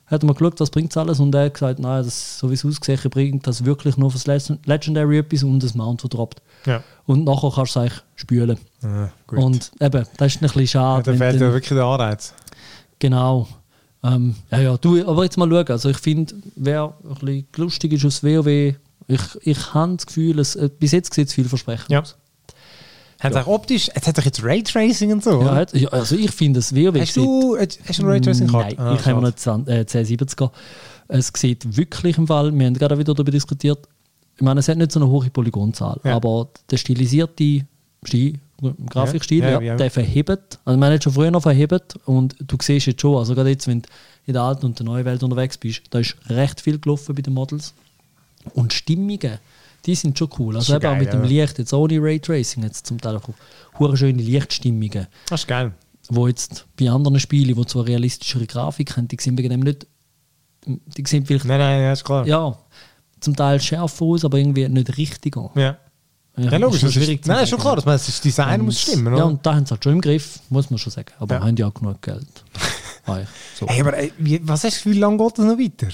Hat 0.05 0.21
mal 0.23 0.33
geschaut, 0.33 0.59
was 0.59 0.69
bringt 0.69 0.95
alles 0.97 1.19
und 1.19 1.33
er 1.33 1.45
hat 1.45 1.53
gesagt, 1.53 1.79
nein, 1.79 2.03
das, 2.03 2.37
so 2.37 2.49
wie 2.49 2.55
es 2.55 2.65
aussieht, 2.65 3.09
bringt 3.09 3.47
das 3.47 3.63
wirklich 3.63 3.95
nur 3.97 4.11
fürs 4.11 4.27
Legend- 4.27 4.65
Legendary 4.67 5.19
etwas 5.19 5.43
und 5.43 5.63
das 5.63 5.73
Mount, 5.75 6.03
das 6.03 6.09
droppt. 6.09 6.41
Ja. 6.65 6.83
Und 7.05 7.23
nachher 7.23 7.51
kannst 7.55 7.75
du 7.75 7.79
es 7.79 7.83
eigentlich 7.85 8.01
spülen. 8.15 8.57
Ah, 8.83 9.09
gut. 9.27 9.39
Und 9.39 9.71
eben, 9.79 10.05
das 10.17 10.35
ist 10.35 10.37
ein 10.37 10.41
bisschen 10.41 10.61
ja, 10.61 10.67
schade. 10.67 11.03
da 11.03 11.11
wenn 11.11 11.17
fehlt 11.17 11.41
ja 11.41 11.51
wirklich 11.53 11.69
der 11.69 11.85
Anreiz. 11.85 12.33
Genau. 12.99 13.47
Ähm, 14.03 14.35
ja, 14.51 14.59
ja, 14.59 14.77
du, 14.77 15.07
aber 15.07 15.23
jetzt 15.23 15.37
mal 15.37 15.49
schauen. 15.49 15.67
Also 15.69 15.89
ich 15.89 15.97
finde, 15.97 16.35
wer 16.55 16.93
ein 17.03 17.13
bisschen 17.15 17.47
lustig 17.55 17.93
ist 17.93 18.05
aus 18.05 18.23
WoW, 18.23 18.75
ich, 19.07 19.21
ich 19.41 19.73
habe 19.73 19.95
das 19.95 20.05
Gefühl, 20.05 20.39
es, 20.39 20.55
äh, 20.55 20.69
bis 20.77 20.91
jetzt 20.91 21.13
sieht 21.13 21.27
es 21.29 21.33
vielversprechend 21.33 21.89
Ja. 21.89 22.01
aus. 22.01 22.17
Haben 23.23 23.33
sie 23.33 23.39
auch 23.41 23.47
optisch, 23.47 23.87
jetzt 23.95 24.07
hat 24.07 24.17
doch 24.17 24.25
jetzt 24.25 24.43
Raytracing 24.43 25.11
und 25.13 25.23
so, 25.23 25.41
Ja, 25.41 25.55
hat, 25.55 25.73
ja, 25.73 25.87
also 25.89 26.15
ich 26.15 26.31
finde, 26.31 26.59
das 26.59 26.75
WoW 26.75 26.99
Hast 26.99 27.15
du, 27.15 27.57
hast 27.57 27.79
du 27.79 28.03
eine 28.03 28.03
Nein, 28.03 28.11
Raytracing-Karte? 28.17 28.73
ich 28.73 29.05
habe 29.05 29.21
noch 29.21 29.23
eine 29.23 29.35
10 29.35 29.67
äh, 29.67 29.81
1070er. 29.87 30.51
Es 31.07 31.31
sieht 31.35 31.77
wirklich 31.77 32.17
im 32.17 32.27
Fall, 32.27 32.53
wir 32.57 32.65
haben 32.65 32.73
gerade 32.73 32.97
wieder 32.97 33.13
darüber 33.13 33.31
diskutiert, 33.31 33.87
ich 34.35 34.41
meine, 34.41 34.59
es 34.59 34.67
hat 34.67 34.77
nicht 34.77 34.91
so 34.91 34.99
eine 34.99 35.09
hohe 35.09 35.29
Polygonzahl, 35.29 35.99
Ja. 36.03 36.15
aber 36.15 36.49
der 36.69 36.77
stilisierte 36.77 37.65
Stil, 38.05 38.39
Grafikstil, 38.89 39.39
Ja, 39.43 39.49
ja, 39.51 39.61
ja, 39.61 39.75
der 39.75 39.91
verhebt. 39.91 40.59
Also 40.65 40.77
man 40.79 40.91
hat 40.93 41.03
schon 41.03 41.13
früher 41.13 41.31
noch 41.31 41.41
verhebt 41.43 41.95
und 42.05 42.35
du 42.39 42.57
siehst 42.61 42.87
jetzt 42.87 43.01
schon, 43.01 43.17
also 43.17 43.35
gerade 43.35 43.49
jetzt, 43.49 43.67
wenn 43.67 43.81
du 43.81 43.89
in 44.25 44.33
der 44.33 44.41
alten 44.41 44.65
und 44.65 44.79
der 44.79 44.85
neuen 44.85 45.05
Welt 45.05 45.21
unterwegs 45.21 45.57
bist, 45.57 45.81
da 45.89 45.99
ist 45.99 46.15
recht 46.29 46.61
viel 46.61 46.79
gelaufen 46.79 47.13
bei 47.15 47.21
den 47.21 47.33
Models. 47.33 47.73
Und 48.53 48.73
Stimmungen, 48.73 49.37
die 49.85 49.95
sind 49.95 50.17
schon 50.17 50.29
cool. 50.39 50.55
Also 50.55 50.75
eben 50.75 50.85
auch 50.85 50.97
mit 50.97 51.11
dem 51.11 51.23
ja. 51.23 51.29
Licht, 51.43 51.59
jetzt 51.59 51.73
ohne 51.73 52.01
Raytracing, 52.01 52.63
jetzt 52.63 52.87
zum 52.87 52.99
Teil 53.01 53.17
auch 53.17 53.95
schöne 53.95 54.21
Lichtstimmungen 54.21 55.07
Das 55.29 55.41
ist 55.41 55.47
geil. 55.47 55.73
wo 56.09 56.27
jetzt 56.27 56.65
bei 56.79 56.89
anderen 56.89 57.19
Spielen, 57.19 57.55
die 57.55 57.65
zwar 57.65 57.85
realistischere 57.85 58.45
Grafik 58.47 58.95
haben, 58.97 59.07
die 59.07 59.17
sehen 59.19 59.37
wegen 59.37 59.49
dem 59.49 59.59
nicht, 59.61 59.87
die 60.65 61.03
sehen 61.05 61.25
vielleicht, 61.25 61.45
Nein, 61.45 61.59
nein, 61.59 61.81
ja, 61.81 61.91
ist 61.93 62.03
klar. 62.05 62.25
ja, 62.25 62.57
zum 63.19 63.35
Teil 63.35 63.59
schärfer 63.61 64.05
aus, 64.05 64.23
aber 64.25 64.37
irgendwie 64.37 64.67
nicht 64.69 64.97
richtiger. 64.97 65.51
Ja, 65.55 65.77
Ja, 66.37 66.51
ja 66.51 66.57
logisch. 66.57 66.83
ist 66.83 66.89
ist, 66.89 66.93
schwierig 66.95 67.23
zu 67.23 67.29
nein, 67.31 67.43
ist 67.43 67.49
schon 67.49 67.59
klar, 67.59 67.75
dass 67.75 67.85
man, 67.85 67.93
das 67.95 68.21
Design 68.21 68.61
muss 68.61 68.79
stimmen, 68.81 69.07
Ja, 69.07 69.13
oder? 69.23 69.25
und 69.27 69.45
da 69.45 69.55
haben 69.55 69.65
sie 69.65 69.71
halt 69.71 69.83
schon 69.83 69.93
im 69.93 70.01
Griff, 70.01 70.39
muss 70.49 70.69
man 70.69 70.77
schon 70.79 70.91
sagen. 70.91 71.11
Aber 71.19 71.35
Ja. 71.35 71.41
haben 71.43 71.55
ja 71.57 71.67
auch 71.67 71.73
genug 71.73 72.01
Geld. 72.01 72.27
So. 73.59 73.67
Hey, 73.67 73.81
aber 73.81 73.97
ey, 73.97 74.13
was 74.43 74.63
hast 74.63 74.85
du, 74.85 74.91
wie 74.91 74.97
lange 74.97 75.17
geht 75.17 75.37
das 75.37 75.45
noch 75.45 75.57
weiter? 75.59 75.87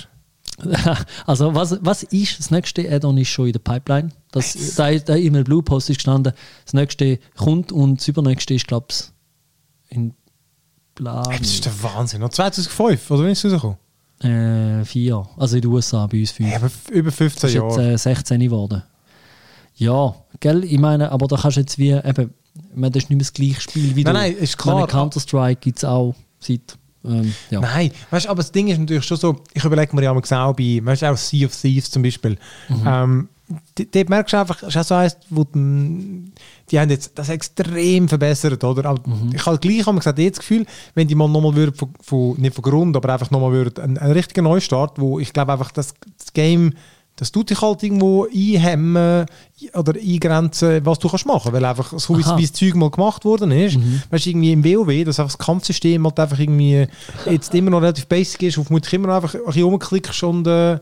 also, 1.25 1.55
was, 1.55 1.77
was 1.81 2.03
ist 2.03 2.39
das 2.39 2.51
nächste 2.51 2.89
Add-on 2.91 3.17
ist 3.17 3.29
schon 3.29 3.47
in 3.47 3.53
der 3.53 3.59
Pipeline. 3.59 4.09
Das, 4.31 4.75
da, 4.75 4.93
da 4.93 5.15
in 5.15 5.35
einem 5.35 5.43
Blue 5.43 5.63
Post 5.63 5.89
ist 5.89 5.97
gestanden, 5.97 6.33
das 6.65 6.73
nächste 6.73 7.19
kommt 7.35 7.71
und 7.71 7.99
das 7.99 8.07
übernächste 8.07 8.53
ist, 8.53 8.67
glaube 8.67 8.87
ich, 8.89 9.05
in 9.89 10.13
Plan 10.95 11.23
das 11.39 11.41
ist 11.47 11.65
der 11.65 11.83
Wahnsinn. 11.83 12.21
Noch 12.21 12.29
2005, 12.29 13.09
oder 13.11 13.23
wann 13.23 13.29
ist 13.31 13.43
es 13.45 13.53
rausgekommen? 13.53 13.77
äh, 14.81 14.83
vier. 14.85 15.25
Also 15.37 15.55
in 15.55 15.61
den 15.61 15.71
USA, 15.71 16.05
bei 16.07 16.19
uns 16.19 16.31
fünf. 16.31 16.49
Hey, 16.51 16.69
über 16.91 17.11
15 17.11 17.41
Das 17.41 17.49
ist 17.51 17.55
jetzt 17.55 17.77
Jahre. 17.77 17.93
äh, 17.93 17.97
16 17.97 18.39
geworden. 18.41 18.83
Ja, 19.75 20.13
gell, 20.41 20.65
ich 20.65 20.77
meine, 20.77 21.09
aber 21.11 21.27
da 21.27 21.37
kannst 21.37 21.55
du 21.55 21.61
jetzt 21.61 21.77
wie, 21.77 21.91
eben, 21.91 22.33
ich 22.53 22.75
meine, 22.75 22.91
das 22.91 23.03
ist 23.03 23.09
nicht 23.09 23.17
mehr 23.17 23.19
das 23.19 23.31
gleiche 23.33 23.61
Spiel 23.61 23.95
wie 23.95 24.03
Nein, 24.03 24.13
du. 24.13 24.19
nein, 24.19 24.33
ist 24.35 24.57
klar. 24.57 24.85
Counter-Strike 24.87 25.61
gibt 25.61 25.77
es 25.77 25.85
auch 25.85 26.15
seit, 26.39 26.77
ähm, 27.05 27.33
ja. 27.49 27.61
Nein, 27.61 27.91
weißt 28.09 28.27
aber 28.27 28.41
das 28.41 28.51
Ding 28.51 28.67
ist 28.67 28.77
natürlich 28.79 29.05
schon 29.05 29.17
so, 29.17 29.43
ich 29.53 29.63
überlege 29.63 29.95
mir 29.95 30.03
ja 30.03 30.13
mal 30.13 30.21
genau 30.21 30.53
bei, 30.53 30.81
weißt 30.83 31.03
du, 31.03 31.11
auch 31.11 31.17
Sea 31.17 31.45
of 31.47 31.55
Thieves 31.55 31.89
zum 31.89 32.03
Beispiel. 32.03 32.37
Mhm. 32.67 32.83
Ähm, 32.85 33.29
dort 33.91 34.09
merkst 34.09 34.33
du 34.33 34.37
einfach, 34.37 34.61
es 34.63 34.69
ist 34.69 34.77
auch 34.77 34.83
so 34.83 34.95
eins, 34.95 35.17
wo 35.29 35.43
die, 35.43 36.31
die 36.69 36.79
haben 36.79 36.89
jetzt 36.89 37.17
das 37.17 37.29
extrem 37.29 38.07
verbessert, 38.07 38.63
oder? 38.63 38.89
Aber 38.89 39.09
Mhm. 39.09 39.31
ich 39.33 39.45
habe 39.45 39.57
gleich 39.57 39.85
gesagt, 39.85 40.19
jetzt 40.19 40.37
das 40.37 40.45
Gefühl, 40.45 40.65
wenn 40.93 41.07
die 41.07 41.15
mal 41.15 41.27
nochmal 41.27 41.55
würden, 41.55 41.73
von, 41.73 41.89
von, 42.01 42.39
nicht 42.39 42.53
von 42.53 42.63
Grund, 42.63 42.95
aber 42.95 43.13
einfach 43.13 43.31
nochmal 43.31 43.51
würden, 43.51 43.83
einen, 43.83 43.97
einen 43.97 44.13
richtigen 44.13 44.43
Neustart, 44.43 44.99
wo 44.99 45.19
ich 45.19 45.33
glaube 45.33 45.53
einfach, 45.53 45.71
das, 45.71 45.93
das 46.17 46.33
Game, 46.33 46.73
das 47.19 47.31
tut 47.31 47.49
dich 47.49 47.61
halt 47.61 47.83
irgendwo 47.83 48.25
einhemmen 48.25 49.25
oder 49.73 49.93
eingrenzen, 49.93 50.85
was 50.85 50.99
du 50.99 51.09
kannst 51.09 51.25
machen, 51.25 51.51
weil 51.51 51.65
einfach 51.65 51.91
so 51.99 52.17
wie, 52.17 52.21
das 52.41 52.53
Zeug 52.53 52.75
mal 52.75 52.89
gemacht 52.89 53.25
worden 53.25 53.51
ist, 53.51 53.77
Mhm. 53.77 54.01
weißt 54.09 54.25
du, 54.25 54.29
irgendwie 54.29 54.51
im 54.53 54.63
WoW, 54.63 55.03
dass 55.05 55.19
einfach 55.19 55.35
das 55.35 55.45
Kampfsystem 55.45 56.03
halt 56.05 56.19
einfach 56.19 56.39
irgendwie 56.39 56.87
jetzt 57.29 57.53
immer 57.53 57.71
noch 57.71 57.81
relativ 57.81 58.07
basic 58.07 58.43
ist, 58.43 58.57
auf 58.57 58.67
vermutlich 58.67 58.93
immer 58.93 59.07
noch 59.07 59.15
einfach 59.15 59.35
ein 59.35 59.41
bisschen 59.45 59.63
rumklickst 59.63 60.23
und, 60.23 60.47
äh, 60.47 60.79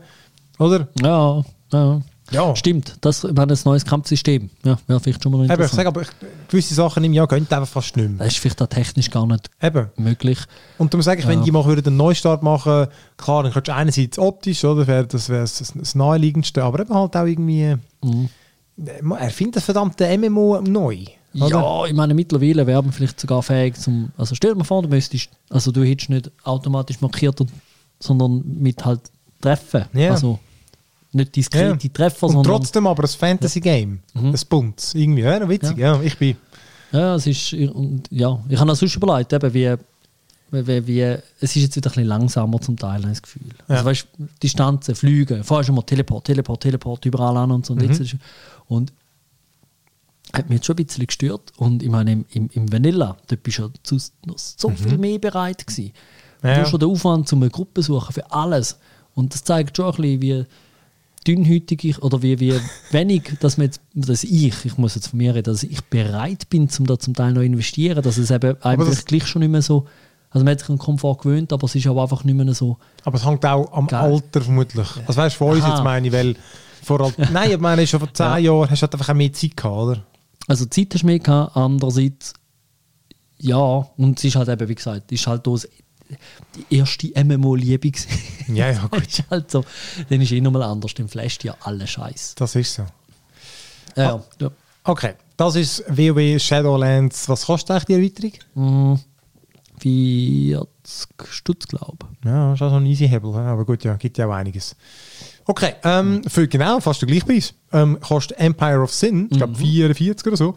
oder? 0.58 0.88
Ja, 1.02 1.42
ja. 1.72 2.00
Ja. 2.30 2.54
Stimmt, 2.56 2.96
das 3.00 3.24
war 3.24 3.46
ein 3.48 3.58
neues 3.64 3.84
Kampfsystem. 3.84 4.50
Ja, 4.64 4.78
wäre 4.86 5.00
vielleicht 5.00 5.22
schon 5.22 5.32
mal 5.32 5.38
Eben, 5.38 5.44
ich 5.46 5.50
interessant. 5.52 5.76
sage 5.76 5.88
aber, 5.88 6.02
ich, 6.02 6.08
gewisse 6.48 6.74
Sachen 6.74 7.02
im 7.04 7.12
Jahr 7.14 7.26
gehen 7.26 7.46
einfach 7.48 7.66
fast 7.66 7.96
nicht 7.96 8.08
mehr. 8.08 8.18
das 8.18 8.28
ist 8.34 8.38
vielleicht 8.38 8.60
auch 8.60 8.66
technisch 8.66 9.10
gar 9.10 9.26
nicht 9.26 9.48
Eben. 9.62 9.86
möglich. 9.96 10.38
Und 10.76 10.92
darum 10.92 11.02
sage 11.02 11.20
ich, 11.20 11.26
wenn 11.26 11.38
Ja. 11.38 11.44
die 11.46 11.50
mal 11.52 11.64
würden 11.64 11.86
einen 11.86 11.96
Neustart 11.96 12.42
machen 12.42 12.88
klar, 13.16 13.42
dann 13.44 13.52
könntest 13.52 13.68
du 13.68 13.74
einerseits 13.74 14.18
optisch, 14.18 14.64
oder, 14.64 14.86
wär, 14.86 15.04
das 15.04 15.28
wäre 15.30 15.40
das, 15.40 15.72
das 15.74 15.94
Naheliegendste, 15.94 16.62
aber 16.62 16.80
eben 16.80 16.94
halt 16.94 17.16
auch 17.16 17.24
irgendwie, 17.26 17.76
Mhm. 18.02 18.28
er 19.18 19.30
findet 19.30 19.56
das 19.56 19.64
verdammte 19.64 20.06
MMO 20.18 20.60
neu. 20.60 21.04
Oder? 21.34 21.48
Ja, 21.60 21.84
ich 21.86 21.92
meine, 21.94 22.14
mittlerweile 22.14 22.66
wäre 22.66 22.82
man 22.82 22.92
vielleicht 22.92 23.20
sogar 23.20 23.42
fähig 23.42 23.76
zum. 23.76 24.10
Also 24.16 24.34
stell 24.34 24.52
dir 24.52 24.58
mal 24.58 24.64
vor, 24.64 24.82
du 24.82 24.88
müsstest. 24.88 25.28
Also 25.50 25.70
du 25.72 25.82
hättest 25.84 26.08
nicht 26.10 26.30
automatisch 26.44 27.00
markiert, 27.00 27.38
sondern 28.00 28.42
mit 28.46 28.84
halt 28.84 29.00
Treffen. 29.40 29.84
Ja. 29.92 30.12
Also 30.12 30.38
nicht 31.18 31.36
diskrete 31.36 31.92
Treffer, 31.92 32.26
Und 32.26 32.32
sondern. 32.32 32.52
trotzdem 32.54 32.86
aber 32.86 33.04
ein 33.04 33.08
Fantasy-Game. 33.08 34.00
Mhm. 34.14 34.24
Ein 34.26 34.40
Bunts. 34.48 34.94
Irgendwie, 34.94 35.22
ja, 35.22 35.48
witzig. 35.48 35.76
Ja. 35.78 36.00
ich 36.00 36.16
bin. 36.18 36.36
Ja, 36.92 37.14
es 37.16 37.26
ist. 37.26 37.52
Und, 37.52 38.04
ja, 38.10 38.42
ich 38.48 38.58
habe 38.58 38.72
auch 38.72 38.76
sonst 38.76 38.96
überlegt, 38.96 39.32
eben, 39.32 39.52
wie, 39.54 39.74
wie, 40.50 40.86
wie. 40.86 41.00
Es 41.40 41.54
ist 41.54 41.56
jetzt 41.56 41.76
wieder 41.76 41.90
ein 41.90 41.92
bisschen 41.92 42.04
langsamer 42.08 42.60
zum 42.60 42.76
Teil, 42.76 43.02
habe 43.02 43.12
ich 43.12 43.18
das 43.18 43.22
Gefühl. 43.22 43.48
Ja. 43.68 43.74
Also 43.76 43.84
weißt 43.84 44.08
du, 44.16 44.28
Distanzen, 44.42 44.94
Flüge. 44.94 45.44
Vorher 45.44 45.64
schon 45.64 45.74
mal 45.74 45.82
Teleport, 45.82 46.24
Teleport, 46.24 46.62
Teleport, 46.62 47.04
überall 47.04 47.36
an 47.36 47.50
und 47.50 47.66
so. 47.66 47.74
Und, 47.74 47.82
Mhm. 47.82 47.88
jetzt 47.90 48.00
ist, 48.00 48.16
und 48.68 48.92
hat 50.32 50.48
mich 50.48 50.56
jetzt 50.56 50.66
schon 50.66 50.76
ein 50.76 50.84
bisschen 50.86 51.06
gestört. 51.06 51.52
Und 51.56 51.82
ich 51.82 51.88
meine, 51.90 52.12
im, 52.12 52.24
im, 52.32 52.50
im 52.52 52.72
Vanilla, 52.72 53.16
dort 53.28 53.42
bist 53.42 53.58
du 53.58 53.62
ja 53.64 53.70
noch 54.26 54.38
so 54.38 54.70
viel 54.70 54.98
mehr 54.98 55.18
bereit 55.18 55.66
gewesen. 55.66 55.92
Mhm. 56.42 56.48
Ja. 56.48 56.54
Du 56.54 56.60
hast 56.62 56.70
schon 56.70 56.80
den 56.80 56.90
Aufwand, 56.90 57.32
um 57.32 57.42
eine 57.42 57.50
Gruppe 57.50 57.80
zu 57.82 57.92
suchen 57.94 58.12
für 58.12 58.30
alles. 58.30 58.78
Und 59.14 59.34
das 59.34 59.42
zeigt 59.44 59.76
schon 59.76 59.86
ein 59.86 59.90
bisschen, 59.92 60.22
wie 60.22 60.44
dünnhütig 61.28 61.84
ich, 61.84 62.02
oder 62.02 62.22
wie, 62.22 62.40
wie 62.40 62.54
wenig, 62.90 63.34
dass, 63.40 63.58
man 63.58 63.66
jetzt, 63.66 63.80
dass 63.94 64.24
ich, 64.24 64.64
ich 64.64 64.78
muss 64.78 64.94
jetzt 64.94 65.08
von 65.08 65.18
mir 65.18 65.34
reden, 65.34 65.52
dass 65.52 65.62
ich 65.62 65.80
bereit 65.84 66.48
bin, 66.48 66.68
um 66.78 66.86
da 66.86 66.98
zum 66.98 67.14
Teil 67.14 67.32
noch 67.32 67.42
investieren, 67.42 68.02
dass 68.02 68.16
es 68.16 68.30
eben 68.30 68.60
eigentlich 68.62 69.04
gleich 69.04 69.26
schon 69.26 69.40
nicht 69.40 69.50
mehr 69.50 69.62
so, 69.62 69.86
also 70.30 70.44
man 70.44 70.52
hat 70.52 70.60
sich 70.60 70.68
an 70.70 70.78
Komfort 70.78 71.18
gewöhnt, 71.18 71.52
aber 71.52 71.66
es 71.66 71.74
ist 71.74 71.86
aber 71.86 72.02
einfach 72.02 72.24
nicht 72.24 72.34
mehr 72.34 72.54
so, 72.54 72.78
Aber 73.04 73.16
es 73.16 73.24
hängt 73.24 73.44
auch 73.46 73.70
am 73.72 73.86
Geil. 73.86 74.12
Alter 74.12 74.40
vermutlich. 74.40 74.88
Also 75.06 75.20
weißt 75.20 75.36
du, 75.36 75.38
von 75.38 75.56
uns 75.56 75.66
jetzt 75.66 75.84
meine 75.84 76.06
ich, 76.06 76.12
weil 76.12 76.34
vor 76.82 77.00
allem, 77.00 77.14
nein, 77.32 77.50
ich 77.52 77.58
meine, 77.58 77.86
schon 77.86 78.00
vor 78.00 78.12
zehn 78.12 78.26
Ja. 78.26 78.38
Jahren 78.38 78.70
hast 78.70 78.80
du 78.80 78.86
halt 78.86 78.94
einfach 78.94 79.08
auch 79.10 79.14
mehr 79.14 79.32
Zeit 79.32 79.56
gehabt, 79.56 79.76
oder? 79.76 80.02
also 80.46 80.64
Zeit 80.64 80.94
hast 80.94 81.02
du 81.02 81.06
mehr 81.06 81.18
gehabt, 81.18 81.56
andererseits 81.56 82.32
ja, 83.40 83.86
und 83.96 84.18
es 84.18 84.24
ist 84.24 84.36
halt 84.36 84.48
eben, 84.48 84.68
wie 84.68 84.74
gesagt, 84.74 85.12
ist 85.12 85.26
halt 85.26 85.46
das 85.46 85.68
die 86.54 86.76
erste 86.76 87.08
MMO-Liebe. 87.24 87.92
Ja, 88.48 88.70
ja, 88.70 88.86
gut. 88.86 89.06
ist 89.06 89.24
halt 89.30 89.50
so, 89.50 89.62
dann 90.08 90.22
ist 90.22 90.32
eh 90.32 90.40
nochmal 90.40 90.62
anders, 90.62 90.94
dann 90.94 91.06
flasht 91.06 91.44
ja 91.44 91.54
alle 91.60 91.86
Scheiß. 91.86 92.34
Das 92.36 92.54
ist 92.56 92.74
so. 92.74 92.86
Ja, 93.94 94.24
ja. 94.40 94.50
Okay, 94.84 95.14
das 95.36 95.54
ist 95.54 95.84
WoW 95.86 96.40
Shadowlands. 96.40 97.28
Was 97.28 97.44
kostet 97.44 97.72
eigentlich 97.72 98.14
die 98.14 98.24
Erweiterung? 98.24 98.94
Mm, 98.94 99.00
40 99.80 100.68
Stutz, 101.30 101.66
glaube 101.66 102.06
Ja, 102.24 102.50
das 102.50 102.58
ist 102.58 102.62
auch 102.62 102.70
so 102.70 102.76
ein 102.76 102.86
easy 102.86 103.06
Hebel, 103.06 103.32
ja, 103.32 103.52
aber 103.52 103.64
gut, 103.64 103.84
ja, 103.84 103.96
gibt 103.96 104.16
ja 104.16 104.26
auch 104.26 104.32
einiges. 104.32 104.74
Okay, 105.44 105.74
ähm, 105.84 106.22
für 106.26 106.48
genau, 106.48 106.80
fast 106.80 107.02
der 107.02 107.06
gleiche 107.06 107.26
Preis. 107.26 107.54
Ähm, 107.72 107.98
kostet 108.00 108.38
Empire 108.38 108.80
of 108.80 108.92
Sin, 108.92 109.28
ich 109.30 109.38
glaube 109.38 109.54
44 109.56 110.26
oder 110.26 110.36
so. 110.36 110.56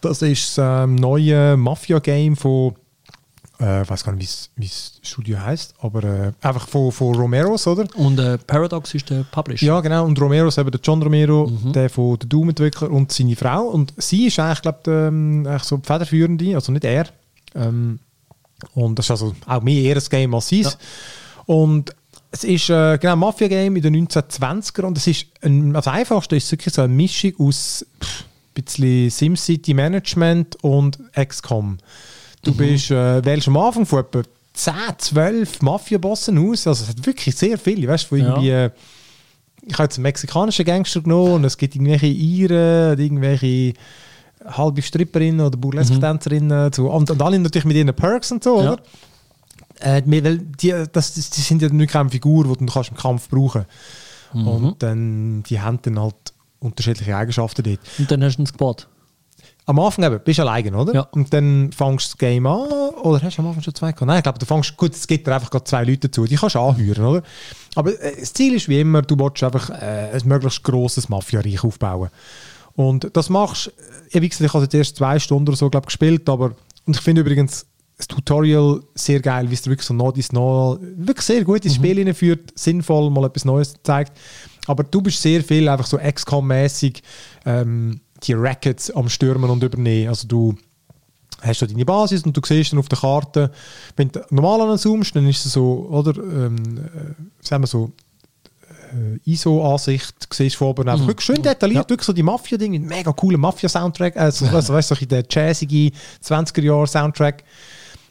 Das 0.00 0.22
ist 0.22 0.58
das 0.58 0.84
ähm, 0.84 0.94
neue 0.94 1.56
Mafia-Game 1.56 2.36
von, 2.36 2.74
äh, 3.60 3.82
ich 3.82 3.90
weiß 3.90 4.04
gar 4.04 4.12
nicht, 4.12 4.50
wie 4.56 4.66
das 4.66 4.98
Studio 5.02 5.40
heißt, 5.40 5.74
aber 5.80 6.04
äh, 6.04 6.32
einfach 6.40 6.66
von, 6.68 6.90
von 6.92 7.14
Romeros, 7.14 7.66
oder? 7.66 7.86
Und 7.96 8.18
äh, 8.18 8.38
Paradox 8.38 8.94
ist 8.94 9.10
der 9.10 9.24
Publisher. 9.30 9.66
Ja, 9.66 9.80
genau. 9.80 10.04
Und 10.04 10.20
Romero 10.20 10.48
ist 10.48 10.58
eben 10.58 10.70
der 10.70 10.80
John 10.82 11.02
Romero, 11.02 11.50
der 11.74 11.88
von 11.90 12.18
der 12.18 12.28
Doom-Entwickler 12.28 12.90
und 12.90 13.12
seine 13.12 13.36
Frau. 13.36 13.64
Und 13.68 13.92
sie 13.96 14.26
ist 14.26 14.38
eigentlich, 14.38 14.62
glaube 14.62 14.78
ich, 14.82 14.88
ähm, 14.88 15.46
eigentlich 15.46 15.62
so 15.64 15.76
die 15.76 15.86
Federführende, 15.86 16.54
also 16.54 16.72
nicht 16.72 16.84
er. 16.84 17.06
Ähm, 17.54 17.98
und 18.74 18.98
das 18.98 19.06
ist 19.06 19.10
also 19.10 19.34
auch 19.46 19.62
mehr 19.62 19.82
eher 19.82 19.96
ein 19.96 20.02
Game 20.08 20.34
als 20.34 20.48
sie. 20.48 20.62
Ja. 20.62 20.72
Und 21.46 21.94
Es 22.34 22.44
ist 22.44 22.70
äh, 22.70 22.96
genau 22.98 23.12
ein 23.12 23.18
Mafia-Game 23.18 23.76
in 23.76 23.82
den 23.82 24.08
1920er 24.08 24.84
und 24.84 24.96
es 24.96 25.06
ist 25.06 25.26
ein, 25.42 25.74
das 25.74 25.86
Einfachste 25.86 26.34
ist 26.36 26.50
wirklich 26.50 26.72
so 26.72 26.80
eine 26.80 26.92
Mischung 26.92 27.32
aus 27.38 27.84
pff, 28.02 28.24
ein 28.56 28.62
bisschen 28.64 29.10
SimCity 29.10 29.74
Management 29.74 30.56
und 30.62 30.98
XCOM. 31.14 31.76
Du 32.44 32.54
bist, 32.54 32.90
äh, 32.90 33.24
wählst 33.24 33.48
am 33.48 33.56
Anfang 33.56 33.86
von 33.86 34.00
etwa 34.00 34.22
10, 34.54 34.74
12 34.98 35.62
Mafia-Bossen 35.62 36.38
aus, 36.38 36.66
also 36.66 36.84
es 36.84 36.88
hat 36.90 37.06
wirklich 37.06 37.34
sehr 37.36 37.56
viele, 37.58 37.88
weißt 37.88 38.04
du, 38.04 38.08
von 38.08 38.18
Ja. 38.18 38.26
irgendwie 38.28 38.50
äh, 38.50 38.70
ich 39.64 39.74
habe 39.74 39.84
jetzt 39.84 39.96
einen 39.96 40.02
mexikanischen 40.02 40.64
Gangster 40.64 41.00
genommen 41.02 41.34
und 41.34 41.44
es 41.44 41.56
gibt 41.56 41.76
irgendwelche 41.76 42.06
Iren, 42.08 42.98
irgendwelche 42.98 43.74
halbe 44.44 44.82
Stripperinnen 44.82 45.40
oder 45.46 45.56
Burlesque-Tänzerinnen 45.56 46.72
so, 46.72 46.90
und, 46.90 47.10
und 47.12 47.22
alle 47.22 47.38
natürlich 47.38 47.64
mit 47.64 47.76
ihren 47.76 47.94
Perks 47.94 48.32
und 48.32 48.42
so, 48.42 48.60
Ja. 48.60 48.72
oder? 48.72 48.82
Äh, 49.78 50.02
weil 50.06 50.38
die, 50.38 50.74
das, 50.92 51.14
die 51.14 51.40
sind 51.40 51.62
ja 51.62 51.68
nicht 51.68 51.92
keine 51.92 52.10
Figur, 52.10 52.44
die 52.44 52.66
du 52.66 52.72
kannst 52.72 52.90
im 52.90 52.96
Kampf 52.96 53.28
brauchen 53.28 53.66
Und 54.32 54.82
dann, 54.82 55.44
die 55.44 55.60
haben 55.60 55.78
dann 55.82 56.00
halt 56.00 56.16
unterschiedliche 56.58 57.16
Eigenschaften 57.16 57.62
dort. 57.62 57.80
Und 57.98 58.10
dann 58.10 58.22
hast 58.24 58.36
du 58.36 58.42
ihn 58.42 58.46
gebaut. 58.46 58.88
Am 59.64 59.78
Anfang 59.78 60.04
eben, 60.04 60.20
bist 60.24 60.38
du 60.38 60.42
alleine, 60.42 60.76
oder? 60.76 60.94
Ja. 60.94 61.00
Und 61.12 61.32
dann 61.32 61.70
fängst 61.72 62.06
du 62.06 62.10
das 62.10 62.18
Game 62.18 62.46
an, 62.46 62.68
oder 62.68 63.22
hast 63.22 63.38
du 63.38 63.42
am 63.42 63.48
Anfang 63.48 63.62
schon 63.62 63.74
zwei 63.74 63.92
gehabt? 63.92 64.06
Nein, 64.06 64.18
ich 64.18 64.22
glaube, 64.24 64.38
du 64.38 64.46
fängst, 64.46 64.76
gut, 64.76 64.92
es 64.92 65.06
gibt 65.06 65.26
dir 65.26 65.34
einfach 65.34 65.50
gerade 65.50 65.64
zwei 65.64 65.84
Leute 65.84 66.08
dazu, 66.08 66.24
die 66.24 66.34
kannst 66.34 66.56
du 66.56 66.60
anhören, 66.60 67.04
oder? 67.04 67.22
Aber 67.76 67.90
äh, 68.00 68.18
das 68.18 68.32
Ziel 68.32 68.54
ist 68.54 68.68
wie 68.68 68.80
immer, 68.80 69.02
du 69.02 69.16
willst 69.18 69.42
einfach 69.42 69.70
äh, 69.70 70.10
ein 70.12 70.22
möglichst 70.24 70.64
grosses 70.64 71.08
Mafia-Reich 71.08 71.62
aufbauen. 71.62 72.10
Und 72.74 73.10
das 73.16 73.28
machst 73.28 73.72
du, 74.12 74.20
wie 74.20 74.28
gesagt, 74.28 74.46
ich 74.46 74.54
habe 74.54 74.64
jetzt 74.64 74.74
erst 74.74 74.96
zwei 74.96 75.18
Stunden 75.18 75.48
oder 75.48 75.56
so, 75.56 75.70
glaube 75.70 75.86
gespielt, 75.86 76.28
aber, 76.28 76.56
und 76.86 76.96
ich 76.96 77.02
finde 77.02 77.20
übrigens 77.20 77.66
das 77.96 78.08
Tutorial 78.08 78.82
sehr 78.94 79.20
geil, 79.20 79.48
wie 79.48 79.54
es 79.54 79.66
wirklich 79.66 79.86
so 79.86 79.94
noch 79.94 80.16
ins 80.16 80.32
noch 80.32 80.78
wirklich 80.80 81.24
sehr 81.24 81.44
gut 81.44 81.64
ins 81.64 81.76
Spiel 81.76 81.98
hineinführt, 81.98 82.52
sinnvoll 82.58 83.10
mal 83.10 83.26
etwas 83.26 83.44
Neues 83.44 83.74
zeigt. 83.84 84.18
Aber 84.66 84.82
du 84.82 85.02
bist 85.02 85.22
sehr 85.22 85.44
viel 85.44 85.68
einfach 85.68 85.86
so 85.86 85.98
XCOM-mäßig 85.98 87.02
ähm, 87.44 88.00
die 88.22 88.34
Rackets 88.34 88.90
am 88.90 89.08
Stürmen 89.08 89.50
und 89.50 89.62
übernehmen. 89.62 90.08
Also 90.08 90.28
du 90.28 90.54
hast 91.40 91.62
du 91.62 91.66
deine 91.66 91.84
Basis 91.84 92.22
und 92.22 92.36
du 92.36 92.40
siehst 92.44 92.72
dann 92.72 92.78
auf 92.78 92.88
der 92.88 92.98
Karte, 92.98 93.50
wenn 93.96 94.10
du 94.10 94.24
normal 94.30 94.60
anzoomst, 94.62 95.14
dann 95.16 95.28
ist 95.28 95.44
es 95.44 95.52
so, 95.52 95.88
oder, 95.90 96.16
ähm, 96.16 96.56
äh, 96.78 97.44
sagen 97.44 97.62
wir 97.62 97.66
so, 97.66 97.92
äh, 98.92 99.30
ISO-Ansicht, 99.30 100.14
du 100.20 100.34
siehst 100.34 100.56
von 100.56 100.68
oben 100.68 100.88
einfach 100.88 101.06
wirklich 101.06 101.26
schön 101.26 101.42
detailliert, 101.42 101.88
wirklich 101.90 102.06
so 102.06 102.12
die 102.12 102.22
Mafia-Dinge, 102.22 102.78
mit 102.78 102.88
mega 102.88 103.12
coolen 103.12 103.40
Mafia-Soundtrack, 103.40 104.16
also, 104.16 104.46
also 104.46 104.74
weißt 104.74 104.92
du, 104.92 104.94
so 104.94 105.06
der 105.06 105.24
jazzige 105.28 105.90
20er-Jahre-Soundtrack. 106.24 107.44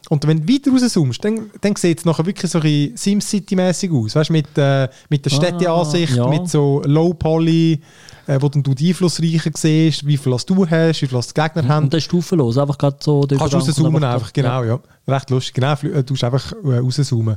Und 0.08 0.26
wenn 0.26 0.44
du 0.44 0.52
weiter 0.52 0.72
rauszoomst, 0.72 1.24
dann, 1.24 1.50
dann 1.60 1.76
sieht 1.76 2.00
es 2.00 2.04
nachher 2.04 2.26
wirklich 2.26 2.50
so 2.50 2.58
ein 2.58 2.94
SimCity-mäßig 2.96 3.92
aus. 3.92 4.16
Weißt 4.16 4.30
du, 4.30 4.32
mit, 4.32 4.58
äh, 4.58 4.88
mit 5.08 5.24
der 5.24 5.30
Städteansicht, 5.30 6.16
ja. 6.16 6.28
mit 6.28 6.48
so 6.48 6.82
Low-Poly, 6.84 7.80
äh, 8.26 8.38
wo 8.40 8.48
dann 8.48 8.62
du 8.62 8.74
die 8.74 8.88
Einflussreichen 8.88 9.52
siehst, 9.56 10.06
wie 10.06 10.16
viel 10.16 10.36
du 10.46 10.66
hast, 10.68 11.02
wie 11.02 11.06
viel 11.06 11.20
die 11.20 11.34
Gegner 11.34 11.68
haben. 11.68 11.84
Und 11.84 11.94
dann 11.94 12.00
stufenlos, 12.00 12.58
einfach 12.58 12.78
gerade 12.78 12.96
so. 13.00 13.22
Kannst 13.22 13.54
rauszoomen 13.54 13.92
kommt 13.92 14.04
einfach, 14.04 14.32
genau, 14.32 14.64
ja. 14.64 14.80
Recht 15.08 15.30
lustig, 15.30 15.54
genau, 15.54 15.72
äh, 15.72 16.04
du 16.04 16.12
musst 16.12 16.24
einfach 16.24 16.52
äh, 16.64 16.78
rauszoomen. 16.78 17.36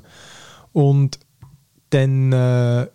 Und 0.73 1.19
dann, 1.89 2.31
äh, 2.31 2.88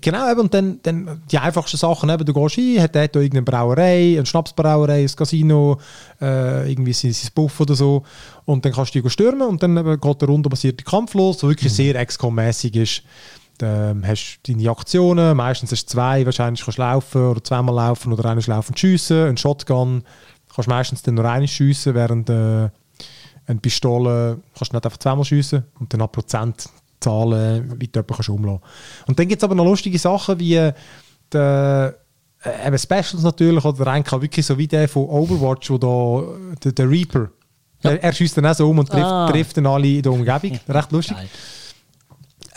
genau, 0.00 0.30
eben, 0.30 0.40
und 0.40 0.54
dann, 0.54 0.80
dann 0.82 1.22
die 1.30 1.38
einfachsten 1.38 1.76
Sachen, 1.76 2.08
eben, 2.08 2.24
du 2.24 2.32
gehst 2.32 2.58
rein, 2.58 2.82
hat 2.82 2.94
dort 2.94 3.16
irgendeine 3.16 3.42
Brauerei, 3.42 4.14
eine 4.16 4.26
Schnapsbrauerei, 4.26 5.02
ein 5.02 5.16
Casino, 5.16 5.78
äh, 6.20 6.70
irgendwie 6.70 6.92
sein, 6.92 7.12
sein 7.12 7.30
Buff 7.34 7.60
oder 7.60 7.74
so, 7.74 8.04
und 8.44 8.64
dann 8.64 8.72
kannst 8.72 8.94
du 8.94 9.02
die 9.02 9.10
stürmen 9.10 9.48
und 9.48 9.62
dann 9.62 9.76
eben 9.76 10.00
geht 10.00 10.20
der 10.20 10.28
rundenbasierte 10.28 10.84
Kampf 10.84 11.14
los, 11.14 11.38
der 11.38 11.48
wirklich 11.48 11.72
sehr 11.72 11.94
XCOM-mäßig 12.06 12.76
ist. 12.76 13.02
Dann 13.60 14.06
hast 14.06 14.38
du 14.42 14.52
deine 14.52 14.70
Aktionen, 14.70 15.36
meistens 15.36 15.70
hast 15.72 15.84
du 15.86 15.92
zwei, 15.92 16.24
wahrscheinlich 16.24 16.64
kannst 16.64 16.78
du 16.78 16.82
laufen 16.82 17.22
oder 17.30 17.44
zweimal 17.44 17.74
laufen 17.74 18.12
oder 18.12 18.24
einmal 18.30 18.44
laufen 18.46 18.70
und 18.70 18.78
schiessen, 18.78 19.26
ein 19.28 19.36
Shotgun, 19.36 20.02
kannst 20.54 20.68
meistens 20.68 21.02
dann 21.02 21.14
nur 21.14 21.24
einmal 21.26 21.46
schiessen, 21.46 21.94
während 21.94 22.30
äh, 22.30 22.68
eine 23.46 23.60
Pistole 23.60 24.38
kannst 24.56 24.72
du 24.72 24.76
nicht 24.76 24.84
einfach 24.86 24.98
zweimal 24.98 25.24
schiessen 25.24 25.64
und 25.78 25.92
dann 25.92 26.00
ab 26.00 26.12
Prozentzahlen, 26.12 27.80
wie 27.80 27.86
du 27.88 27.98
jemanden 28.00 28.14
kannst 28.14 28.28
umlassen 28.28 28.62
Und 29.06 29.18
dann 29.18 29.28
gibt 29.28 29.42
es 29.42 29.44
aber 29.44 29.54
noch 29.54 29.64
lustige 29.64 29.98
Sachen 29.98 30.38
wie 30.38 30.70
der, 31.32 31.94
äh, 32.44 32.66
eben 32.66 32.78
Specials 32.78 33.22
natürlich, 33.22 33.64
oder 33.64 33.84
der 33.84 33.92
eine 33.92 34.04
kann 34.04 34.22
wirklich 34.22 34.46
so 34.46 34.56
wie 34.56 34.66
der 34.68 34.88
von 34.88 35.04
Overwatch, 35.04 35.70
wo 35.70 35.76
da, 35.78 36.54
der, 36.64 36.72
der 36.72 36.88
Reaper, 36.88 37.28
Ja. 37.82 37.90
er, 37.90 38.02
er 38.04 38.12
schießt 38.12 38.36
dann 38.38 38.46
auch 38.46 38.54
so 38.54 38.70
um 38.70 38.78
und 38.78 38.88
trifft, 38.88 39.04
Ah. 39.04 39.30
trifft 39.30 39.56
dann 39.58 39.66
alle 39.66 39.86
in 39.86 40.02
der 40.02 40.12
Umgebung. 40.12 40.58
Recht 40.68 40.92
lustig. 40.92 41.16
Geil. 41.16 41.28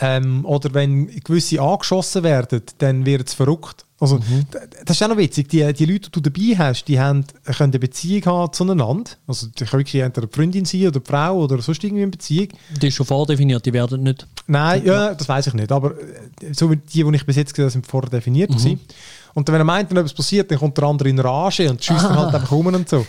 Ähm, 0.00 0.44
oder 0.44 0.74
wenn 0.74 1.06
gewisse 1.22 1.60
angeschossen 1.60 2.24
werden, 2.24 2.62
dann 2.78 3.06
wird 3.06 3.28
es 3.28 3.34
verrückt. 3.34 3.84
Also, 4.00 4.16
Mhm. 4.16 4.46
Das 4.84 4.96
ist 4.96 5.02
auch 5.02 5.08
noch 5.08 5.16
witzig. 5.16 5.48
Die, 5.48 5.72
die 5.72 5.86
Leute, 5.86 6.10
die 6.10 6.20
du 6.20 6.30
dabei 6.30 6.58
hast, 6.58 6.84
die 6.86 6.98
haben, 6.98 7.24
können 7.44 7.70
eine 7.72 7.78
Beziehung 7.78 8.24
haben 8.26 8.52
zueinander. 8.52 9.10
Also, 9.26 9.46
die 9.46 9.64
kann 9.64 9.78
wirklich 9.78 10.02
entweder 10.02 10.26
eine 10.26 10.32
Freundin 10.32 10.64
sein 10.64 10.88
oder 10.88 10.96
eine 10.96 11.04
Frau 11.06 11.38
oder 11.38 11.62
sonst 11.62 11.84
irgendwie 11.84 12.02
eine 12.02 12.10
Beziehung. 12.10 12.48
Die 12.82 12.88
ist 12.88 12.94
schon 12.94 13.06
vordefiniert, 13.06 13.64
die 13.64 13.72
werden 13.72 14.02
nicht. 14.02 14.26
Nein, 14.48 14.84
ja, 14.84 15.14
das 15.14 15.28
weiß 15.28 15.46
ich 15.46 15.54
nicht. 15.54 15.70
Aber 15.70 15.92
äh, 15.92 16.52
so 16.52 16.70
wie 16.70 16.76
die, 16.76 17.04
die 17.04 17.16
ich 17.16 17.24
bis 17.24 17.36
jetzt 17.36 17.54
gesehen 17.54 17.64
habe, 17.66 17.72
sind 17.72 17.86
vorher 17.86 18.10
definiert. 18.10 18.50
Mhm. 18.50 18.56
gewesen. 18.56 18.80
Und 19.32 19.48
wenn 19.48 19.54
er 19.54 19.64
meint, 19.64 19.90
wenn 19.90 19.96
etwas 19.96 20.14
passiert, 20.14 20.50
dann 20.50 20.58
kommt 20.58 20.76
der 20.76 20.84
andere 20.84 21.08
in 21.08 21.18
Rage 21.18 21.70
und 21.70 21.82
schießt 21.82 22.04
dann 22.04 22.16
halt 22.18 22.34
einfach 22.34 22.52
um 22.52 22.66
und 22.66 22.88
so. 22.88 23.06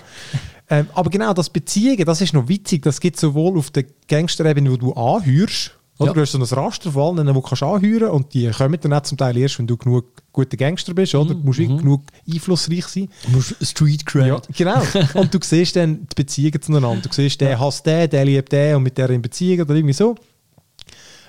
Ähm, 0.69 0.87
aber 0.93 1.09
genau 1.09 1.33
das 1.33 1.49
Beziehungen, 1.49 2.05
das 2.05 2.21
ist 2.21 2.33
noch 2.33 2.47
witzig. 2.47 2.83
Das 2.83 2.99
gibt 2.99 3.19
sowohl 3.19 3.57
auf 3.57 3.69
der 3.71 3.85
Gangster-Ebene, 4.07 4.71
wo 4.71 4.77
du 4.77 4.93
anhörst, 4.93 5.71
oder 5.97 6.09
Ja. 6.09 6.13
du 6.13 6.21
hast 6.21 6.31
so 6.33 6.37
ein 6.37 6.43
Raster 6.43 6.91
von 6.91 7.17
allen, 7.19 7.33
du 7.33 7.41
kannst 7.41 7.63
anhören 7.63 8.09
und 8.09 8.33
die 8.33 8.49
kommen 8.51 8.77
dann 8.81 8.93
auch 8.93 9.03
zum 9.03 9.17
Teil 9.17 9.37
erst, 9.37 9.59
wenn 9.59 9.67
du 9.67 9.77
genug 9.77 10.05
guter 10.33 10.57
Gangster 10.57 10.93
bist, 10.93 11.15
oder? 11.15 11.33
Du 11.33 11.39
musst 11.39 11.59
wirklich 11.59 11.79
genug 11.79 12.03
einflussreich 12.29 12.85
sein. 12.87 13.07
Du 13.25 13.31
musst 13.31 13.55
Street 13.65 14.05
Cred. 14.05 14.27
Ja, 14.27 14.41
genau. 14.55 14.81
Und 15.13 15.33
du 15.33 15.39
siehst 15.41 15.75
dann 15.77 16.01
die 16.01 16.15
Beziehungen 16.15 16.61
zueinander. 16.61 17.07
Du 17.07 17.13
siehst, 17.13 17.39
der 17.39 17.57
hasst 17.59 17.85
den, 17.85 18.09
der 18.09 18.25
liebt 18.25 18.51
den 18.51 18.75
und 18.75 18.83
mit 18.83 18.97
der 18.97 19.09
in 19.09 19.21
Beziehung 19.21 19.61
oder 19.61 19.75
irgendwie 19.75 19.93
so. 19.93 20.15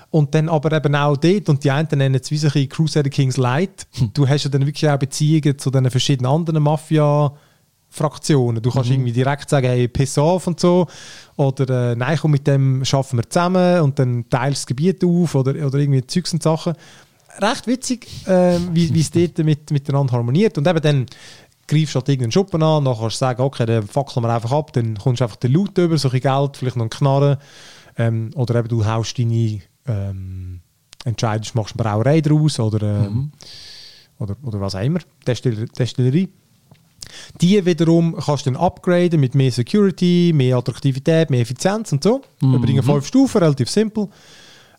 Und 0.09 0.33
dann 0.35 0.47
aber 0.49 0.71
eben 0.71 0.95
auch 0.95 1.17
dort, 1.17 1.49
und 1.49 1.63
die 1.63 1.71
einen 1.71 1.87
nennen 1.93 2.15
es 2.15 2.31
wie 2.31 2.37
so 2.37 2.47
ein 2.53 2.69
Crusader 2.69 3.09
Kings 3.09 3.37
Light. 3.37 3.87
Du 4.13 4.27
hast 4.27 4.45
ja 4.45 4.49
dann 4.49 4.65
wirklich 4.65 4.89
auch 4.89 4.97
Beziehungen 4.97 5.57
zu 5.59 5.69
den 5.69 5.89
verschiedenen 5.89 6.31
anderen 6.31 6.63
Mafia-Fraktionen. 7.97 8.61
Du 8.61 8.71
kannst 8.71 8.89
irgendwie 8.89 9.11
direkt 9.11 9.49
sagen, 9.49 9.67
hey, 9.67 9.87
piss 9.87 10.17
off 10.17 10.47
und 10.47 10.59
so. 10.59 10.87
Oder 11.35 11.91
äh, 11.91 11.95
nein, 11.95 12.17
komm, 12.19 12.31
mit 12.31 12.47
dem 12.47 12.83
schaffen 12.85 13.19
wir 13.19 13.29
zusammen 13.29 13.81
und 13.81 13.99
dann 13.99 14.25
teilst 14.29 14.57
du 14.57 14.61
das 14.61 14.67
Gebiet 14.67 15.03
auf 15.03 15.35
oder, 15.35 15.51
oder 15.65 15.77
irgendwie 15.79 16.05
Zeugs 16.05 16.33
und 16.33 16.43
Sachen. 16.43 16.73
Recht 17.39 17.67
witzig, 17.67 18.07
äh, 18.27 18.57
wie 18.71 18.93
wie 18.93 18.99
es 18.99 19.11
dort 19.11 19.37
mit, 19.39 19.69
miteinander 19.71 20.13
harmoniert. 20.13 20.57
Und 20.57 20.67
eben 20.67 20.81
dann 20.81 21.05
greifst 21.67 21.93
du 21.93 21.99
halt 21.99 22.09
irgendeinen 22.09 22.31
Schuppen 22.31 22.63
an, 22.63 22.85
dann 22.85 22.97
kannst 22.97 23.17
du 23.17 23.19
sagen, 23.19 23.41
okay, 23.41 23.65
dann 23.65 23.87
fackeln 23.87 24.23
wir 24.25 24.33
einfach 24.33 24.51
ab, 24.51 24.73
dann 24.73 24.97
kommst 24.97 25.19
du 25.19 25.25
einfach 25.25 25.35
den 25.35 25.51
Loot 25.51 25.77
über, 25.77 25.97
so 25.97 26.07
ein 26.07 26.11
bisschen 26.13 26.21
Geld, 26.21 26.57
vielleicht 26.57 26.77
noch 26.77 26.83
einen 26.83 26.89
Knarren. 26.89 27.37
Ähm, 27.97 28.31
oder 28.35 28.55
eben 28.55 28.67
du 28.69 28.85
haust 28.85 29.17
deine, 29.19 29.59
ähm, 29.87 30.61
entscheidest, 31.03 31.55
machst 31.55 31.75
eine 31.75 31.83
Brauerei 31.83 32.21
draus 32.21 32.59
oder, 32.59 33.05
ähm, 33.05 33.31
oder, 34.19 34.35
oder 34.43 34.59
was 34.61 34.75
auch 34.75 34.81
immer, 34.81 34.99
Destiller- 35.25 35.71
Destillerie. 35.77 36.29
Die 37.41 37.65
wiederum 37.65 38.15
kannst 38.15 38.45
du 38.45 38.51
dann 38.51 38.61
upgraden 38.61 39.19
mit 39.19 39.35
mehr 39.35 39.51
Security, 39.51 40.31
mehr 40.33 40.57
Attraktivität, 40.57 41.29
mehr 41.29 41.41
Effizienz 41.41 41.91
und 41.91 42.03
so. 42.03 42.21
Über 42.41 42.65
die 42.65 42.81
fünf 42.81 43.05
Stufen, 43.07 43.39
relativ 43.39 43.69
simpel. 43.69 44.07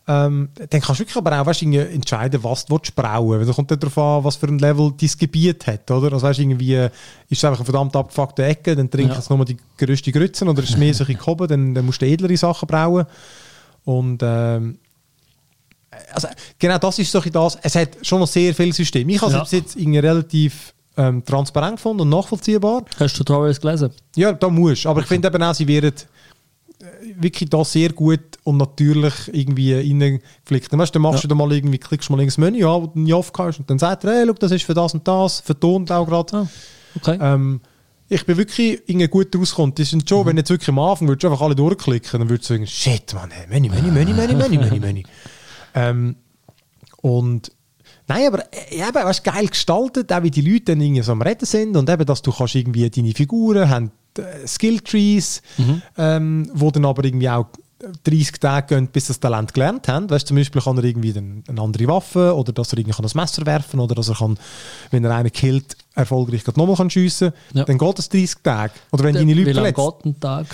Ähm, 0.07 0.49
dann 0.55 0.81
kannst 0.81 0.99
du 0.99 1.03
wirklich 1.03 1.17
aber 1.17 1.39
auch 1.39 1.45
weißt, 1.45 1.61
entscheiden, 1.61 2.43
was 2.43 2.65
du 2.65 2.79
brauen 2.95 3.39
willst. 3.41 3.53
kommt 3.53 3.69
dann 3.69 3.79
darauf 3.79 3.97
an, 3.99 4.23
was 4.23 4.37
für 4.37 4.47
ein 4.47 4.57
Level 4.57 4.91
dein 4.99 5.09
Gebiet 5.19 5.67
hat. 5.67 5.91
Oder? 5.91 6.11
Also 6.13 6.25
weißt, 6.25 6.39
irgendwie, 6.39 6.73
äh, 6.73 6.85
ist 7.29 7.37
es 7.37 7.43
einfach 7.45 7.59
eine 7.59 7.65
verdammt 7.65 7.95
abgefuckte 7.95 8.43
Ecke, 8.43 8.75
dann 8.75 8.89
trinkst 8.89 9.17
Ja. 9.17 9.21
du 9.27 9.35
nur 9.35 9.45
die 9.45 9.57
grösste 9.77 10.11
Grützen 10.11 10.49
oder 10.49 10.63
ist 10.63 10.71
es 10.71 10.77
mehr 10.77 10.95
so 10.95 11.03
ein 11.03 11.07
bisschen 11.07 11.19
gehoben, 11.19 11.47
dann, 11.47 11.73
dann 11.75 11.85
musst 11.85 12.01
du 12.01 12.07
edlere 12.07 12.35
Sachen 12.37 12.65
brauen. 12.65 13.05
Und 13.85 14.21
ähm, 14.23 14.79
also, 16.11 16.27
genau 16.57 16.77
das 16.79 16.97
ist 16.99 17.11
so 17.11 17.19
das. 17.19 17.57
Es 17.61 17.75
hat 17.75 17.97
schon 18.01 18.19
noch 18.19 18.27
sehr 18.27 18.53
viele 18.55 18.73
Systeme. 18.73 19.11
Ich 19.13 19.21
habe 19.21 19.31
Ja. 19.33 19.43
es 19.43 19.51
jetzt 19.51 19.75
irgendwie 19.75 19.99
relativ 19.99 20.73
ähm, 20.99 21.23
transparent 21.23 21.77
gefunden 21.77 22.01
und 22.01 22.09
nachvollziehbar. 22.09 22.83
Hast 22.99 23.13
du 23.17 23.23
Tutorials 23.23 23.61
gelesen? 23.61 23.91
Ja, 24.15 24.33
da 24.33 24.49
musst 24.49 24.83
du. 24.83 24.89
Aber 24.89 24.99
ich 25.01 25.07
finde 25.07 25.29
eben 25.29 25.41
auch, 25.41 25.53
sie 25.55 25.65
werden 25.67 25.93
äh, 26.81 26.85
wirklich 27.15 27.49
da 27.49 27.63
sehr 27.63 27.89
gut 27.93 28.19
und 28.43 28.57
natürlich 28.57 29.13
irgendwie 29.31 29.73
reingeflickt. 29.75 30.71
Weißt, 30.77 30.93
du, 30.93 30.99
dann 30.99 31.01
machst 31.03 31.19
Ja. 31.19 31.21
du 31.21 31.27
da 31.29 31.35
mal 31.35 31.51
irgendwie, 31.51 31.77
klickst 31.77 32.09
mal 32.09 32.19
irgendein 32.19 32.51
Menü 32.53 32.65
an, 32.65 32.81
wo 32.81 32.87
du 32.87 32.99
nie 32.99 33.13
aufgehst 33.13 33.59
und 33.59 33.69
dann 33.69 33.79
sagt 33.79 34.03
er, 34.03 34.11
hey, 34.13 34.25
look, 34.25 34.39
das 34.39 34.51
ist 34.51 34.63
für 34.65 34.73
das 34.73 34.93
und 34.93 35.07
das, 35.07 35.39
vertont 35.39 35.89
auch 35.91 36.05
gerade. 36.05 36.35
Ah, 36.37 36.47
okay. 36.95 37.17
Ähm, 37.21 37.61
ich 38.09 38.25
bin 38.25 38.35
wirklich 38.37 38.81
irgendwie 38.87 39.07
gut 39.07 39.33
rausgekommen. 39.35 39.75
Das 39.75 39.93
ist 39.93 40.09
schon, 40.09 40.25
wenn 40.25 40.35
jetzt 40.35 40.49
wirklich 40.49 40.67
am 40.69 40.79
Anfang 40.79 41.07
würdest 41.07 41.23
du 41.23 41.27
einfach 41.29 41.41
alle 41.45 41.55
durchklicken, 41.55 42.19
dann 42.19 42.29
würdest 42.29 42.49
du 42.49 42.55
sagen, 42.55 42.67
shit, 42.67 43.13
Mann, 43.13 43.29
hey, 43.31 43.47
Menü, 43.47 43.69
Menü, 43.69 43.91
Menü, 43.91 44.13
Menü, 44.13 44.33
Menü, 44.35 44.57
Menü, 44.57 44.79
Menü. 44.79 45.03
Ähm, 45.75 46.15
und 47.03 47.51
Nein, 48.09 48.27
aber 48.27 48.39
äh, 48.53 48.75
eben, 48.75 48.93
weißt, 48.93 49.23
geil 49.23 49.47
gestaltet, 49.47 50.11
auch 50.11 50.23
wie 50.23 50.31
die 50.31 50.41
Leute 50.41 50.65
dann 50.65 50.81
irgendwie 50.81 51.01
so 51.03 51.13
am 51.13 51.21
Reden 51.21 51.45
sind 51.45 51.77
und 51.77 51.89
eben, 51.89 52.05
dass 52.05 52.21
du 52.21 52.31
kannst 52.33 52.55
irgendwie 52.55 52.89
deine 52.89 53.13
Figuren 53.13 53.69
haben 53.69 53.91
äh, 54.17 54.45
Skilltrees, 54.45 55.41
ähm, 55.97 56.49
wo 56.53 56.71
dann 56.71 56.85
aber 56.85 57.03
irgendwie 57.05 57.29
auch 57.29 57.45
30 58.03 58.31
Tage 58.41 58.75
gehen, 58.75 58.87
bis 58.87 59.07
das 59.07 59.21
Talent 59.21 59.53
gelernt 59.53 59.87
haben. 59.87 60.09
Weißt, 60.09 60.27
zum 60.27 60.35
Beispiel 60.35 60.61
kann 60.61 60.77
er 60.77 60.83
irgendwie 60.83 61.13
dann 61.13 61.43
eine 61.47 61.61
andere 61.61 61.87
Waffe 61.87 62.35
oder 62.35 62.51
dass 62.51 62.73
er 62.73 62.79
irgendwie 62.79 62.95
kann 62.95 63.03
das 63.03 63.15
Messer 63.15 63.45
werfen 63.45 63.79
oder 63.79 63.95
dass 63.95 64.09
er 64.09 64.15
kann, 64.15 64.37
wenn 64.91 65.05
er 65.05 65.15
einen 65.15 65.31
killt, 65.31 65.77
erfolgreich 65.95 66.45
nochmal 66.57 66.75
kann 66.75 66.89
schiessen 66.89 67.31
Ja. 67.53 67.63
Dann 67.63 67.77
geht 67.77 67.97
das 67.97 68.09
30 68.09 68.35
Tage. 68.43 68.73
Oder 68.91 69.03
wenn 69.05 69.15
deine 69.15 69.27
Wie 69.33 69.43
Leute 69.43 69.51
lange 69.61 69.73
verletzt. 69.73 70.03
geht 70.03 70.05
ein 70.11 70.19
Tag? 70.19 70.45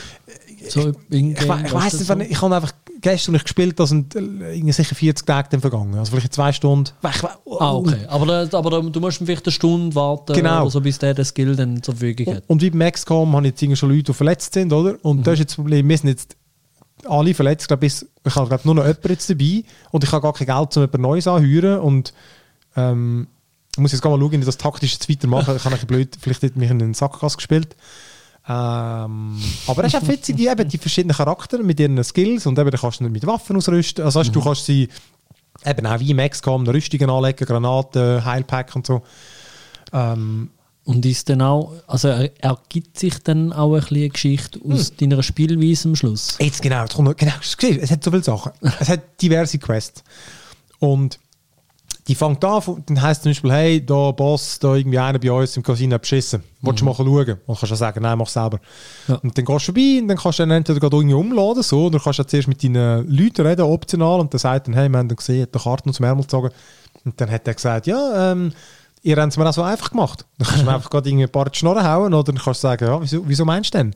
So 0.70 0.92
in 1.10 1.32
Ich, 1.32 1.42
we- 1.48 1.64
ich 1.66 1.74
weiss 1.74 1.94
nicht, 2.00 2.10
wann- 2.10 2.22
ich 2.22 2.42
habe 2.42 2.56
einfach 2.56 2.74
gestern 3.06 3.36
ich 3.36 3.44
gespielt, 3.44 3.80
da 3.80 3.86
sind 3.88 4.16
äh, 4.16 4.72
sicher 4.72 4.96
40 4.96 5.26
Tage 5.26 5.48
dann 5.52 5.62
vergangen. 5.62 5.96
Also 5.96 6.12
vielleicht 6.12 6.34
zwei 6.34 6.52
Stunden. 6.52 6.92
Ah, 7.60 7.74
okay. 7.76 8.06
Aber, 8.08 8.48
aber 8.52 8.82
du 8.82 9.00
musst 9.00 9.20
vielleicht 9.20 9.46
eine 9.46 9.52
Stunde 9.52 9.96
warten, 9.96 10.34
Genau. 10.34 10.62
oder 10.64 10.72
so, 10.72 10.82
bis 10.82 10.98
der 11.00 11.14
den 11.14 11.24
Skill 11.26 11.56
dann 11.56 11.82
zur 11.84 11.96
Verfügung 11.96 12.36
hat. 12.36 12.44
Und 12.48 12.62
wie 12.62 12.70
bei 12.72 12.92
XCOM 12.92 13.36
haben 13.36 13.46
jetzt 13.46 13.60
schon 13.78 13.90
Leute, 13.90 14.04
die 14.04 14.14
verletzt 14.14 14.54
sind, 14.54 14.74
oder? 14.74 14.96
Und 15.04 15.26
das 15.26 15.36
ist 15.36 15.40
jetzt 15.40 15.50
das 15.52 15.56
Problem, 15.56 15.88
wir 15.88 15.98
sind 15.98 16.10
jetzt 16.10 16.36
alle 17.08 17.34
verletzt. 17.34 17.64
Ich 17.64 17.68
glaube, 17.68 17.82
bis- 17.82 18.06
ich 18.26 18.36
habe 18.36 18.48
glaub, 18.50 18.66
nur 18.66 18.76
noch 18.76 18.84
jemanden 18.86 19.10
jetzt 19.10 19.30
dabei 19.30 19.64
und 19.92 20.04
ich 20.04 20.12
habe 20.12 20.22
gar 20.22 20.34
kein 20.34 20.48
Geld, 20.48 20.76
um 20.78 20.84
jemand 20.84 21.00
Neues 21.02 21.28
anzuhören. 21.28 21.80
Und 21.82 22.14
ähm, 22.76 23.28
ich 23.76 23.80
muss 23.80 23.92
jetzt 23.92 24.02
gar 24.02 24.10
mal 24.10 24.20
schauen, 24.20 24.32
wie 24.32 24.38
ich 24.40 24.46
das 24.46 24.58
taktisch 24.58 24.94
jetzt 24.94 25.10
weitermache. 25.10 25.56
Ich 25.58 25.66
habe 25.66 25.76
ein 25.76 25.88
blöd, 25.88 26.18
vielleicht 26.20 26.44
hat 26.44 26.56
mich 26.56 26.70
in 26.72 26.80
den 26.80 26.94
Sackgasse 26.94 27.38
gespielt. 27.38 27.76
Ähm, 28.48 29.42
aber 29.68 29.84
es 29.86 29.94
ist 29.94 30.04
auch 30.04 30.08
witzig, 30.08 30.36
die, 30.38 30.48
eben, 30.48 30.68
die 30.70 30.78
verschiedenen 30.78 31.16
Charaktere 31.16 31.64
mit 31.64 31.80
ihren 31.80 32.04
Skills 32.04 32.46
und 32.46 32.58
eben, 32.60 32.70
da 32.70 32.78
kannst 32.78 33.00
du 33.00 33.06
mit 33.10 33.26
Waffen 33.26 33.56
ausrüsten. 33.58 34.06
Also 34.06 34.20
weißt, 34.20 34.36
du 34.36 34.42
kannst 34.42 34.66
sie 34.66 34.88
eben 35.66 35.86
auch 35.88 36.00
wie 36.00 36.12
im 36.12 36.18
XCOM 36.18 36.68
Rüstungen 36.68 37.10
anlegen, 37.10 37.46
Granaten, 37.46 38.24
Heilpack 38.24 38.76
und 38.76 38.86
so. 38.86 39.02
Ähm, 39.94 40.50
Und 40.84 41.04
ist 41.08 41.30
dann 41.30 41.42
auch, 41.42 41.74
also 41.88 42.10
er- 42.10 42.32
ergibt 42.44 43.00
sich 43.00 43.18
dann 43.24 43.52
auch 43.52 43.74
ein 43.74 43.80
bisschen 43.80 43.98
eine 43.98 44.10
Geschichte 44.10 44.60
aus 44.70 44.90
Hm. 44.90 44.98
deiner 45.10 45.24
Spielweise 45.24 45.90
am 45.90 45.96
Schluss? 45.96 46.38
Jetzt 46.40 46.62
genau, 46.62 46.82
jetzt 46.84 46.94
kommt 46.94 47.18
genau, 47.18 47.34
es 47.42 47.90
hat 47.92 48.04
so 48.04 48.12
viele 48.12 48.24
Sachen. 48.24 48.52
Es 48.80 48.90
hat 48.90 49.20
diverse 49.20 49.58
Quests. 49.58 50.04
Und 50.78 51.18
die 52.08 52.14
fängt 52.14 52.44
an, 52.46 52.62
dann 52.86 53.02
heisst 53.02 53.24
zum 53.24 53.32
Beispiel, 53.32 53.52
hey, 53.52 53.86
da 53.86 54.12
Boss, 54.12 54.60
da 54.60 54.76
irgendwie 54.76 55.00
einer 55.00 55.18
bei 55.18 55.32
uns 55.32 55.58
im 55.58 55.64
Casino 55.64 55.96
hat 55.96 56.02
beschissen. 56.02 56.44
Willst 56.62 56.82
du 56.82 56.86
mal 56.86 56.94
schauen? 56.94 57.08
Und 57.08 57.28
dann 57.28 57.40
kannst 57.48 57.64
du 57.64 57.68
ja 57.68 57.76
sagen, 57.76 58.04
nein, 58.04 58.18
mach 58.18 58.28
selber. 58.28 58.60
Ja. 59.08 59.16
Und 59.16 59.36
dann 59.36 59.46
gehst 59.46 59.68
du 59.68 59.74
vorbei 59.74 60.00
und 60.02 60.08
dann 60.08 60.18
kannst 60.18 60.38
du 60.38 60.44
dann 60.44 60.52
entweder 60.52 60.80
gerade 60.80 60.96
irgendwie 60.98 61.16
umladen, 61.16 61.64
so, 61.64 61.86
oder 61.88 62.00
kannst 62.00 62.20
du 62.20 62.24
zuerst 62.24 62.48
mit 62.48 62.64
deinen 62.64 63.08
Leuten 63.08 63.46
reden, 63.46 63.62
optional, 63.62 64.20
und 64.20 64.32
dann 64.34 64.40
sagt 64.40 64.68
dann, 64.68 64.76
hey, 64.76 64.88
wir 64.88 65.00
haben 65.00 65.08
dann 65.08 65.16
gesehen, 65.16 65.44
hat 65.44 65.56
die 65.56 65.60
Karte 65.60 65.88
noch 65.88 65.96
zum 65.96 66.06
Ärmel 66.06 66.24
gezogen. 66.24 66.52
Und 67.04 67.20
dann 67.20 67.32
hat 67.32 67.48
er 67.48 67.54
gesagt, 67.54 67.88
ja, 67.88 68.32
ähm, 68.32 68.52
ihr 69.06 69.18
habt 69.18 69.32
es 69.32 69.38
mir 69.38 69.48
auch 69.48 69.54
so 69.54 69.62
einfach 69.62 69.92
gemacht. 69.92 70.26
Dann 70.40 70.48
kannst 70.48 70.62
du 70.62 70.66
mir 70.66 70.74
einfach 70.76 70.90
gerade 70.90 71.08
irgendwie 71.08 71.26
ein 71.26 71.32
paar 71.32 71.48
Schnorren 71.54 71.86
hauen, 71.86 72.14
oder 72.14 72.24
dann 72.24 72.42
kannst 72.42 72.64
du 72.64 72.68
sagen, 72.68 72.86
ja, 72.86 73.00
wieso, 73.00 73.22
wieso 73.28 73.46
meinst 73.46 73.74
du 73.74 73.78
denn? 73.78 73.96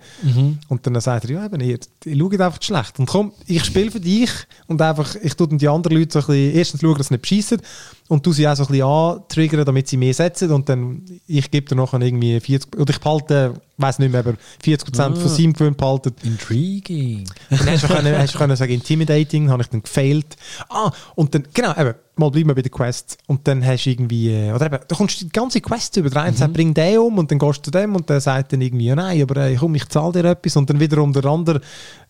Und 0.68 0.86
dann 0.86 1.01
sagt 1.01 1.26
er, 1.26 1.32
ja, 1.32 1.45
eben, 1.45 1.60
ihr, 1.62 1.80
ihr 2.05 2.18
schaut 2.18 2.39
einfach 2.39 2.62
schlecht. 2.62 2.99
Und 2.99 3.07
komm, 3.07 3.34
ich 3.47 3.66
spiele 3.66 3.89
für 3.89 3.99
dich 3.99 4.30
und 4.68 4.82
einfach, 4.82 5.16
ich 5.16 5.34
tue 5.34 5.47
dann 5.47 5.57
die 5.57 5.68
anderen 5.68 5.97
Leute 5.97 6.14
so 6.14 6.20
ein 6.20 6.26
bisschen, 6.28 6.55
erstens 6.55 6.82
schauen, 6.82 6.97
dass 6.97 7.07
sie 7.07 7.16
nicht 7.16 7.22
beschissen 7.24 7.60
und 8.07 8.26
du 8.26 8.34
sie 8.34 8.47
auch 8.47 8.55
so 8.55 8.64
ein 8.64 8.68
bisschen 8.68 8.86
antriggern, 8.86 9.66
damit 9.66 9.88
sie 9.88 9.97
mehr 9.97 10.14
setzen 10.14 10.51
und 10.51 10.70
dann, 10.70 11.03
ich 11.26 11.49
gebe 11.49 11.68
dir 11.68 11.76
nachher 11.76 12.01
irgendwie 12.01 12.39
40, 12.39 12.80
oder 12.80 12.91
ich 12.91 12.99
behalte, 12.99 13.53
weiß 13.78 13.97
nicht 13.99 14.12
mehr, 14.12 14.20
aber 14.20 14.36
40% 14.64 15.16
von 15.16 15.28
seinem 15.28 15.53
Gewinn 15.53 15.76
behalten. 15.76 16.14
Intriguing. 16.24 17.28
Dann 17.49 17.66
hast 17.68 17.84
du 17.84 17.88
können, 17.88 18.16
hast 18.18 18.36
du 18.36 18.38
können 18.38 18.55
sagen, 18.55 18.74
intimidating, 18.74 19.49
habe 19.49 19.64
ich 19.64 19.70
dann 19.70 19.82
gefailt. 19.82 20.38
Ah, 20.70 20.91
und 21.16 21.34
dann, 21.34 21.47
genau, 21.53 21.72
eben, 21.80 21.95
mal 22.20 22.30
bleiben 22.30 22.50
wir 22.50 22.56
bei 22.56 22.62
den 22.62 22.72
Quests. 22.72 23.18
Und 23.28 23.48
dann 23.48 23.66
hast 23.66 23.86
du 23.86 23.90
irgendwie, 23.90 24.30
äh, 24.30 24.52
oder 24.52 24.68
eben, 24.68 24.80
da 24.88 24.96
kommst 24.96 25.22
du 25.22 25.26
die 25.26 25.32
ganze 25.32 25.62
Quest 25.62 25.98
über. 25.98 26.10
Der 26.10 26.24
eine 26.24 26.36
sagt, 26.36 26.54
bring 26.54 26.74
den 26.74 27.00
um 27.00 27.18
und 27.18 27.32
dann 27.32 27.40
gehst 27.40 27.60
du 27.60 27.64
zu 27.64 27.72
dem 27.72 27.96
und 27.96 28.10
der 28.10 28.22
sagt 28.22 28.54
dann 28.54 28.62
irgendwie, 28.62 28.86
ja 28.86 28.96
nein, 28.96 29.22
aber 29.22 29.38
äh, 29.38 29.56
komm, 29.56 29.76
ich 29.76 29.88
zahle 29.90 30.12
dir 30.12 30.26
etwas. 30.26 30.56
Und 30.56 30.70
dann 30.70 30.80
wiederum 30.80 31.14
der 31.14 31.26
andere, 31.26 31.62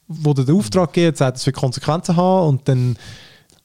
wo 0.08 0.34
dir 0.34 0.46
den 0.46 0.56
Auftrag 0.56 0.94
gibt, 0.94 1.18
sagt, 1.18 1.38
es 1.38 1.46
wird 1.46 1.56
Konsequenzen 1.56 2.16
haben 2.16 2.50
und 2.50 2.68
dann, 2.68 2.98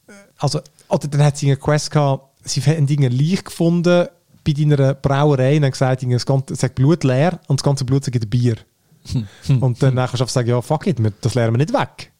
äh, 0.07 0.11
also, 0.37 0.59
oder 0.87 1.07
dann 1.07 1.23
hat 1.23 1.37
sie 1.37 1.47
eine 1.47 1.57
Quest 1.57 1.91
gehabt, 1.91 2.23
sie 2.43 2.61
haben 2.61 2.87
Dinge 2.87 3.09
Leich 3.09 3.43
gefunden 3.43 4.07
bei 4.45 4.53
deiner 4.53 4.93
Brauerei 4.93 5.57
und 5.57 5.63
haben 5.63 5.71
gesagt, 5.71 6.03
das 6.07 6.25
ganze, 6.25 6.55
sagt 6.55 6.75
Blut 6.75 7.03
leer 7.03 7.39
und 7.47 7.59
das 7.59 7.63
ganze 7.63 7.83
Blut 7.83 8.05
sagt 8.05 8.29
Bier. 8.29 8.55
und 9.49 9.81
dann 9.81 9.95
kannst 9.95 10.13
du 10.13 10.17
einfach 10.19 10.29
sagen, 10.29 10.49
ja, 10.49 10.61
fuck 10.61 10.87
it, 10.87 10.97
das 11.21 11.35
leeren 11.35 11.53
wir 11.53 11.57
nicht 11.57 11.73
weg. 11.73 12.11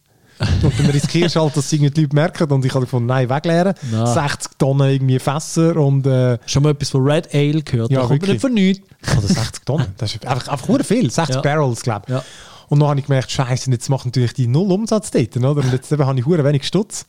Und 0.63 0.79
dann 0.79 0.87
riskierst 0.87 1.35
du 1.35 1.41
halt, 1.41 1.55
dass 1.55 1.71
irgendwie 1.71 1.91
die 1.91 2.01
Leute 2.01 2.15
merken 2.15 2.51
und 2.51 2.65
ich 2.65 2.73
habe 2.73 2.85
gefunden, 2.85 3.07
nein, 3.07 3.29
wegleeren. 3.29 3.73
Nein. 3.91 4.05
60 4.13 4.51
Tonnen 4.57 4.89
irgendwie 4.89 5.19
Fässer 5.19 5.75
und 5.77 6.05
äh, 6.05 6.37
Schon 6.45 6.63
mal 6.63 6.71
etwas 6.71 6.89
von 6.89 7.03
Red 7.03 7.33
Ale 7.33 7.61
gehört? 7.61 7.89
Ja, 7.91 8.01
da 8.01 8.07
kommt 8.07 8.21
man 8.21 8.29
wirklich. 8.29 8.31
nicht 8.33 8.41
von 8.41 8.53
nichts. 8.53 9.17
oder 9.17 9.27
60 9.33 9.65
Tonnen. 9.65 9.87
Das 9.97 10.13
ist 10.13 10.25
einfach, 10.25 10.47
einfach 10.49 10.85
viel, 10.85 11.09
60 11.09 11.35
Ja. 11.35 11.41
Barrels, 11.41 11.81
glaube 11.81 12.03
ich. 12.07 12.13
Ja. 12.13 12.23
Und 12.67 12.79
dann 12.79 12.89
habe 12.89 12.99
ich 12.99 13.05
gemerkt, 13.05 13.31
scheiße, 13.31 13.69
jetzt 13.71 13.89
macht 13.89 14.05
natürlich 14.05 14.33
die 14.33 14.47
null 14.47 14.71
Umsatz 14.71 15.11
dort, 15.11 15.37
oder? 15.37 15.49
Und 15.61 15.71
jetzt 15.71 15.91
eben 15.91 16.05
habe 16.05 16.19
ich 16.19 16.25
wenig 16.27 16.63
Stutz. 16.65 17.05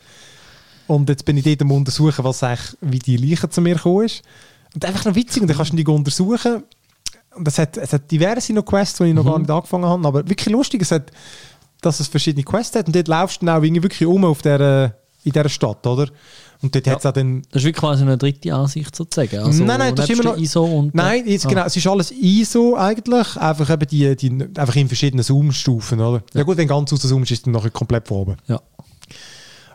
Und 0.86 1.08
jetzt 1.08 1.24
bin 1.24 1.36
ich 1.36 1.44
dort 1.44 1.62
am 1.62 1.72
untersuchen, 1.72 2.24
was 2.24 2.42
eigentlich, 2.42 2.76
wie 2.80 2.98
die 2.98 3.16
Leiche 3.16 3.48
zu 3.48 3.60
mir 3.60 3.74
gekommen 3.74 4.04
ist. 4.06 4.22
Und 4.74 4.84
einfach 4.84 5.04
noch 5.06 5.14
witzig, 5.14 5.42
und 5.42 5.48
dann 5.48 5.56
kannst 5.56 5.72
du 5.72 5.76
die 5.76 5.86
untersuchen. 5.86 6.62
Und 7.34 7.48
es 7.48 7.58
hat, 7.58 7.76
es 7.76 7.92
hat 7.92 8.10
diverse 8.10 8.52
noch 8.52 8.64
Quests, 8.64 8.98
die 8.98 9.04
ich 9.04 9.14
noch 9.14 9.24
Mhm. 9.24 9.28
gar 9.28 9.38
nicht 9.40 9.50
angefangen 9.50 9.84
habe, 9.86 10.06
aber 10.08 10.28
wirklich 10.28 10.48
lustig, 10.52 10.82
es 10.82 10.90
hat, 10.90 11.10
dass 11.80 12.00
es 12.00 12.08
verschiedene 12.08 12.44
Quests 12.44 12.76
hat 12.76 12.86
und 12.86 12.96
dort 12.96 13.08
laufst 13.08 13.42
du 13.42 13.46
dann 13.46 13.58
auch 13.58 13.62
irgendwie 13.62 13.82
wirklich 13.82 14.06
um 14.06 14.24
auf 14.24 14.42
der, 14.42 14.96
in 15.24 15.32
dieser 15.32 15.48
Stadt, 15.48 15.86
oder? 15.86 16.08
Und 16.62 16.74
dort 16.74 16.86
hat 16.86 17.00
es 17.00 17.06
auch 17.06 17.12
dann 17.12 17.42
Das 17.50 17.60
ist 17.62 17.66
wirklich 17.66 17.80
quasi 17.80 18.02
eine 18.02 18.16
dritte 18.16 18.54
Ansicht 18.54 18.96
sozusagen. 18.96 19.38
Also 19.38 19.62
nein, 19.62 19.78
nein, 19.78 19.94
das 19.94 20.08
ist 20.08 20.18
immer 20.18 20.32
noch. 20.32 20.38
ISO 20.38 20.64
und 20.64 20.94
nein, 20.94 21.24
jetzt, 21.26 21.44
Ah. 21.46 21.48
genau, 21.50 21.64
es 21.66 21.76
ist 21.76 21.86
alles 21.86 22.10
ISO 22.12 22.74
eigentlich, 22.76 23.36
einfach, 23.36 23.68
eben 23.68 23.86
die, 23.88 24.16
die, 24.16 24.30
einfach 24.58 24.74
in 24.76 24.88
verschiedenen 24.88 25.22
Zoom-Stufen. 25.22 26.00
Oder? 26.00 26.22
Ja. 26.32 26.42
gut, 26.44 26.56
wenn 26.56 26.66
du 26.66 26.74
ganz 26.74 26.90
rauszoomst, 26.92 27.30
ist 27.30 27.38
es 27.38 27.42
dann 27.42 27.52
nachher 27.52 27.70
komplett 27.70 28.08
von 28.08 28.16
oben. 28.18 28.36
Ja. 28.46 28.60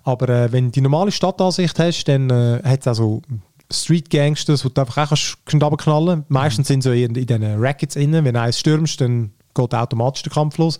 Aber 0.04 0.30
äh, 0.30 0.52
wenn 0.52 0.66
du 0.66 0.72
die 0.72 0.82
normale 0.82 1.12
Stadtansicht 1.12 1.78
hast, 1.78 2.06
dann 2.06 2.30
äh, 2.32 2.62
hat 2.64 2.82
es 2.82 2.88
auch 2.88 2.96
so 2.96 3.22
Street 3.72 4.10
Gangsters, 4.10 4.66
wo 4.66 4.70
du 4.70 4.82
einfach 4.82 4.98
auch 5.04 5.10
kannst, 5.10 5.38
runterknallen. 5.54 6.26
Meistens 6.30 6.68
sind 6.68 6.82
so 6.82 6.92
in, 6.92 7.16
in 7.16 7.26
diesen 7.28 7.60
Rackets 7.60 7.96
innen. 7.96 8.26
Wenn 8.26 8.34
du 8.34 8.42
eins 8.42 8.60
stürmst, 8.60 9.00
dann 9.00 9.32
geht 9.54 9.74
automatisch 9.74 10.24
der 10.24 10.32
Kampf 10.32 10.58
los. 10.58 10.80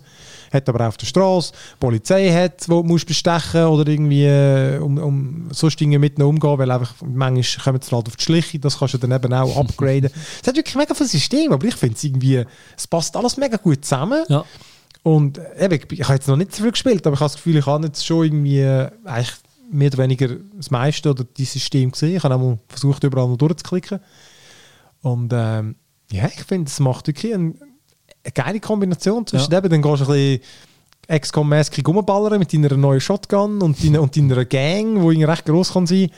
Hat 0.52 0.68
aber 0.68 0.88
auf 0.88 0.96
der 0.96 1.06
Straße 1.06 1.52
Polizei 1.80 2.30
hat, 2.30 2.68
wo 2.68 2.82
du 2.82 2.88
musst 2.88 3.06
bestechen 3.06 3.64
oder 3.64 3.90
irgendwie 3.90 4.24
äh, 4.24 4.78
um, 4.78 4.98
um 4.98 5.48
sonst 5.52 5.80
Dinge 5.80 5.98
mit 5.98 6.20
umgehen, 6.20 6.58
weil 6.58 6.70
einfach 6.70 6.94
manchmal 7.02 7.64
kommen 7.64 7.82
sie 7.82 7.96
halt 7.96 8.08
auf 8.08 8.16
die 8.16 8.22
Schliche. 8.22 8.58
Das 8.58 8.78
kannst 8.78 8.94
du 8.94 8.98
dann 8.98 9.12
eben 9.12 9.32
auch 9.32 9.56
upgraden. 9.60 10.10
es 10.40 10.46
hat 10.46 10.56
wirklich 10.56 10.76
mega 10.76 10.94
viel 10.94 11.06
System, 11.06 11.52
aber 11.52 11.66
ich 11.66 11.76
finde 11.76 11.96
es 11.96 12.04
irgendwie, 12.04 12.44
es 12.76 12.86
passt 12.86 13.16
alles 13.16 13.36
mega 13.36 13.56
gut 13.56 13.84
zusammen. 13.84 14.24
ja. 14.28 14.44
Und 15.02 15.38
äh, 15.38 15.64
eben, 15.64 15.74
ich, 15.74 16.00
ich 16.00 16.04
habe 16.04 16.14
jetzt 16.14 16.28
noch 16.28 16.36
nicht 16.36 16.54
so 16.54 16.62
viel 16.62 16.72
gespielt, 16.72 17.06
aber 17.06 17.14
ich 17.14 17.20
habe 17.20 17.30
das 17.30 17.36
Gefühl, 17.36 17.56
ich 17.56 17.66
habe 17.66 17.86
jetzt 17.86 18.06
schon 18.06 18.24
irgendwie 18.24 18.60
äh, 18.60 18.90
eigentlich 19.04 19.34
mehr 19.70 19.88
oder 19.88 19.98
weniger 19.98 20.28
das 20.54 20.70
meiste 20.70 21.10
oder 21.10 21.24
die 21.24 21.44
System 21.44 21.90
gesehen. 21.90 22.16
Ich 22.16 22.22
habe 22.22 22.34
auch 22.34 22.38
mal 22.38 22.58
versucht, 22.68 23.02
überall 23.04 23.28
noch 23.28 23.36
durchzuklicken. 23.36 24.00
Und 25.00 25.32
ähm, 25.34 25.76
ja, 26.10 26.26
ich 26.26 26.44
finde, 26.44 26.68
es 26.68 26.78
macht 26.78 27.06
wirklich 27.06 27.34
ein, 27.34 27.58
eine 28.24 28.32
geile 28.32 28.60
Kombination 28.60 29.26
zwischen 29.26 29.50
Ja. 29.50 29.58
eben, 29.58 29.68
dann 29.70 29.82
gehst 29.82 30.00
du 30.02 30.12
ein 30.12 30.38
bisschen 30.38 30.40
XCOM-mäßig 31.08 31.86
rumballern 31.86 32.38
mit 32.38 32.52
deiner 32.52 32.76
neuen 32.76 33.00
Shotgun 33.00 33.60
und 33.62 33.82
deiner, 33.84 34.00
und 34.02 34.16
deiner 34.16 34.44
Gang, 34.44 34.94
die 34.94 35.00
irgendwie 35.00 35.24
recht 35.24 35.44
groß 35.44 35.72
kann 35.72 35.86
sein 35.86 36.10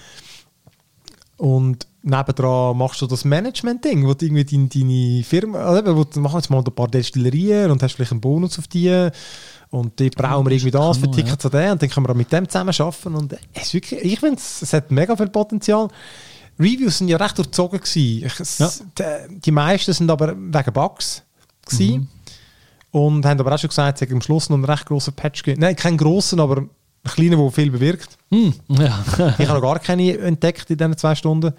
und 1.37 1.87
nebendran 2.03 2.77
machst 2.77 3.01
du 3.03 3.07
das 3.07 3.25
Management-Ding, 3.25 4.07
wo 4.07 4.15
du 4.15 4.27
irgendwie 4.27 4.45
deine, 4.45 4.69
deine 4.69 5.25
Firma, 5.25 5.59
also 5.59 5.79
eben, 5.81 5.97
wo 5.97 6.05
du 6.05 6.21
machst 6.21 6.37
jetzt 6.37 6.51
mal 6.51 6.59
ein 6.59 6.65
paar 6.75 6.89
Destillerien 6.89 7.71
und 7.71 7.83
hast 7.83 7.95
vielleicht 7.95 8.13
einen 8.13 8.21
Bonus 8.21 8.59
auf 8.59 8.69
die 8.69 9.09
und 9.71 9.99
die 9.99 10.11
brauchen 10.11 10.47
wir 10.47 10.53
irgendwie 10.53 10.71
das, 10.71 11.01
man, 11.01 11.13
verticken 11.13 11.39
zu 11.39 11.49
dem 11.49 11.73
und 11.73 11.83
dann 11.83 11.89
können 11.91 12.07
wir 12.07 12.13
auch 12.13 12.17
mit 12.17 12.31
dem 12.31 12.49
zusammen 12.49 12.75
arbeiten 12.79 13.15
und 13.17 13.37
es 13.55 13.75
wirklich, 13.75 14.05
ich 14.05 14.21
finde, 14.21 14.37
es, 14.37 14.73
hat 14.73 14.91
mega 14.91 15.17
viel 15.17 15.29
Potenzial. 15.29 15.89
Reviews 16.61 16.99
sind 16.99 17.09
ja 17.09 17.17
recht 17.17 17.37
durchzogen 17.37 17.81
gewesen. 17.81 18.25
Ich, 18.27 18.59
Ja. 18.61 18.71
die, 19.29 19.41
die 19.41 19.51
meisten 19.51 19.93
sind 19.93 20.09
aber 20.09 20.37
wegen 20.37 20.73
Bugs 20.73 21.24
gewesen. 21.67 22.09
und 22.91 23.25
haben 23.27 23.41
aber 23.41 23.55
auch 23.55 23.59
schon 23.59 23.69
gesagt, 23.69 24.01
es 24.01 24.07
hat 24.07 24.13
am 24.13 24.21
Schluss 24.23 24.49
noch 24.51 24.57
einen 24.57 24.65
recht 24.65 24.87
grossen 24.87 25.15
Patch 25.15 25.43
gegeben. 25.43 25.61
Nein, 25.63 25.77
keinen 25.77 25.97
grossen, 25.97 26.41
aber 26.41 26.59
einen 26.59 26.71
kleinen, 27.05 27.39
der 27.39 27.51
viel 27.51 27.71
bewirkt. 27.71 28.17
Hm, 28.31 28.55
ja. 28.69 29.05
Ich 29.39 29.49
habe 29.49 29.61
noch 29.61 29.63
gar 29.63 29.79
keine 29.79 30.17
entdeckt 30.19 30.71
in 30.71 30.77
diesen 30.79 30.97
zwei 30.97 31.15
Stunden. 31.15 31.53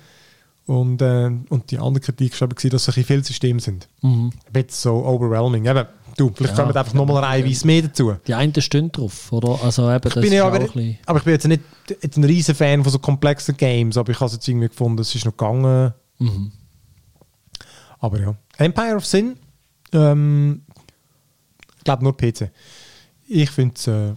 Und, 0.68 0.99
äh, 1.01 1.30
und 1.49 1.70
die 1.70 1.78
andere 1.78 2.01
Kritik 2.03 2.39
war, 2.41 2.47
dass 2.47 2.64
es 2.64 2.74
ein 2.74 2.80
bisschen 2.80 3.03
viele 3.03 3.24
Systeme 3.24 3.60
sind. 3.60 3.88
Mhm. 4.01 4.32
Ein 4.47 4.53
bisschen 4.53 4.70
so 4.72 5.06
overwhelming. 5.06 5.66
Eben, 5.66 5.86
du, 6.18 6.32
vielleicht 6.34 6.58
Ja. 6.58 6.64
kommen 6.64 6.76
einfach 6.76 6.93
nochmal 6.95 7.24
reihenweise 7.24 7.68
mehr 7.68 7.84
dazu. 7.84 8.16
Die 8.26 8.34
einen 8.34 8.60
stehen 8.60 8.91
drauf, 8.91 9.32
oder? 9.32 9.60
Also 9.64 9.88
eben, 9.91 10.01
das 10.01 10.16
Ich 10.16 10.22
bin 10.24 10.34
ja 10.34 10.47
aber, 10.47 10.56
aber 11.06 11.20
ich 11.20 11.24
bin 11.24 11.34
jetzt 11.34 11.47
nicht 11.47 11.62
jetzt 12.01 12.18
ein 12.18 12.24
riesen 12.24 12.56
Fan 12.56 12.82
von 12.82 12.91
so 12.91 12.97
komplexen 12.97 13.56
Games, 13.56 13.95
aber 13.95 14.12
ich 14.12 14.20
habe 14.20 14.26
es 14.26 14.34
jetzt 14.34 14.47
irgendwie 14.47 14.70
gefunden, 14.70 15.01
es 15.01 15.14
ist 15.14 15.26
noch 15.26 15.34
gegangen. 15.38 15.93
Mhm. 16.18 16.51
Aber 17.99 18.20
ja. 18.20 18.36
Empire 18.58 18.95
of 18.95 19.06
Sin, 19.06 19.38
ähm, 19.96 20.62
ich 21.78 21.84
glaube 21.84 22.04
nur 22.04 22.16
PC. 22.16 22.52
Ich 23.28 23.50
finde 23.50 23.74
es 23.76 23.88
äh, 23.88 24.14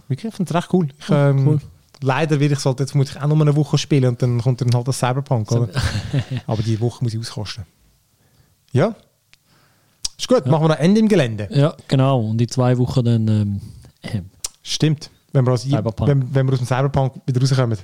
recht 0.53 0.69
cool. 0.73 0.87
Ich, 0.99 1.09
Ja, 1.09 1.29
ähm, 1.29 1.47
cool. 1.47 1.59
Leider 2.01 2.39
werde 2.39 2.53
ich 2.53 2.63
halt 2.63 2.79
jetzt 2.79 2.95
muss 2.95 3.09
ich 3.09 3.17
auch 3.19 3.27
noch 3.27 3.39
eine 3.39 3.55
Woche 3.55 3.77
spielen 3.77 4.05
und 4.05 4.21
dann 4.21 4.41
kommt 4.41 4.61
dann 4.61 4.73
halt 4.73 4.87
das 4.87 4.99
Cyberpunk. 4.99 5.51
Oder? 5.51 5.69
aber 6.47 6.63
die 6.63 6.79
Woche 6.79 7.03
muss 7.03 7.13
ich 7.13 7.19
auskosten. 7.19 7.65
Ja. 8.71 8.95
Ist 10.17 10.27
gut, 10.27 10.45
machen 10.45 10.63
wir 10.63 10.69
noch 10.69 10.79
Ende 10.79 10.99
im 10.99 11.07
Gelände. 11.07 11.47
Ja, 11.51 11.75
genau. 11.87 12.21
Und 12.21 12.41
in 12.41 12.47
zwei 12.47 12.77
Wochen 12.77 13.03
dann... 13.03 13.27
Ähm, 13.27 13.61
ähm, 14.03 14.29
Stimmt. 14.61 15.09
Wenn 15.31 15.45
wir 15.45 15.53
aus, 15.53 15.65
wenn, 15.69 16.33
wenn 16.33 16.45
wir 16.47 16.53
aus 16.53 16.59
dem 16.59 16.67
Cyberpunk 16.67 17.13
wieder 17.25 17.39
rauskommen. 17.41 17.77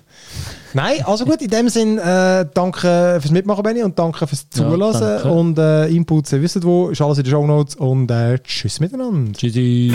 Nein, 0.74 0.98
also 1.06 1.26
gut, 1.26 1.41
in 1.41 1.50
dem 1.50 1.70
Sinn, 1.70 1.98
äh, 1.98 2.46
danke 2.54 3.18
fürs 3.22 3.32
Mitmachen, 3.32 3.64
Benni, 3.64 3.84
und 3.84 3.98
danke 3.98 4.26
fürs 4.28 4.48
Ja, 4.56 4.70
Zulassen. 4.70 5.02
danke. 5.02 5.32
und 5.32 5.58
äh, 5.58 5.88
Inputs, 5.88 6.32
ihr 6.34 6.41
wisst 6.41 6.64
wo, 6.64 6.89
ist 6.89 7.02
alles 7.02 7.18
in 7.20 7.24
den 7.24 7.32
Show 7.32 7.46
Notes 7.46 7.76
und 7.76 8.10
äh, 8.12 8.39
tschüss 8.39 8.80
miteinander. 8.80 9.32
Tschüssi. 9.34 9.93